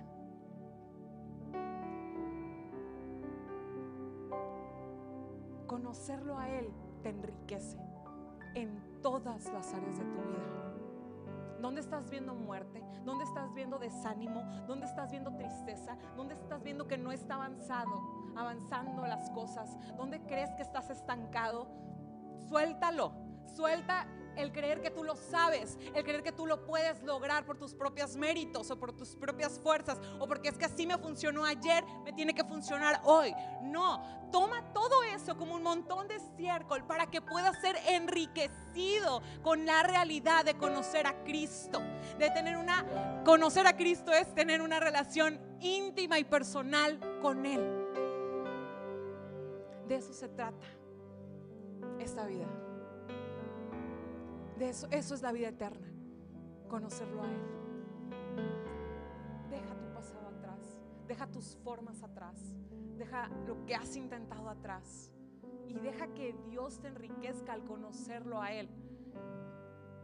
Conocerlo 5.67 6.39
a 6.39 6.49
Él 6.49 6.71
te 7.03 7.11
enriquece 7.11 7.79
en 8.55 9.01
todas 9.03 9.53
las 9.53 9.73
áreas 9.73 9.99
de 9.99 10.05
tu 10.05 10.21
vida. 10.23 10.53
¿Dónde 11.61 11.81
estás 11.81 12.11
viendo 12.11 12.35
muerte? 12.35 12.83
¿Dónde 13.05 13.25
estás 13.25 13.55
viendo 13.55 13.79
desánimo? 13.79 14.43
¿Dónde 14.67 14.87
estás 14.87 15.13
viendo 15.13 15.33
tristeza? 15.37 15.97
¿Dónde 16.17 16.35
estás 16.35 16.63
viendo 16.65 16.89
que 16.89 16.99
no 16.99 17.13
está 17.13 17.37
avanzado, 17.37 18.03
avanzando 18.37 19.07
las 19.07 19.31
cosas? 19.31 19.79
¿Dónde 19.97 20.21
crees 20.23 20.51
que 20.57 20.63
estás 20.63 20.91
estancado? 20.91 21.69
Suéltalo, 22.49 23.13
suelta 23.47 24.07
el 24.37 24.53
creer 24.53 24.80
que 24.80 24.91
tú 24.91 25.05
lo 25.05 25.16
sabes, 25.16 25.78
el 25.95 26.05
creer 26.05 26.22
que 26.22 26.33
tú 26.33 26.47
lo 26.47 26.64
puedes 26.64 27.03
lograr 27.03 27.45
por 27.45 27.59
tus 27.59 27.74
propios 27.74 28.16
méritos 28.16 28.70
o 28.70 28.78
por 28.78 28.93
tus 28.93 29.14
propias 29.16 29.59
fuerzas 29.59 30.01
o 30.18 30.26
porque 30.26 30.49
es 30.49 30.59
que 30.59 30.64
así 30.64 30.87
me 30.87 30.99
funcionó 30.99 31.45
ayer, 31.45 31.85
me 32.05 32.12
tiene 32.12 32.35
que 32.35 32.45
funcionar 32.45 33.01
hoy. 33.05 33.35
No, 33.62 34.28
toma 34.30 34.72
todo 34.72 35.03
eso 35.05 35.37
como 35.37 35.55
un 35.55 35.62
montón 35.62 36.09
de 36.09 36.16
estiércol 36.16 36.85
para 36.85 37.07
que 37.07 37.20
puedas 37.20 37.61
ser 37.61 37.76
enriquecido 37.89 39.22
con 39.43 39.66
la 39.66 39.83
realidad 39.83 40.45
de 40.45 40.55
conocer 40.55 41.07
a 41.07 41.22
Cristo, 41.24 41.80
de 42.18 42.30
tener 42.30 42.57
una 42.57 43.22
conocer 43.24 43.66
a 43.66 43.76
Cristo 43.76 44.12
es 44.12 44.35
tener 44.35 44.62
una 44.62 44.80
relación 44.80 45.39
íntima 45.61 46.18
y 46.18 46.24
personal 46.24 46.99
con 47.20 47.47
él. 47.47 47.61
De 49.87 49.97
eso 49.97 50.12
se 50.12 50.28
trata 50.28 50.66
esta 51.99 52.26
vida. 52.26 52.47
De 54.59 54.69
eso, 54.69 54.87
eso 54.91 55.15
es 55.15 55.23
la 55.23 55.33
vida 55.33 55.49
eterna, 55.49 55.89
conocerlo 56.69 57.23
a 57.23 57.27
Él. 57.27 57.41
Deja 59.51 59.75
tu 59.77 59.93
pasado 59.93 60.29
atrás, 60.29 60.79
deja 61.07 61.27
tus 61.27 61.57
formas 61.57 62.03
atrás, 62.03 62.55
deja 62.97 63.29
lo 63.47 63.65
que 63.65 63.75
has 63.75 63.97
intentado 63.97 64.49
atrás 64.49 65.11
y 65.67 65.75
deja 65.75 66.09
que 66.09 66.35
Dios 66.49 66.81
te 66.81 66.89
enriquezca 66.89 67.53
al 67.53 67.65
conocerlo 67.65 68.41
a 68.41 68.53
Él. 68.53 68.69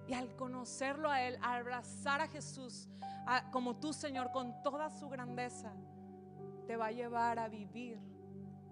Y 0.07 0.15
al 0.15 0.35
conocerlo 0.37 1.11
a 1.11 1.23
Él, 1.23 1.39
al 1.43 1.61
abrazar 1.61 2.23
a 2.23 2.29
Jesús 2.29 2.89
como 3.53 3.77
tu 3.77 3.93
Señor 3.93 4.31
con 4.33 4.63
toda 4.63 4.89
su 4.89 5.09
grandeza, 5.11 5.75
te 6.67 6.77
va 6.77 6.87
a 6.87 6.93
llevar 6.93 7.39
a 7.39 7.49
vivir 7.49 8.01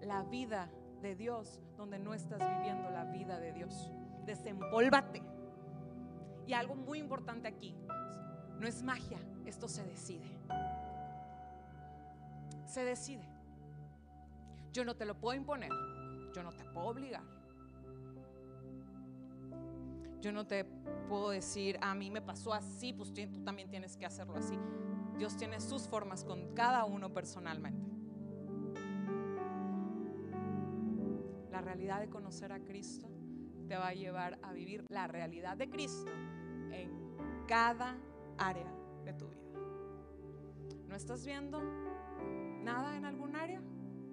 la 0.01 0.23
vida 0.23 0.69
de 1.01 1.15
Dios 1.15 1.61
donde 1.77 1.99
no 1.99 2.15
estás 2.15 2.39
viviendo 2.57 2.89
la 2.89 3.05
vida 3.05 3.39
de 3.39 3.53
Dios. 3.53 3.91
Desempólvate 4.25 5.36
y 6.47 6.53
algo 6.53 6.75
muy 6.75 6.99
importante 6.99 7.47
aquí, 7.47 7.75
no 8.57 8.65
es 8.65 8.81
magia, 8.81 9.19
esto 9.45 9.67
se 9.67 9.83
decide. 9.83 10.25
Se 12.65 12.83
decide. 12.83 13.27
Yo 14.71 14.85
no 14.85 14.95
te 14.95 15.05
lo 15.05 15.15
puedo 15.15 15.35
imponer, 15.35 15.71
yo 16.33 16.43
no 16.43 16.51
te 16.51 16.63
puedo 16.65 16.87
obligar. 16.87 17.23
Yo 20.21 20.31
no 20.31 20.47
te 20.47 20.65
puedo 21.07 21.29
decir, 21.29 21.77
a 21.81 21.93
mí 21.93 22.09
me 22.09 22.21
pasó 22.21 22.53
así, 22.53 22.91
pues 22.93 23.13
tú 23.13 23.43
también 23.43 23.69
tienes 23.69 23.97
que 23.97 24.05
hacerlo 24.05 24.35
así. 24.35 24.57
Dios 25.17 25.37
tiene 25.37 25.59
sus 25.59 25.87
formas 25.87 26.23
con 26.23 26.53
cada 26.53 26.85
uno 26.85 27.13
personalmente. 27.13 27.91
La 31.51 31.61
realidad 31.61 31.99
de 31.99 32.09
conocer 32.09 32.51
a 32.51 32.59
Cristo 32.59 33.07
te 33.67 33.75
va 33.75 33.89
a 33.89 33.93
llevar 33.93 34.39
a 34.43 34.53
vivir 34.53 34.85
la 34.89 35.07
realidad 35.07 35.57
de 35.57 35.69
Cristo 35.69 36.11
cada 37.47 37.97
área 38.37 38.71
de 39.05 39.13
tu 39.13 39.27
vida. 39.27 39.37
¿No 40.87 40.95
estás 40.95 41.25
viendo 41.25 41.61
nada 42.63 42.97
en 42.97 43.05
algún 43.05 43.35
área? 43.35 43.61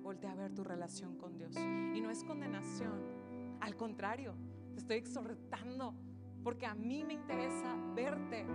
Voltea 0.02 0.32
a 0.32 0.34
ver 0.34 0.54
tu 0.54 0.64
relación 0.64 1.16
con 1.16 1.36
Dios. 1.36 1.56
Y 1.56 2.00
no 2.00 2.10
es 2.10 2.24
condenación. 2.24 3.58
Al 3.60 3.76
contrario, 3.76 4.34
te 4.74 4.80
estoy 4.80 4.96
exhortando 4.96 5.94
porque 6.42 6.66
a 6.66 6.74
mí 6.74 7.04
me 7.04 7.14
interesa 7.14 7.74
verte. 7.94 8.46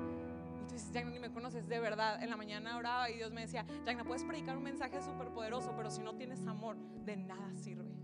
Y 0.62 0.66
tú 0.68 0.74
dices, 0.74 0.92
Jagna, 0.94 1.12
ni 1.12 1.20
me 1.20 1.32
conoces 1.32 1.68
de 1.68 1.80
verdad. 1.80 2.22
En 2.24 2.30
la 2.30 2.38
mañana 2.38 2.78
oraba 2.78 3.10
y 3.10 3.16
Dios 3.16 3.32
me 3.32 3.42
decía, 3.42 3.66
Jagna, 3.86 4.06
puedes 4.06 4.24
predicar 4.24 4.56
un 4.58 4.64
mensaje 4.64 5.02
súper 5.02 5.30
poderoso, 5.30 5.74
pero 5.76 5.90
si 5.90 6.02
no 6.02 6.16
tienes 6.16 6.46
amor, 6.46 6.78
de 7.04 7.18
nada 7.18 7.54
sirve. 7.56 7.99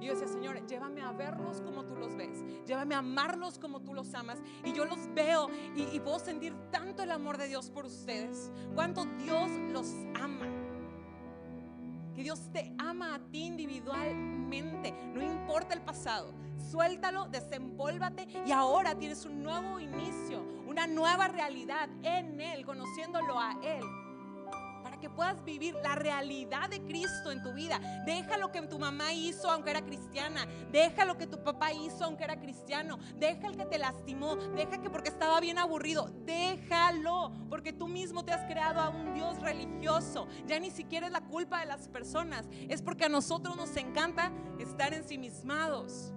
Y 0.00 0.06
yo 0.06 0.14
decía, 0.14 0.26
Señor, 0.26 0.66
llévame 0.66 1.00
a 1.00 1.12
verlos 1.12 1.60
como 1.60 1.84
tú 1.84 1.94
los 1.94 2.16
ves. 2.16 2.44
Llévame 2.66 2.96
a 2.96 2.98
amarlos 2.98 3.58
como 3.58 3.80
tú 3.80 3.94
los 3.94 4.12
amas. 4.14 4.40
Y 4.64 4.72
yo 4.72 4.84
los 4.84 4.98
veo 5.14 5.48
y, 5.76 6.00
puedo 6.00 6.18
sentir 6.18 6.54
tanto 6.72 7.04
el 7.04 7.12
amor 7.12 7.38
de 7.38 7.46
Dios 7.46 7.70
por 7.70 7.86
ustedes. 7.86 8.50
Cuánto 8.74 9.04
Dios 9.04 9.48
los 9.70 9.86
ama. 10.20 10.46
Que 12.16 12.24
Dios 12.24 12.50
te 12.52 12.74
ama 12.78 13.14
a 13.14 13.18
ti 13.30 13.44
individualmente. 13.44 14.92
No 15.14 15.22
importa 15.22 15.74
el 15.74 15.82
pasado. 15.82 16.34
Suéltalo, 16.70 17.26
desempólvate 17.28 18.26
y 18.44 18.50
ahora 18.50 18.96
tienes 18.96 19.24
un 19.24 19.42
nuevo 19.42 19.78
inicio, 19.78 20.42
una 20.66 20.86
nueva 20.86 21.28
realidad 21.28 21.88
en 22.02 22.40
Él, 22.40 22.64
conociéndolo 22.64 23.38
a 23.38 23.56
Él 23.62 23.82
que 25.02 25.10
puedas 25.10 25.44
vivir 25.44 25.74
la 25.82 25.96
realidad 25.96 26.70
de 26.70 26.80
Cristo 26.84 27.32
en 27.32 27.42
tu 27.42 27.52
vida. 27.52 27.80
Deja 28.06 28.38
lo 28.38 28.52
que 28.52 28.62
tu 28.62 28.78
mamá 28.78 29.12
hizo 29.12 29.50
aunque 29.50 29.70
era 29.70 29.82
cristiana. 29.82 30.46
Deja 30.70 31.04
lo 31.04 31.18
que 31.18 31.26
tu 31.26 31.42
papá 31.42 31.72
hizo 31.72 32.04
aunque 32.04 32.22
era 32.22 32.40
cristiano. 32.40 33.00
Deja 33.16 33.48
el 33.48 33.56
que 33.56 33.66
te 33.66 33.78
lastimó. 33.78 34.36
Deja 34.36 34.80
que 34.80 34.90
porque 34.90 35.08
estaba 35.08 35.40
bien 35.40 35.58
aburrido. 35.58 36.08
Déjalo. 36.24 37.32
Porque 37.50 37.72
tú 37.72 37.88
mismo 37.88 38.24
te 38.24 38.32
has 38.32 38.44
creado 38.44 38.80
a 38.80 38.90
un 38.90 39.12
Dios 39.12 39.40
religioso. 39.40 40.28
Ya 40.46 40.60
ni 40.60 40.70
siquiera 40.70 41.06
es 41.06 41.12
la 41.12 41.22
culpa 41.22 41.58
de 41.58 41.66
las 41.66 41.88
personas. 41.88 42.46
Es 42.68 42.80
porque 42.80 43.06
a 43.06 43.08
nosotros 43.08 43.56
nos 43.56 43.76
encanta 43.76 44.30
estar 44.60 44.94
ensimismados. 44.94 46.12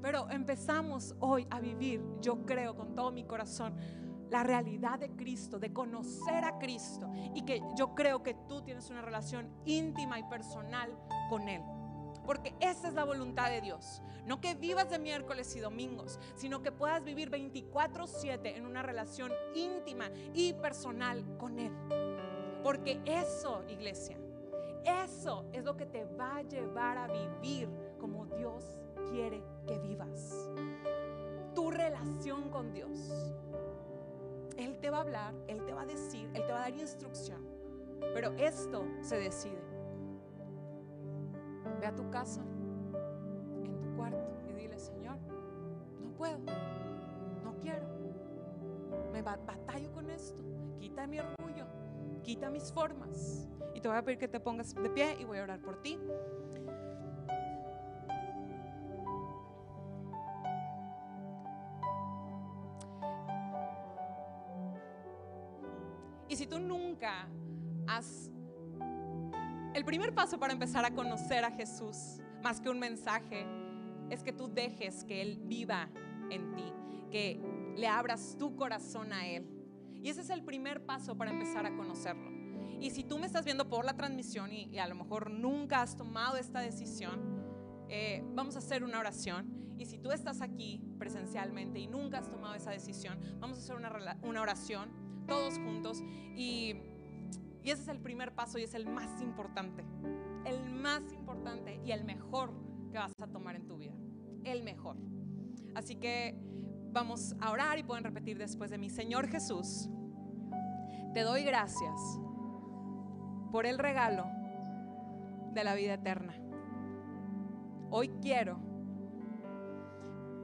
Pero 0.00 0.30
empezamos 0.30 1.14
hoy 1.20 1.46
a 1.50 1.60
vivir, 1.60 2.02
yo 2.20 2.44
creo 2.44 2.74
con 2.74 2.94
todo 2.94 3.10
mi 3.10 3.24
corazón, 3.24 3.74
la 4.30 4.42
realidad 4.42 4.98
de 4.98 5.10
Cristo, 5.10 5.58
de 5.58 5.72
conocer 5.72 6.44
a 6.44 6.58
Cristo 6.58 7.10
y 7.34 7.42
que 7.42 7.62
yo 7.76 7.94
creo 7.94 8.22
que 8.22 8.34
tú 8.48 8.62
tienes 8.62 8.90
una 8.90 9.02
relación 9.02 9.48
íntima 9.64 10.18
y 10.18 10.24
personal 10.24 10.96
con 11.28 11.48
Él. 11.48 11.62
Porque 12.24 12.54
esa 12.60 12.88
es 12.88 12.94
la 12.94 13.04
voluntad 13.04 13.50
de 13.50 13.60
Dios. 13.60 14.02
No 14.26 14.40
que 14.40 14.54
vivas 14.54 14.88
de 14.88 14.98
miércoles 14.98 15.54
y 15.56 15.60
domingos, 15.60 16.18
sino 16.36 16.62
que 16.62 16.72
puedas 16.72 17.04
vivir 17.04 17.30
24/7 17.30 18.56
en 18.56 18.64
una 18.64 18.82
relación 18.82 19.30
íntima 19.54 20.10
y 20.32 20.54
personal 20.54 21.36
con 21.36 21.58
Él. 21.58 21.72
Porque 22.62 23.02
eso, 23.04 23.62
iglesia, 23.68 24.16
eso 24.84 25.44
es 25.52 25.64
lo 25.64 25.76
que 25.76 25.86
te 25.86 26.04
va 26.04 26.36
a 26.36 26.42
llevar 26.42 26.96
a 26.96 27.08
vivir 27.08 27.68
como 27.98 28.26
Dios 28.26 28.78
quiere 29.10 29.42
que 29.66 29.78
vivas. 29.78 30.48
Tu 31.54 31.70
relación 31.70 32.50
con 32.50 32.72
Dios. 32.72 33.34
Te 34.84 34.90
va 34.90 34.98
a 34.98 35.00
hablar, 35.00 35.34
Él 35.48 35.64
te 35.64 35.72
va 35.72 35.80
a 35.80 35.86
decir, 35.86 36.28
Él 36.34 36.44
te 36.44 36.52
va 36.52 36.58
a 36.58 36.68
dar 36.68 36.74
instrucción. 36.78 37.40
Pero 38.12 38.34
esto 38.36 38.84
se 39.00 39.16
decide. 39.16 39.56
Ve 41.80 41.86
a 41.86 41.94
tu 41.94 42.10
casa, 42.10 42.42
en 43.64 43.80
tu 43.80 43.96
cuarto, 43.96 44.30
y 44.46 44.52
dile, 44.52 44.78
Señor, 44.78 45.16
no 46.02 46.10
puedo, 46.10 46.38
no 47.42 47.56
quiero. 47.62 47.86
Me 49.10 49.22
batallo 49.22 49.90
con 49.94 50.10
esto. 50.10 50.42
Quita 50.78 51.06
mi 51.06 51.18
orgullo, 51.18 51.64
quita 52.22 52.50
mis 52.50 52.70
formas. 52.70 53.48
Y 53.72 53.80
te 53.80 53.88
voy 53.88 53.96
a 53.96 54.02
pedir 54.02 54.18
que 54.18 54.28
te 54.28 54.38
pongas 54.38 54.74
de 54.74 54.90
pie 54.90 55.16
y 55.18 55.24
voy 55.24 55.38
a 55.38 55.44
orar 55.44 55.62
por 55.62 55.80
ti. 55.80 55.98
El 69.74 69.84
primer 69.84 70.14
paso 70.14 70.38
para 70.38 70.52
empezar 70.52 70.84
a 70.84 70.94
conocer 70.94 71.44
a 71.44 71.50
Jesús, 71.50 72.20
más 72.42 72.60
que 72.60 72.68
un 72.68 72.78
mensaje, 72.78 73.46
es 74.10 74.22
que 74.22 74.32
tú 74.32 74.48
dejes 74.48 75.04
que 75.04 75.22
Él 75.22 75.40
viva 75.44 75.88
en 76.30 76.54
ti, 76.54 76.72
que 77.10 77.40
le 77.76 77.86
abras 77.86 78.36
tu 78.38 78.56
corazón 78.56 79.12
a 79.12 79.26
Él. 79.26 79.46
Y 79.94 80.08
ese 80.08 80.20
es 80.20 80.30
el 80.30 80.42
primer 80.42 80.84
paso 80.84 81.16
para 81.16 81.30
empezar 81.30 81.66
a 81.66 81.76
conocerlo. 81.76 82.30
Y 82.80 82.90
si 82.90 83.04
tú 83.04 83.18
me 83.18 83.26
estás 83.26 83.44
viendo 83.44 83.68
por 83.68 83.84
la 83.84 83.94
transmisión 83.94 84.52
y, 84.52 84.78
a 84.78 84.86
lo 84.86 84.94
mejor 84.94 85.30
nunca 85.30 85.82
has 85.82 85.96
tomado 85.96 86.36
esta 86.36 86.60
decisión, 86.60 87.20
eh, 87.88 88.22
vamos 88.34 88.56
a 88.56 88.58
hacer 88.58 88.84
una 88.84 88.98
oración. 88.98 89.74
Y 89.78 89.86
si 89.86 89.98
tú 89.98 90.12
estás 90.12 90.40
aquí 90.40 90.82
presencialmente 90.98 91.78
y 91.78 91.86
nunca 91.86 92.18
has 92.18 92.30
tomado 92.30 92.54
esa 92.54 92.70
decisión, 92.70 93.18
vamos 93.40 93.58
a 93.58 93.60
hacer 93.60 93.76
una, 93.76 94.18
una 94.22 94.42
oración 94.42 94.90
todos 95.26 95.58
juntos. 95.58 96.02
Y, 96.36 96.74
y 97.64 97.70
ese 97.70 97.82
es 97.82 97.88
el 97.88 97.98
primer 97.98 98.34
paso 98.34 98.58
y 98.58 98.62
es 98.62 98.74
el 98.74 98.86
más 98.86 99.22
importante. 99.22 99.84
El 100.44 100.70
más 100.70 101.02
importante 101.14 101.80
y 101.82 101.92
el 101.92 102.04
mejor 102.04 102.52
que 102.92 102.98
vas 102.98 103.12
a 103.22 103.26
tomar 103.26 103.56
en 103.56 103.66
tu 103.66 103.78
vida. 103.78 103.94
El 104.44 104.62
mejor. 104.62 104.96
Así 105.74 105.96
que 105.96 106.38
vamos 106.92 107.34
a 107.40 107.50
orar 107.50 107.78
y 107.78 107.82
pueden 107.82 108.04
repetir 108.04 108.36
después 108.36 108.70
de 108.70 108.76
mí. 108.76 108.90
Señor 108.90 109.28
Jesús, 109.28 109.88
te 111.14 111.22
doy 111.22 111.42
gracias 111.42 111.98
por 113.50 113.64
el 113.64 113.78
regalo 113.78 114.26
de 115.54 115.64
la 115.64 115.74
vida 115.74 115.94
eterna. 115.94 116.34
Hoy 117.90 118.10
quiero 118.20 118.58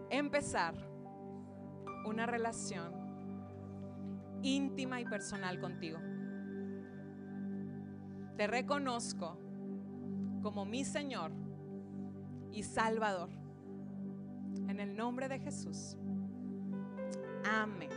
empezar 0.09 0.75
una 2.07 2.25
relación 2.25 2.95
íntima 4.43 5.03
y 5.03 5.05
personal 5.05 5.61
contigo. 5.61 5.99
Te 8.37 8.47
reconozco 8.47 9.39
como 10.43 10.65
mi 10.65 10.85
Señor 10.85 11.33
y 12.53 12.63
Salvador. 12.63 13.31
En 14.69 14.81
el 14.81 14.97
nombre 14.97 15.29
de 15.29 15.39
Jesús. 15.39 15.97
Amén. 17.45 17.91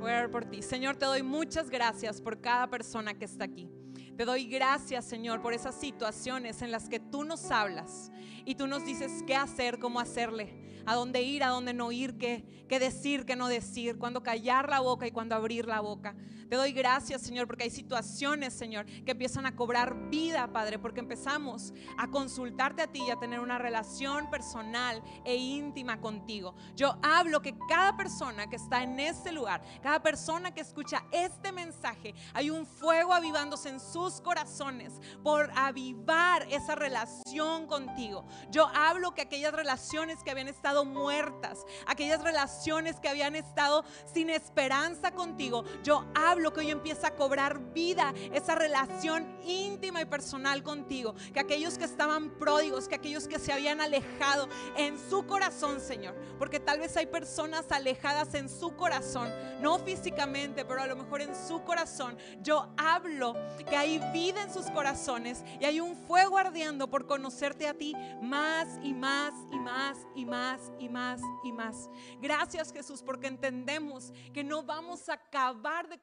Voy 0.00 0.10
a 0.10 0.16
orar 0.16 0.30
por 0.30 0.44
ti. 0.44 0.62
Señor, 0.62 0.96
te 0.96 1.06
doy 1.06 1.22
muchas 1.22 1.70
gracias 1.70 2.20
por 2.20 2.40
cada 2.40 2.68
persona 2.68 3.14
que 3.14 3.24
está 3.24 3.44
aquí. 3.44 3.68
Te 4.16 4.24
doy 4.24 4.46
gracias, 4.46 5.04
Señor, 5.04 5.42
por 5.42 5.54
esas 5.54 5.74
situaciones 5.74 6.62
en 6.62 6.70
las 6.70 6.88
que 6.88 7.00
tú 7.00 7.24
nos 7.24 7.50
hablas 7.50 8.12
y 8.44 8.54
tú 8.54 8.66
nos 8.66 8.84
dices 8.84 9.24
qué 9.26 9.34
hacer, 9.34 9.78
cómo 9.78 9.98
hacerle 9.98 10.64
a 10.86 10.94
dónde 10.94 11.22
ir, 11.22 11.42
a 11.42 11.48
dónde 11.48 11.72
no 11.72 11.90
ir, 11.90 12.16
qué, 12.16 12.44
qué 12.68 12.78
decir, 12.78 13.24
qué 13.24 13.36
no 13.36 13.48
decir, 13.48 13.98
cuándo 13.98 14.22
callar 14.22 14.68
la 14.68 14.80
boca 14.80 15.06
y 15.06 15.10
cuándo 15.10 15.34
abrir 15.34 15.66
la 15.66 15.80
boca. 15.80 16.14
Te 16.48 16.56
doy 16.56 16.72
gracias, 16.72 17.22
Señor, 17.22 17.46
porque 17.46 17.64
hay 17.64 17.70
situaciones, 17.70 18.52
Señor, 18.52 18.86
que 18.86 19.12
empiezan 19.12 19.46
a 19.46 19.56
cobrar 19.56 20.10
vida, 20.10 20.46
Padre, 20.52 20.78
porque 20.78 21.00
empezamos 21.00 21.72
a 21.96 22.08
consultarte 22.08 22.82
a 22.82 22.86
ti 22.86 23.02
y 23.06 23.10
a 23.10 23.16
tener 23.16 23.40
una 23.40 23.58
relación 23.58 24.28
personal 24.30 25.02
e 25.24 25.36
íntima 25.36 26.00
contigo. 26.00 26.54
Yo 26.76 26.98
hablo 27.02 27.40
que 27.40 27.56
cada 27.68 27.96
persona 27.96 28.48
que 28.48 28.56
está 28.56 28.82
en 28.82 29.00
este 29.00 29.32
lugar, 29.32 29.62
cada 29.82 30.02
persona 30.02 30.52
que 30.52 30.60
escucha 30.60 31.04
este 31.12 31.52
mensaje, 31.52 32.14
hay 32.34 32.50
un 32.50 32.66
fuego 32.66 33.12
avivándose 33.12 33.68
en 33.68 33.80
sus 33.80 34.20
corazones 34.20 35.00
por 35.22 35.50
avivar 35.56 36.46
esa 36.50 36.74
relación 36.74 37.66
contigo. 37.66 38.26
Yo 38.50 38.68
hablo 38.74 39.14
que 39.14 39.22
aquellas 39.22 39.54
relaciones 39.54 40.22
que 40.22 40.30
habían 40.30 40.48
estado 40.48 40.84
muertas, 40.84 41.64
aquellas 41.86 42.22
relaciones 42.22 43.00
que 43.00 43.08
habían 43.08 43.34
estado 43.34 43.84
sin 44.12 44.30
esperanza 44.30 45.12
contigo, 45.12 45.64
yo 45.82 46.04
hablo 46.14 46.33
que 46.34 46.60
hoy 46.60 46.70
empieza 46.70 47.08
a 47.08 47.14
cobrar 47.14 47.72
vida 47.72 48.12
esa 48.32 48.54
relación 48.54 49.38
íntima 49.44 50.00
y 50.02 50.04
personal 50.04 50.62
contigo, 50.62 51.14
que 51.32 51.40
aquellos 51.40 51.78
que 51.78 51.84
estaban 51.84 52.30
pródigos, 52.38 52.88
que 52.88 52.96
aquellos 52.96 53.28
que 53.28 53.38
se 53.38 53.52
habían 53.52 53.80
alejado 53.80 54.48
en 54.76 54.98
su 54.98 55.26
corazón, 55.26 55.80
Señor, 55.80 56.14
porque 56.38 56.58
tal 56.58 56.80
vez 56.80 56.96
hay 56.96 57.06
personas 57.06 57.70
alejadas 57.70 58.34
en 58.34 58.48
su 58.48 58.74
corazón, 58.76 59.28
no 59.60 59.78
físicamente, 59.78 60.64
pero 60.64 60.82
a 60.82 60.86
lo 60.86 60.96
mejor 60.96 61.22
en 61.22 61.34
su 61.36 61.62
corazón, 61.62 62.16
yo 62.40 62.68
hablo 62.76 63.34
que 63.68 63.76
hay 63.76 64.00
vida 64.12 64.42
en 64.42 64.52
sus 64.52 64.66
corazones 64.70 65.44
y 65.60 65.64
hay 65.64 65.80
un 65.80 65.96
fuego 65.96 66.36
ardiendo 66.36 66.90
por 66.90 67.06
conocerte 67.06 67.68
a 67.68 67.74
ti 67.74 67.94
más 68.20 68.68
y 68.82 68.92
más 68.92 69.32
y 69.52 69.58
más 69.58 69.98
y 70.14 70.24
más 70.24 70.72
y 70.80 70.88
más 70.88 71.20
y 71.44 71.52
más. 71.52 71.90
Gracias 72.20 72.72
Jesús 72.72 73.02
porque 73.02 73.28
entendemos 73.28 74.12
que 74.32 74.42
no 74.42 74.62
vamos 74.62 75.08
a 75.08 75.14
acabar 75.14 75.88
de 75.88 75.98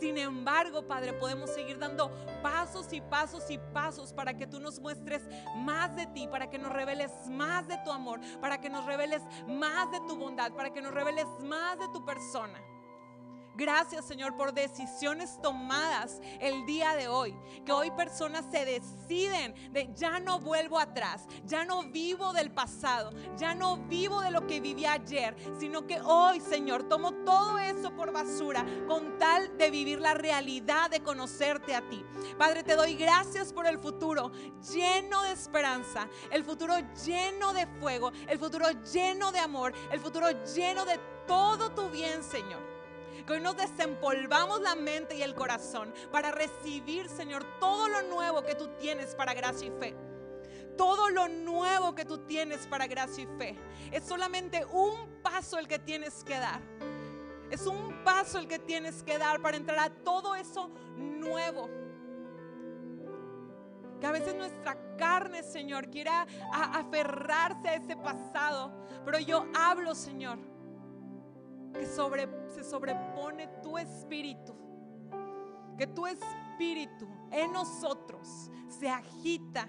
Sin 0.00 0.18
embargo, 0.18 0.86
Padre, 0.86 1.12
podemos 1.12 1.50
seguir 1.50 1.78
dando 1.78 2.10
pasos 2.42 2.92
y 2.92 3.00
pasos 3.00 3.50
y 3.50 3.58
pasos 3.58 4.12
para 4.12 4.34
que 4.34 4.46
tú 4.46 4.60
nos 4.60 4.80
muestres 4.80 5.22
más 5.56 5.94
de 5.96 6.06
ti, 6.06 6.28
para 6.28 6.50
que 6.50 6.58
nos 6.58 6.72
reveles 6.72 7.12
más 7.28 7.66
de 7.68 7.78
tu 7.84 7.90
amor, 7.90 8.20
para 8.40 8.60
que 8.60 8.70
nos 8.70 8.84
reveles 8.84 9.22
más 9.46 9.90
de 9.90 10.00
tu 10.06 10.16
bondad, 10.16 10.52
para 10.52 10.72
que 10.72 10.80
nos 10.80 10.92
reveles 10.92 11.26
más 11.42 11.78
de 11.78 11.88
tu 11.92 12.04
persona. 12.04 12.60
Gracias 13.58 14.04
Señor 14.04 14.36
por 14.36 14.54
decisiones 14.54 15.42
tomadas 15.42 16.20
el 16.38 16.64
día 16.64 16.94
de 16.94 17.08
hoy. 17.08 17.34
Que 17.66 17.72
hoy 17.72 17.90
personas 17.90 18.44
se 18.52 18.64
deciden 18.64 19.52
de 19.72 19.92
ya 19.96 20.20
no 20.20 20.38
vuelvo 20.38 20.78
atrás, 20.78 21.26
ya 21.44 21.64
no 21.64 21.82
vivo 21.90 22.32
del 22.32 22.52
pasado, 22.52 23.10
ya 23.36 23.56
no 23.56 23.76
vivo 23.88 24.20
de 24.20 24.30
lo 24.30 24.46
que 24.46 24.60
viví 24.60 24.86
ayer, 24.86 25.34
sino 25.58 25.88
que 25.88 26.00
hoy 26.00 26.38
Señor 26.38 26.84
tomo 26.84 27.12
todo 27.24 27.58
eso 27.58 27.90
por 27.96 28.12
basura 28.12 28.64
con 28.86 29.18
tal 29.18 29.58
de 29.58 29.72
vivir 29.72 29.98
la 29.98 30.14
realidad 30.14 30.88
de 30.88 31.02
conocerte 31.02 31.74
a 31.74 31.82
ti. 31.88 32.04
Padre, 32.38 32.62
te 32.62 32.76
doy 32.76 32.94
gracias 32.94 33.52
por 33.52 33.66
el 33.66 33.80
futuro 33.80 34.30
lleno 34.72 35.24
de 35.24 35.32
esperanza, 35.32 36.08
el 36.30 36.44
futuro 36.44 36.76
lleno 37.04 37.52
de 37.52 37.66
fuego, 37.66 38.12
el 38.28 38.38
futuro 38.38 38.68
lleno 38.92 39.32
de 39.32 39.40
amor, 39.40 39.74
el 39.90 39.98
futuro 39.98 40.28
lleno 40.44 40.84
de 40.84 41.00
todo 41.26 41.72
tu 41.72 41.90
bien, 41.90 42.22
Señor 42.22 42.67
que 43.28 43.34
hoy 43.34 43.40
nos 43.42 43.58
desempolvamos 43.58 44.62
la 44.62 44.74
mente 44.74 45.14
y 45.14 45.22
el 45.22 45.34
corazón 45.34 45.92
para 46.10 46.30
recibir, 46.30 47.10
Señor, 47.10 47.44
todo 47.60 47.86
lo 47.86 48.00
nuevo 48.04 48.42
que 48.42 48.54
tú 48.54 48.68
tienes 48.80 49.14
para 49.14 49.34
gracia 49.34 49.68
y 49.68 49.70
fe. 49.78 49.94
Todo 50.78 51.10
lo 51.10 51.28
nuevo 51.28 51.94
que 51.94 52.06
tú 52.06 52.24
tienes 52.26 52.66
para 52.66 52.86
gracia 52.86 53.24
y 53.24 53.38
fe. 53.38 53.58
Es 53.92 54.04
solamente 54.04 54.64
un 54.64 55.20
paso 55.22 55.58
el 55.58 55.68
que 55.68 55.78
tienes 55.78 56.24
que 56.24 56.38
dar. 56.38 56.62
Es 57.50 57.66
un 57.66 58.02
paso 58.02 58.38
el 58.38 58.48
que 58.48 58.58
tienes 58.58 59.02
que 59.02 59.18
dar 59.18 59.42
para 59.42 59.58
entrar 59.58 59.78
a 59.78 59.90
todo 59.90 60.34
eso 60.34 60.70
nuevo. 60.96 61.68
Que 64.00 64.06
a 64.06 64.12
veces 64.12 64.36
nuestra 64.36 64.96
carne, 64.96 65.42
Señor, 65.42 65.90
quiera 65.90 66.26
aferrarse 66.50 67.68
a 67.68 67.74
ese 67.74 67.94
pasado. 67.94 68.72
Pero 69.04 69.18
yo 69.18 69.44
hablo, 69.54 69.94
Señor, 69.94 70.38
que 71.78 71.86
sobre, 71.86 72.28
se 72.54 72.64
sobrepone 72.64 73.48
tu 73.62 73.78
espíritu. 73.78 74.54
Que 75.76 75.86
tu 75.86 76.06
espíritu 76.06 77.08
en 77.30 77.52
nosotros 77.52 78.50
se 78.68 78.88
agita 78.88 79.68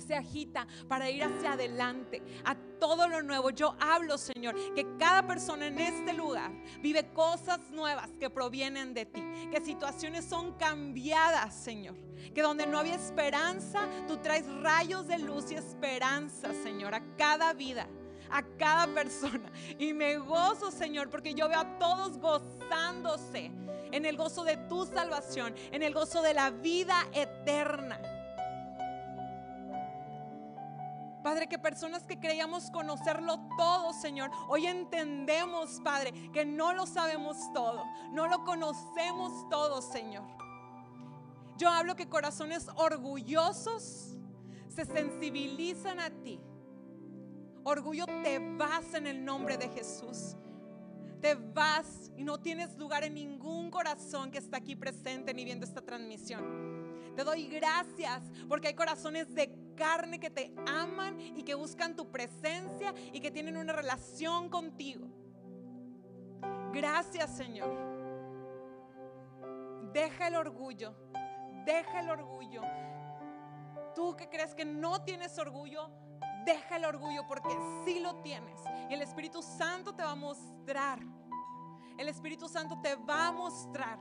se 0.00 0.14
agita 0.14 0.66
para 0.88 1.10
ir 1.10 1.22
hacia 1.24 1.52
adelante 1.52 2.22
a 2.44 2.54
todo 2.54 3.08
lo 3.08 3.22
nuevo. 3.22 3.50
Yo 3.50 3.74
hablo, 3.80 4.18
Señor, 4.18 4.54
que 4.74 4.86
cada 4.98 5.26
persona 5.26 5.66
en 5.66 5.78
este 5.78 6.12
lugar 6.12 6.52
vive 6.80 7.12
cosas 7.12 7.60
nuevas 7.70 8.10
que 8.18 8.30
provienen 8.30 8.94
de 8.94 9.06
ti, 9.06 9.22
que 9.50 9.60
situaciones 9.60 10.24
son 10.24 10.52
cambiadas, 10.58 11.54
Señor, 11.54 11.96
que 12.34 12.42
donde 12.42 12.66
no 12.66 12.78
había 12.78 12.94
esperanza, 12.94 13.88
tú 14.06 14.18
traes 14.18 14.46
rayos 14.62 15.06
de 15.06 15.18
luz 15.18 15.50
y 15.50 15.54
esperanza, 15.54 16.52
Señor, 16.62 16.94
a 16.94 17.16
cada 17.16 17.52
vida 17.52 17.88
a 18.30 18.42
cada 18.58 18.86
persona. 18.86 19.50
Y 19.78 19.92
me 19.92 20.16
gozo, 20.16 20.70
Señor, 20.70 21.10
porque 21.10 21.34
yo 21.34 21.48
veo 21.48 21.60
a 21.60 21.78
todos 21.78 22.18
gozándose 22.18 23.50
en 23.92 24.04
el 24.04 24.16
gozo 24.16 24.44
de 24.44 24.56
tu 24.56 24.84
salvación, 24.86 25.54
en 25.72 25.82
el 25.82 25.94
gozo 25.94 26.22
de 26.22 26.34
la 26.34 26.50
vida 26.50 26.96
eterna. 27.12 27.98
Padre, 31.22 31.48
que 31.48 31.58
personas 31.58 32.04
que 32.04 32.20
creíamos 32.20 32.70
conocerlo 32.70 33.40
todo, 33.58 33.92
Señor, 33.92 34.30
hoy 34.48 34.66
entendemos, 34.66 35.80
Padre, 35.82 36.12
que 36.32 36.44
no 36.44 36.72
lo 36.72 36.86
sabemos 36.86 37.52
todo, 37.52 37.84
no 38.12 38.28
lo 38.28 38.44
conocemos 38.44 39.48
todo, 39.50 39.82
Señor. 39.82 40.22
Yo 41.56 41.68
hablo 41.68 41.96
que 41.96 42.08
corazones 42.08 42.68
orgullosos 42.76 44.14
se 44.68 44.84
sensibilizan 44.84 45.98
a 45.98 46.10
ti 46.10 46.38
Orgullo 47.68 48.06
te 48.22 48.38
vas 48.56 48.94
en 48.94 49.08
el 49.08 49.24
nombre 49.24 49.56
de 49.56 49.68
Jesús. 49.68 50.36
te 51.20 51.34
vas 51.34 52.12
y 52.16 52.22
no 52.22 52.38
tienes 52.38 52.76
lugar 52.78 53.02
en 53.02 53.14
ningún 53.14 53.72
corazón 53.72 54.30
que 54.30 54.38
está 54.38 54.58
aquí 54.58 54.76
presente 54.76 55.34
ni 55.34 55.44
viendo 55.44 55.66
esta 55.66 55.80
transmisión. 55.80 56.44
Te 57.16 57.24
doy 57.24 57.48
gracias 57.48 58.22
porque 58.48 58.68
hay 58.68 58.74
corazones 58.74 59.34
de 59.34 59.52
carne 59.74 60.20
que 60.20 60.30
te 60.30 60.54
aman 60.68 61.18
y 61.20 61.42
que 61.42 61.56
buscan 61.56 61.96
tu 61.96 62.08
presencia 62.12 62.94
y 63.12 63.18
que 63.18 63.32
tienen 63.32 63.56
una 63.56 63.72
relación 63.72 64.48
contigo. 64.48 65.08
Gracias 66.72 67.36
Señor. 67.36 67.74
Deja 69.92 70.28
el 70.28 70.36
orgullo, 70.36 70.94
deja 71.64 71.98
el 71.98 72.10
orgullo. 72.10 72.62
Tú 73.96 74.14
que 74.14 74.28
crees 74.28 74.54
que 74.54 74.64
no 74.64 75.02
tienes 75.02 75.36
orgullo, 75.38 75.90
deja 76.46 76.76
el 76.76 76.86
orgullo 76.86 77.26
porque 77.26 77.54
sí 77.84 78.00
lo 78.00 78.22
tienes. 78.22 78.58
Y 78.88 78.94
el 78.94 79.02
Espíritu 79.02 79.42
Santo 79.42 79.94
te 79.94 80.02
va 80.02 80.12
a 80.12 80.16
mostrar. 80.16 81.00
El 81.98 82.08
Espíritu 82.08 82.48
Santo 82.48 82.80
te 82.80 82.94
va 82.94 83.28
a 83.28 83.32
mostrar 83.32 83.98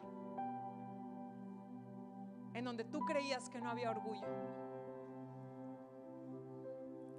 en 2.53 2.63
donde 2.63 2.85
tú 2.85 2.99
creías 3.01 3.49
que 3.49 3.59
no 3.59 3.69
había 3.69 3.91
orgullo. 3.91 4.25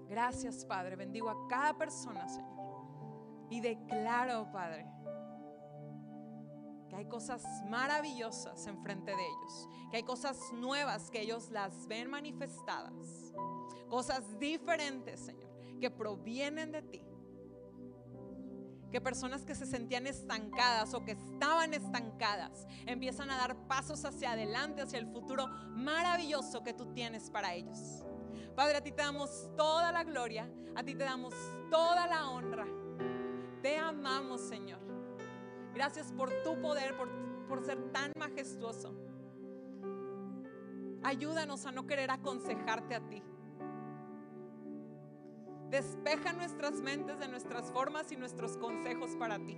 Gracias, 0.09 0.64
Padre. 0.64 0.97
Bendigo 0.97 1.29
a 1.29 1.49
cada 1.49 1.77
persona, 1.77 2.27
Señor. 2.29 2.57
Y 3.51 3.61
declaro, 3.61 4.51
Padre, 4.51 4.87
que 6.89 6.97
hay 6.97 7.07
cosas 7.07 7.43
maravillosas 7.68 8.66
enfrente 8.66 9.11
de 9.11 9.26
ellos, 9.26 9.68
que 9.91 9.99
hay 9.99 10.03
cosas 10.03 10.39
nuevas 10.53 11.11
que 11.11 11.20
ellos 11.20 11.51
las 11.51 11.87
ven 11.87 12.11
manifestadas 12.11 13.26
cosas 13.87 14.39
diferentes, 14.39 15.20
Señor, 15.20 15.51
que 15.80 15.91
provienen 15.91 16.72
de 16.72 16.82
ti. 16.82 17.03
Que 18.91 19.01
personas 19.01 19.45
que 19.45 19.55
se 19.55 19.66
sentían 19.66 20.07
estancadas 20.07 20.95
o 20.95 21.05
que 21.05 21.12
estaban 21.12 21.74
estancadas 21.74 22.66
empiezan 22.87 23.30
a 23.30 23.37
dar 23.37 23.57
pasos 23.66 24.05
hacia 24.05 24.32
adelante, 24.32 24.82
hacia 24.82 24.99
el 24.99 25.09
futuro 25.09 25.49
maravilloso 25.70 26.62
que 26.62 26.72
tú 26.72 26.93
tienes 26.93 27.30
para 27.30 27.55
ellos. 27.55 28.05
Padre, 28.55 28.78
a 28.78 28.82
ti 28.82 28.93
te 28.93 29.03
damos 29.03 29.51
toda 29.57 29.93
la 29.93 30.05
gloria, 30.05 30.49
a 30.74 30.82
ti 30.82 30.95
te 30.95 31.05
damos 31.05 31.34
toda 31.70 32.07
la 32.07 32.30
honra. 32.30 32.66
Te 33.61 33.76
amamos, 33.76 34.41
Señor. 34.41 34.96
Gracias 35.77 36.11
por 36.11 36.31
tu 36.43 36.61
poder, 36.61 36.97
por, 36.97 37.09
por 37.47 37.62
ser 37.62 37.93
tan 37.93 38.11
majestuoso. 38.18 38.93
Ayúdanos 41.05 41.66
a 41.66 41.70
no 41.70 41.87
querer 41.87 42.11
aconsejarte 42.11 42.97
a 42.97 43.01
ti 43.09 43.22
Despeja 45.70 46.33
nuestras 46.33 46.81
mentes 46.81 47.18
de 47.18 47.29
nuestras 47.29 47.72
formas 47.72 48.11
y 48.12 48.16
nuestros 48.16 48.57
consejos 48.57 49.16
para 49.16 49.39
ti. 49.39 49.57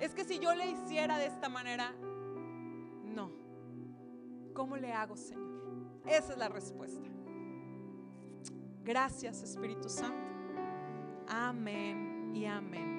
Es 0.00 0.14
que 0.14 0.24
si 0.24 0.38
yo 0.38 0.54
le 0.54 0.70
hiciera 0.70 1.18
de 1.18 1.26
esta 1.26 1.48
manera, 1.48 1.92
no. 3.04 3.30
¿Cómo 4.54 4.76
le 4.76 4.92
hago, 4.92 5.16
Señor? 5.16 5.48
Esa 6.04 6.32
es 6.32 6.38
la 6.38 6.48
respuesta. 6.48 7.08
Gracias, 8.82 9.42
Espíritu 9.42 9.88
Santo. 9.88 10.30
Amén 11.28 12.32
y 12.34 12.44
amén. 12.44 12.97